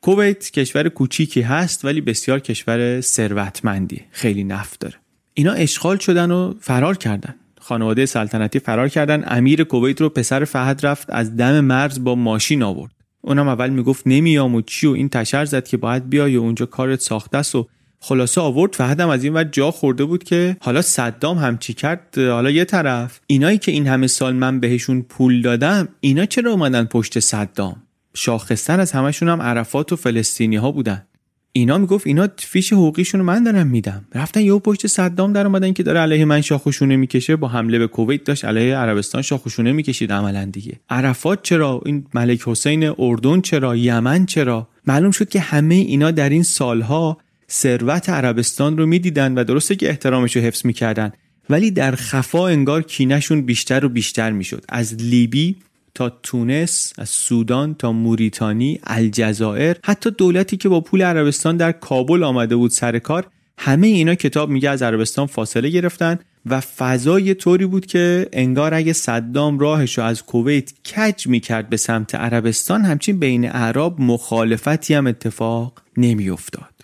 کویت 0.00 0.50
کشور 0.50 0.88
کوچیکی 0.88 1.40
هست 1.40 1.84
ولی 1.84 2.00
بسیار 2.00 2.40
کشور 2.40 3.00
ثروتمندی 3.00 4.00
خیلی 4.10 4.44
نفت 4.44 4.80
داره. 4.80 4.94
اینا 5.34 5.52
اشغال 5.52 5.98
شدن 5.98 6.30
و 6.30 6.54
فرار 6.60 6.96
کردن. 6.96 7.34
خانواده 7.64 8.06
سلطنتی 8.06 8.58
فرار 8.58 8.88
کردن. 8.88 9.24
امیر 9.26 9.64
کویت 9.64 10.00
رو 10.00 10.08
پسر 10.08 10.44
فهد 10.44 10.86
رفت 10.86 11.10
از 11.10 11.36
دم 11.36 11.60
مرز 11.60 12.04
با 12.04 12.14
ماشین 12.14 12.62
آورد. 12.62 12.92
اونم 13.20 13.48
اول 13.48 13.70
می‌گفت 13.70 14.02
نمیام 14.06 14.54
و 14.54 14.60
چی 14.60 14.86
و 14.86 14.90
این 14.90 15.08
تشر 15.08 15.44
زد 15.44 15.68
که 15.68 15.76
باید 15.76 16.10
بیای 16.10 16.36
و 16.36 16.40
اونجا 16.40 16.66
کارت 16.66 17.00
ساخته 17.00 17.38
است 17.38 17.54
و 17.54 17.68
خلاصه 18.00 18.40
آورد. 18.40 18.74
فهدم 18.74 19.08
از 19.08 19.24
این 19.24 19.32
وقت 19.32 19.52
جا 19.52 19.70
خورده 19.70 20.04
بود 20.04 20.24
که 20.24 20.56
حالا 20.60 20.82
صدام 20.82 21.38
هم 21.38 21.58
چی 21.58 21.74
کرد؟ 21.74 22.18
حالا 22.18 22.50
یه 22.50 22.64
طرف. 22.64 23.20
اینایی 23.26 23.58
که 23.58 23.72
این 23.72 23.86
همه 23.86 24.06
سال 24.06 24.34
من 24.34 24.60
بهشون 24.60 25.02
پول 25.02 25.42
دادم 25.42 25.88
اینا 26.00 26.26
چرا 26.26 26.50
اومدن 26.50 26.84
پشت 26.84 27.20
صدام؟ 27.20 27.82
شاخصتر 28.14 28.80
از 28.80 28.92
همشون 28.92 29.28
هم 29.28 29.42
عرفات 29.42 29.92
و 29.92 29.96
فلسطینی 29.96 30.56
ها 30.56 30.72
بودن. 30.72 31.06
اینا 31.56 31.78
می‌گفت 31.78 32.06
اینا 32.06 32.28
فیش 32.38 32.72
حقوقیشون 32.72 33.20
رو 33.20 33.26
من 33.26 33.44
دارم 33.44 33.66
میدم. 33.66 34.04
رفتن 34.14 34.40
یهو 34.40 34.58
پشت 34.58 34.86
صدام 34.86 35.32
در 35.32 35.46
اومدن 35.46 35.72
که 35.72 35.82
داره 35.82 36.00
علیه 36.00 36.24
من 36.24 36.40
شاخوشونه 36.40 36.96
می‌کشه 36.96 37.36
با 37.36 37.48
حمله 37.48 37.78
به 37.78 37.86
کویت 37.86 38.24
داشت 38.24 38.44
علیه 38.44 38.76
عربستان 38.76 39.22
شاخوشونه 39.22 39.72
می‌کشید 39.72 40.12
عملا 40.12 40.44
دیگه. 40.44 40.72
عرفات 40.90 41.42
چرا؟ 41.42 41.82
این 41.86 42.06
ملک 42.14 42.42
حسین 42.46 42.92
اردن 42.98 43.40
چرا؟ 43.40 43.76
یمن 43.76 44.26
چرا؟ 44.26 44.68
معلوم 44.86 45.10
شد 45.10 45.28
که 45.28 45.40
همه 45.40 45.74
اینا 45.74 46.10
در 46.10 46.28
این 46.28 46.42
سالها 46.42 47.18
ثروت 47.50 48.08
عربستان 48.08 48.78
رو 48.78 48.86
می‌دیدن 48.86 49.34
و 49.34 49.44
درسته 49.44 49.76
که 49.76 49.88
احترامش 49.88 50.36
رو 50.36 50.42
حفظ 50.42 50.66
می‌کردن 50.66 51.12
ولی 51.50 51.70
در 51.70 51.94
خفا 51.94 52.48
انگار 52.48 52.82
کینشون 52.82 53.42
بیشتر 53.42 53.84
و 53.84 53.88
بیشتر 53.88 54.32
می‌شد. 54.32 54.64
از 54.68 54.94
لیبی 54.94 55.56
تا 55.94 56.10
تونس 56.22 56.92
از 56.98 57.08
سودان 57.08 57.74
تا 57.74 57.92
موریتانی 57.92 58.80
الجزایر 58.84 59.76
حتی 59.84 60.10
دولتی 60.10 60.56
که 60.56 60.68
با 60.68 60.80
پول 60.80 61.02
عربستان 61.02 61.56
در 61.56 61.72
کابل 61.72 62.22
آمده 62.22 62.56
بود 62.56 62.70
سر 62.70 62.98
کار 62.98 63.26
همه 63.58 63.86
اینا 63.86 64.14
کتاب 64.14 64.50
میگه 64.50 64.70
از 64.70 64.82
عربستان 64.82 65.26
فاصله 65.26 65.68
گرفتن 65.68 66.18
و 66.46 66.60
فضای 66.60 67.34
طوری 67.34 67.66
بود 67.66 67.86
که 67.86 68.28
انگار 68.32 68.74
اگه 68.74 68.92
صدام 68.92 69.58
راهش 69.58 69.98
رو 69.98 70.04
از 70.04 70.22
کویت 70.22 70.72
کج 70.82 71.26
می‌کرد 71.26 71.68
به 71.68 71.76
سمت 71.76 72.14
عربستان 72.14 72.82
همچین 72.82 73.18
بین 73.18 73.48
اعراب 73.48 74.00
مخالفتی 74.00 74.94
هم 74.94 75.06
اتفاق 75.06 75.82
نمیافتاد. 75.96 76.74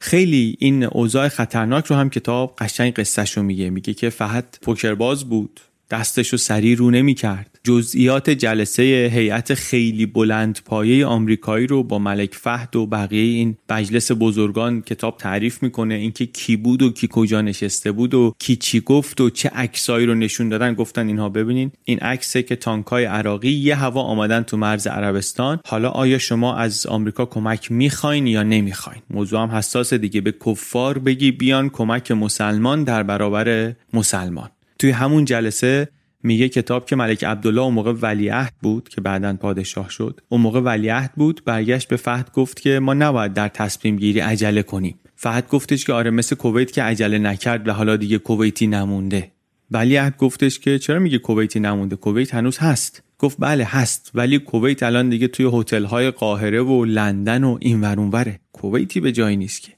خیلی 0.00 0.56
این 0.58 0.84
اوضاع 0.84 1.28
خطرناک 1.28 1.86
رو 1.86 1.96
هم 1.96 2.10
کتاب 2.10 2.54
قشنگ 2.58 2.94
قصهش 2.94 3.38
میگه. 3.38 3.70
میگه 3.70 3.94
که 3.94 4.10
فقط 4.10 4.44
پوکرباز 4.62 5.24
بود. 5.24 5.60
دستشو 5.90 6.36
سری 6.36 6.74
رو 6.74 6.90
نمی 6.90 7.14
کرد 7.14 7.60
جزئیات 7.64 8.30
جلسه 8.30 9.10
هیئت 9.12 9.54
خیلی 9.54 10.06
بلند 10.06 10.58
پایه 10.64 11.06
آمریکایی 11.06 11.66
رو 11.66 11.82
با 11.82 11.98
ملک 11.98 12.34
فهد 12.34 12.76
و 12.76 12.86
بقیه 12.86 13.22
این 13.22 13.56
مجلس 13.70 14.10
بزرگان 14.18 14.82
کتاب 14.82 15.16
تعریف 15.16 15.62
می‌کنه. 15.62 15.94
اینکه 15.94 16.26
کی 16.26 16.56
بود 16.56 16.82
و 16.82 16.90
کی 16.90 17.08
کجا 17.10 17.40
نشسته 17.40 17.92
بود 17.92 18.14
و 18.14 18.34
کی 18.38 18.56
چی 18.56 18.80
گفت 18.80 19.20
و 19.20 19.30
چه 19.30 19.48
عکسایی 19.48 20.06
رو 20.06 20.14
نشون 20.14 20.48
دادن. 20.48 20.74
گفتن 20.74 21.06
اینها 21.06 21.28
ببینین. 21.28 21.70
این 21.84 21.98
عکسه 21.98 22.42
که 22.42 22.56
تانکای 22.56 23.04
عراقی 23.04 23.50
یه 23.50 23.74
هوا 23.74 24.02
آمدن 24.02 24.42
تو 24.42 24.56
مرز 24.56 24.86
عربستان. 24.86 25.60
حالا 25.66 25.88
آیا 25.88 26.18
شما 26.18 26.56
از 26.56 26.86
آمریکا 26.86 27.26
کمک 27.26 27.72
می‌خواین 27.72 28.26
یا 28.26 28.42
نمی‌خواین؟ 28.42 29.02
موضوع 29.10 29.42
هم 29.42 29.50
حساس 29.50 29.94
دیگه. 29.94 30.20
به 30.20 30.34
کفار 30.46 30.98
بگی 30.98 31.32
بیان 31.32 31.68
کمک 31.68 32.10
مسلمان 32.10 32.84
در 32.84 33.02
برابر 33.02 33.72
مسلمان. 33.92 34.50
توی 34.78 34.90
همون 34.90 35.24
جلسه 35.24 35.88
میگه 36.22 36.48
کتاب 36.48 36.86
که 36.86 36.96
ملک 36.96 37.24
عبدالله 37.24 37.60
اون 37.60 37.74
موقع 37.74 37.92
ولیعهد 37.92 38.54
بود 38.62 38.88
که 38.88 39.00
بعدا 39.00 39.36
پادشاه 39.36 39.90
شد. 39.90 40.20
اون 40.28 40.40
موقع 40.40 40.60
ولیعهد 40.60 41.12
بود 41.16 41.42
برگشت 41.44 41.88
به 41.88 41.96
فهد 41.96 42.32
گفت 42.32 42.60
که 42.60 42.78
ما 42.78 42.94
نباید 42.94 43.34
در 43.34 43.48
تصمیم 43.48 43.96
گیری 43.96 44.20
عجله 44.20 44.62
کنیم. 44.62 44.98
فهد 45.16 45.48
گفتش 45.48 45.84
که 45.84 45.92
آره 45.92 46.10
مثل 46.10 46.36
کویت 46.36 46.72
که 46.72 46.82
عجله 46.82 47.18
نکرد 47.18 47.68
و 47.68 47.72
حالا 47.72 47.96
دیگه 47.96 48.18
کویتی 48.18 48.66
نمونده. 48.66 49.30
ولیعهد 49.70 50.16
گفتش 50.16 50.58
که 50.58 50.78
چرا 50.78 50.98
میگه 50.98 51.18
کویتی 51.18 51.60
نمونده؟ 51.60 51.96
کویت 51.96 52.34
هنوز 52.34 52.58
هست. 52.58 53.02
گفت 53.18 53.36
بله 53.40 53.64
هست 53.64 54.10
ولی 54.14 54.38
کویت 54.38 54.82
الان 54.82 55.08
دیگه 55.08 55.28
توی 55.28 55.50
هتل 55.52 55.84
های 55.84 56.10
قاهره 56.10 56.62
و 56.62 56.84
لندن 56.84 57.44
و 57.44 57.58
این 57.60 57.80
ورونوره 57.80 58.40
کویتی 58.52 59.00
به 59.00 59.12
جایی 59.12 59.36
نیست 59.36 59.62
که. 59.62 59.72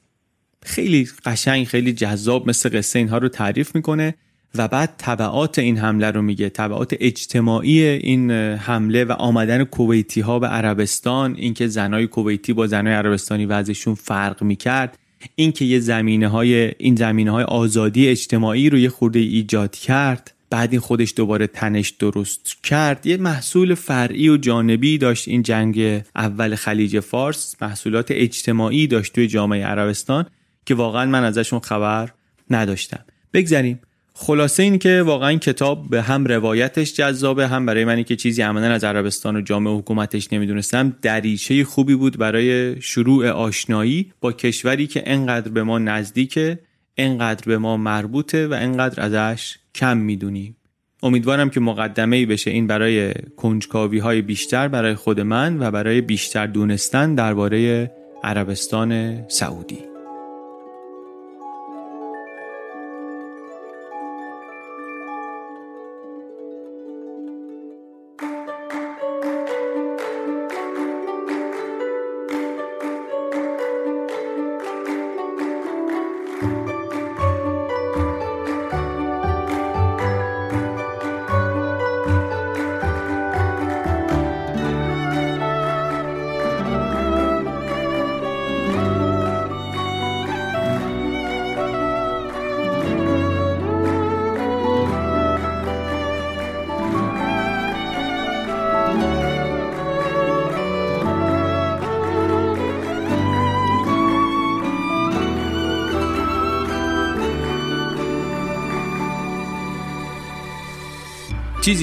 خیلی 0.62 1.09
قشنگ 1.24 1.66
خیلی 1.66 1.93
جذاب 1.93 2.48
مثل 2.48 2.78
قصه 2.78 2.98
اینها 2.98 3.18
رو 3.18 3.28
تعریف 3.28 3.74
می‌کنه. 3.74 4.14
و 4.55 4.68
بعد 4.68 4.94
طبعات 4.98 5.59
این 5.59 5.78
حمله 5.78 6.10
رو 6.10 6.22
میگه. 6.22 6.48
طبعات 6.48 6.94
اجتماعی 7.01 7.82
این 7.82 8.31
حمله 8.31 9.05
و 9.05 9.12
آمدن 9.12 9.64
کویتی 9.64 10.20
ها 10.20 10.39
به 10.39 10.47
عربستان 10.47 11.35
اینکه 11.35 11.66
زنای 11.66 12.06
کویتی 12.06 12.52
با 12.52 12.66
زنای 12.66 12.94
عربستانی 12.94 13.47
وضعشون 13.47 13.94
فرق 13.94 14.43
می‌کرد 14.43 14.98
اینکه 15.35 15.64
یه 15.64 15.81
زمینه 15.81 16.28
های 16.28 16.72
این 16.78 16.97
زمینه 16.97 17.31
های 17.31 17.44
آزادی 17.44 18.09
اجتماعی 18.09 18.70
رو 18.70 18.78
یه 18.78 18.89
خورده 18.89 19.18
ایجاد 19.18 19.77
کرد 19.77 20.35
بعد 20.51 20.70
این 20.72 20.81
خودش 20.81 21.14
دوباره 21.16 21.47
تنش 21.47 21.90
درست 21.90 22.56
کرد. 22.62 23.06
یه 23.06 23.16
محصول 23.16 23.74
فرعی 23.74 24.28
و 24.28 24.36
جانبی 24.36 24.98
داشت 24.98 25.28
این 25.28 25.43
جنگ 25.43 26.02
اول 26.16 26.55
خلیج 26.55 27.01
فارس 27.01 27.56
محصولات 27.62 28.06
اجتماعی 28.10 28.86
داشت 28.86 29.12
توی 29.12 29.27
جامعه 29.27 29.64
عربستان 29.64 30.27
که 30.66 30.74
واقعا 30.74 31.06
من 31.06 31.24
ازشون 31.24 31.60
خبر 31.60 32.10
نداشتم. 32.51 33.05
بگذریم. 33.32 33.81
خلاصه 34.23 34.63
این 34.63 34.79
که 34.79 35.03
واقعا 35.03 35.35
کتاب 35.35 35.91
به 35.91 36.03
هم 36.03 36.25
روایتش 36.25 36.95
جذابه 36.95 37.49
هم 37.49 37.67
برای 37.67 37.85
منی 37.85 38.05
که 38.05 38.17
چیزی 38.17 38.43
عملا 38.43 38.73
از 38.73 38.85
عربستان 38.85 39.37
و 39.37 39.41
جامعه 39.41 39.75
حکومتش 39.75 40.33
نمی‌دونستم 40.33 40.97
دریچه 41.03 41.65
خوبی 41.65 41.95
بود 41.95 42.19
برای 42.19 42.81
شروع 42.81 43.29
آشنایی 43.29 44.13
با 44.21 44.33
کشوری 44.33 44.87
که 44.87 45.03
انقدر 45.07 45.51
به 45.51 45.63
ما 45.63 45.79
نزدیکه 45.79 46.59
انقدر 46.97 47.45
به 47.47 47.59
ما 47.59 47.77
مربوطه 47.77 48.47
و 48.47 48.53
انقدر 48.53 49.03
ازش 49.03 49.59
کم 49.75 49.97
می‌دونیم 49.97 50.57
امیدوارم 51.03 51.51
که 51.51 51.61
مقدمه 51.61 52.17
ای 52.17 52.27
بشه 52.27 52.51
این 52.51 52.67
برای 52.67 53.13
کنجکاوی 53.37 53.99
های 53.99 54.23
بیشتر 54.23 54.69
برای 54.69 54.95
خود 54.95 55.21
من 55.21 55.61
و 55.61 55.71
برای 55.71 56.01
بیشتر 56.01 56.47
دونستن 56.47 57.15
درباره 57.15 57.91
عربستان 58.25 59.23
سعودی. 59.29 59.90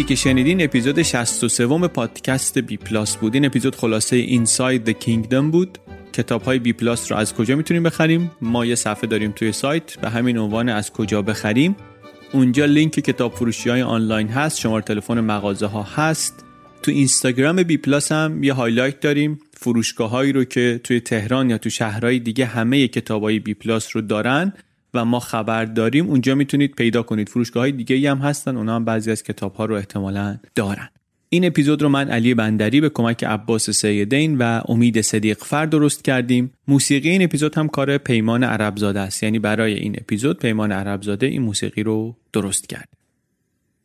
که 0.08 0.16
شنیدین 0.16 0.64
اپیزود 0.64 1.02
63 1.02 1.68
پادکست 1.68 2.58
بی 2.58 2.78
پلاس 2.78 3.18
بود. 3.18 3.34
این 3.34 3.46
اپیزود 3.46 3.76
خلاصه 3.76 4.16
Inside 4.16 4.84
the 4.84 4.90
Kingdom 4.90 5.52
بود. 5.52 5.78
کتاب 6.14 6.42
های 6.42 6.60
بی 6.60 6.74
پلاس 6.74 7.12
رو 7.12 7.18
از 7.18 7.34
کجا 7.34 7.56
می‌تونیم 7.56 7.84
بخریم؟ 7.84 8.32
ما 8.42 8.66
یه 8.66 8.76
صفحه 8.76 9.08
داریم 9.08 9.32
توی 9.32 9.52
سایت 9.52 10.00
به 10.00 10.10
همین 10.10 10.38
عنوان 10.38 10.70
از 10.70 10.94
کجا 10.94 11.22
بخریم. 11.22 11.76
اونجا 12.34 12.66
لینک 12.66 12.92
کتاب 12.92 13.34
فروشی 13.34 13.70
های 13.70 13.82
آنلاین 13.82 14.28
هست 14.28 14.60
شماره 14.60 14.84
تلفن 14.84 15.20
مغازه 15.20 15.66
ها 15.66 15.84
هست. 15.84 16.46
تو 16.84 16.92
اینستاگرام 16.92 17.64
بی 17.64 17.78
پلاس 17.78 18.12
هم 18.12 18.44
یه 18.44 18.54
highlight 18.54 18.99
داریم. 19.00 19.40
فروشگاه 19.54 20.10
هایی 20.10 20.32
رو 20.32 20.44
که 20.44 20.82
توی 20.84 21.00
تهران 21.00 21.50
یا 21.50 21.58
تو 21.58 21.70
شهرهای 21.70 22.20
دیگه 22.20 22.46
همه 22.46 22.88
کتاب 22.88 23.24
های 23.24 23.40
بی 23.40 23.54
پلاس 23.54 23.96
رو 23.96 24.02
دارن. 24.02 24.54
و 24.98 25.06
ما 25.06 25.19
خبر 25.19 25.65
داریم 25.65 26.07
اونجا 26.07 26.36
می‌تونید 26.36 26.76
پیدا 26.76 27.03
کنید. 27.03 27.30
فروشگاه 27.30 27.61
های 27.61 27.72
دیگه 27.72 28.11
هم 28.11 28.18
هستن 28.18 28.57
اونا 28.57 28.76
هم 28.76 28.86
بعضی 28.86 29.11
از 29.11 29.24
کتاب 29.24 29.56
ها 29.56 29.65
رو 29.65 29.76
احتمالا 29.76 30.38
دارن. 30.56 30.90
این 31.30 31.45
اپیزود 31.45 31.82
رو 31.82 31.90
من 31.90 32.10
علی 32.10 32.34
بندری 32.34 32.82
به 32.82 32.90
کمک 32.90 33.24
عباس 33.24 33.69
سیدین 33.69 34.38
و 34.38 34.61
امید 34.68 35.02
صدیق 35.02 35.38
فر 35.38 35.65
درست 35.65 36.03
کردیم. 36.03 36.52
موسیقی 36.68 37.10
این 37.10 37.24
اپیزود 37.24 37.57
هم 37.57 37.68
کار 37.68 37.98
پیمان 37.98 38.44
عربزاده 38.44 38.99
است. 38.99 39.24
یعنی 39.24 39.40
برای 39.40 39.74
این 39.74 39.95
اپیزود 39.98 40.40
پیمان 40.40 40.72
عربزاده 40.72 41.26
این 41.26 41.41
موسیقی 41.41 41.84
رو 41.84 42.15
درست 42.34 42.69
کرد. 42.69 42.97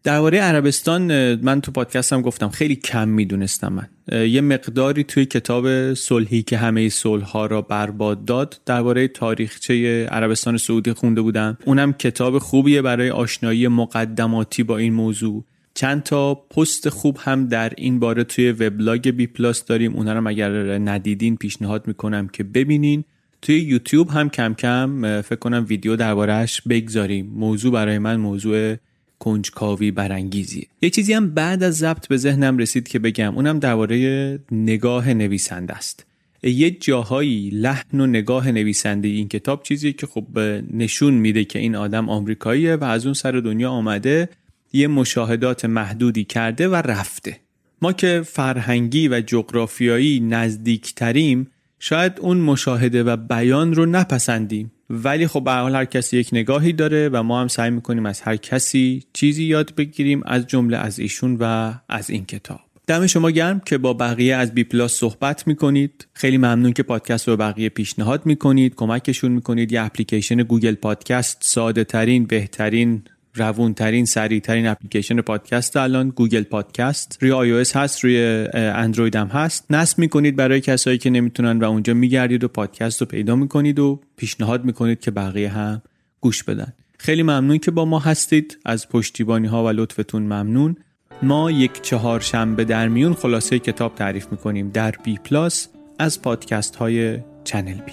درباره 0.05 0.39
عربستان 0.39 1.35
من 1.35 1.61
تو 1.61 1.73
پادکستم 1.73 2.23
گفتم 2.23 2.49
خیلی 2.49 2.77
کم 2.77 3.09
می‌دونستم 3.09 3.73
من. 3.73 3.89
یه 4.27 4.41
مقداری 4.41 5.05
توی 5.05 5.25
کتاب 5.25 5.95
صلحی 5.95 6.43
که 6.43 6.57
همه 6.57 6.89
صلح 6.89 7.25
ها 7.25 7.47
را 7.47 7.63
برباد 7.63 8.25
داد 8.25 8.61
درباره 8.67 9.09
تاریخچه 9.09 10.07
عربستان 10.07 10.57
سعودی 10.57 10.93
خونده 10.93 11.21
بودم. 11.21 11.59
اونم 11.65 11.93
کتاب 11.93 12.39
خوبیه 12.39 12.83
برای 12.83 13.11
آشنایی 13.11 13.69
مقدماتی 13.69 14.63
با 14.63 14.79
این 14.79 14.93
موضوع. 14.93 15.45
چند 15.75 16.03
تا 16.03 16.35
پست 16.35 16.89
خوب 16.89 17.19
هم 17.21 17.49
در 17.49 17.73
این 17.77 17.99
باره 17.99 18.25
توی 18.25 18.53
وبلاگ 18.53 19.11
بی 19.11 19.27
پلاس 19.27 19.65
داریم. 19.65 19.97
اونا 19.97 20.13
رو 20.13 20.29
اگر 20.29 20.79
ندیدین 20.79 21.37
پیشنهاد 21.37 21.87
می‌کنم 21.87 22.29
که 22.29 22.45
ببینین. 22.45 23.05
توی 23.43 23.59
یوتیوب 23.59 24.11
هم 24.11 24.29
کم 24.29 24.55
کم 24.55 25.21
فکر 25.23 25.39
کنم 25.39 25.67
ویدیو 25.69 25.97
دربارهش 25.97 26.61
بگذاریم. 26.69 27.33
موضوع 27.35 27.73
برای 27.73 27.99
من 27.99 28.17
موضوع 28.17 28.77
کنجکاوی 29.23 29.91
برانگیزیه 29.91 30.67
یه 30.83 30.91
چیزی 30.91 31.13
هم 31.13 31.31
بعد 31.31 31.63
از 31.63 31.77
ضبط 31.77 32.09
به 32.09 32.17
ذهنم 32.17 32.59
رسید 32.59 32.89
که 32.89 32.99
بگم 32.99 33.35
اونم 33.35 33.59
درباره 33.59 34.39
نگاه 34.53 35.15
نویسنده 35.15 35.75
است. 35.75 36.07
یه 36.43 36.71
جاهایی 36.71 37.51
لحن 37.51 38.01
و 38.01 38.07
نگاه 38.07 38.51
نویسنده 38.51 39.09
این 39.09 39.29
کتاب 39.29 39.63
چیزی 39.63 39.93
که 39.93 40.07
خب 40.07 40.39
نشون 40.73 41.15
میده 41.15 41.45
که 41.45 41.59
این 41.59 41.77
آدم 41.77 42.09
آمریکاییه 42.09 42.77
و 42.77 42.85
از 42.85 43.05
اون 43.05 43.15
سر 43.15 43.33
دنیا 43.33 43.71
آمده 43.71 44.29
یه 44.73 44.87
مشاهدات 44.89 45.65
محدودی 45.65 46.25
کرده 46.25 46.69
و 46.69 46.75
رفته. 46.75 47.37
ما 47.83 47.93
که 47.93 48.23
فرهنگی 48.27 49.09
و 49.09 49.21
جغرافیایی 49.21 50.21
نزدیکتریم 50.21 51.51
شاید 51.79 52.13
اون 52.21 52.37
مشاهده 52.37 53.03
و 53.03 53.17
بیان 53.17 53.75
رو 53.75 53.87
نپسندیم. 53.87 54.73
ولی 54.93 55.27
خب 55.27 55.45
به 55.45 55.53
حال 55.53 55.75
هر 55.75 55.85
کسی 55.85 56.19
یک 56.19 56.29
نگاهی 56.33 56.73
داره 56.73 57.09
و 57.09 57.23
ما 57.23 57.41
هم 57.41 57.49
سعی 57.49 57.71
می‌کنیم 57.71 58.07
از 58.07 58.21
هر 58.21 58.37
کسی 58.37 59.05
چیزی 59.13 59.45
یاد 59.45 59.75
بگیریم 59.75 60.23
از 60.25 60.47
جمله 60.47 60.77
از 60.77 60.99
ایشون 60.99 61.37
و 61.41 61.75
از 61.89 62.11
این 62.11 62.25
کتاب. 62.25 62.61
دم 62.87 63.07
شما 63.07 63.31
گرم 63.31 63.61
که 63.61 63.79
با 63.79 63.93
بقیه 63.93 64.37
از 64.37 64.55
بی 64.55 64.65
پلاس 64.65 64.95
صحبت 64.95 65.47
می‌کنید. 65.47 66.07
خیلی 66.13 66.39
ممنون 66.39 66.73
که 66.73 66.83
پادکست 66.83 67.29
رو 67.29 67.37
بقیه 67.37 67.69
پیشنهاد 67.69 68.27
می‌کنید 68.27 68.75
کمکشون 68.75 69.33
می‌کنید. 69.33 69.73
یه 69.73 69.83
اپلیکیشن 69.83 70.37
Google 70.37 70.75
Podcast 70.75 71.39
ساده 71.41 71.85
ترین 71.85 72.27
بهترین 72.27 73.03
روون 73.35 73.75
ترین 73.75 74.05
سریع 74.05 74.41
ترین 74.41 74.67
اپلیکیشن 74.67 75.21
پادکست 75.21 75.77
الان 75.77 76.09
Google 76.09 76.43
Podcast. 76.43 77.19
روی 77.21 77.33
آی 77.33 77.65
هست 77.75 78.05
روی 78.05 78.49
اندروید 78.55 79.17
هم 79.17 79.27
هست. 79.27 79.67
نصب 79.71 79.99
می‌کنید 79.99 80.37
برای 80.37 80.61
کسایی 80.61 80.99
که 80.99 81.11
نمی‌تونن 81.11 81.59
و 81.59 81.65
اونجا 81.65 81.95
میگردید 81.95 82.45
و 82.45 82.49
پادکست 82.49 83.01
رو 83.01 83.07
پیدا 83.07 83.37
می‌کنید 83.37 83.79
و 83.79 84.01
پیشنهاد 84.17 84.65
می‌کنید 84.65 85.01
که 85.01 85.11
بقیه 85.11 85.49
هم 85.49 85.83
گوش 86.21 86.43
بدن. 86.43 86.73
خیلی 86.99 87.23
ممنون 87.23 87.59
که 87.59 87.71
با 87.71 87.85
ما 87.85 87.99
هستید. 87.99 88.59
از 88.65 88.89
پشتیبانی 88.89 89.47
ها 89.47 89.65
و 89.65 89.69
لطفتون 89.69 90.23
ممنون. 90.23 90.77
ما 91.23 91.51
یک 91.51 91.83
چهار 91.83 92.21
شنبه 92.21 92.65
در 92.65 92.89
میون 92.89 93.15
خلاصه 93.15 93.59
کتاب 93.59 93.95
تعریف 93.95 94.27
می‌کنیم 94.31 94.71
در 94.71 94.95
بی 95.05 95.19
پلاس 95.25 95.69
از 95.99 96.23
پادکست 96.23 96.77
های 96.77 97.19
چنل 97.45 97.81
بی 97.81 97.93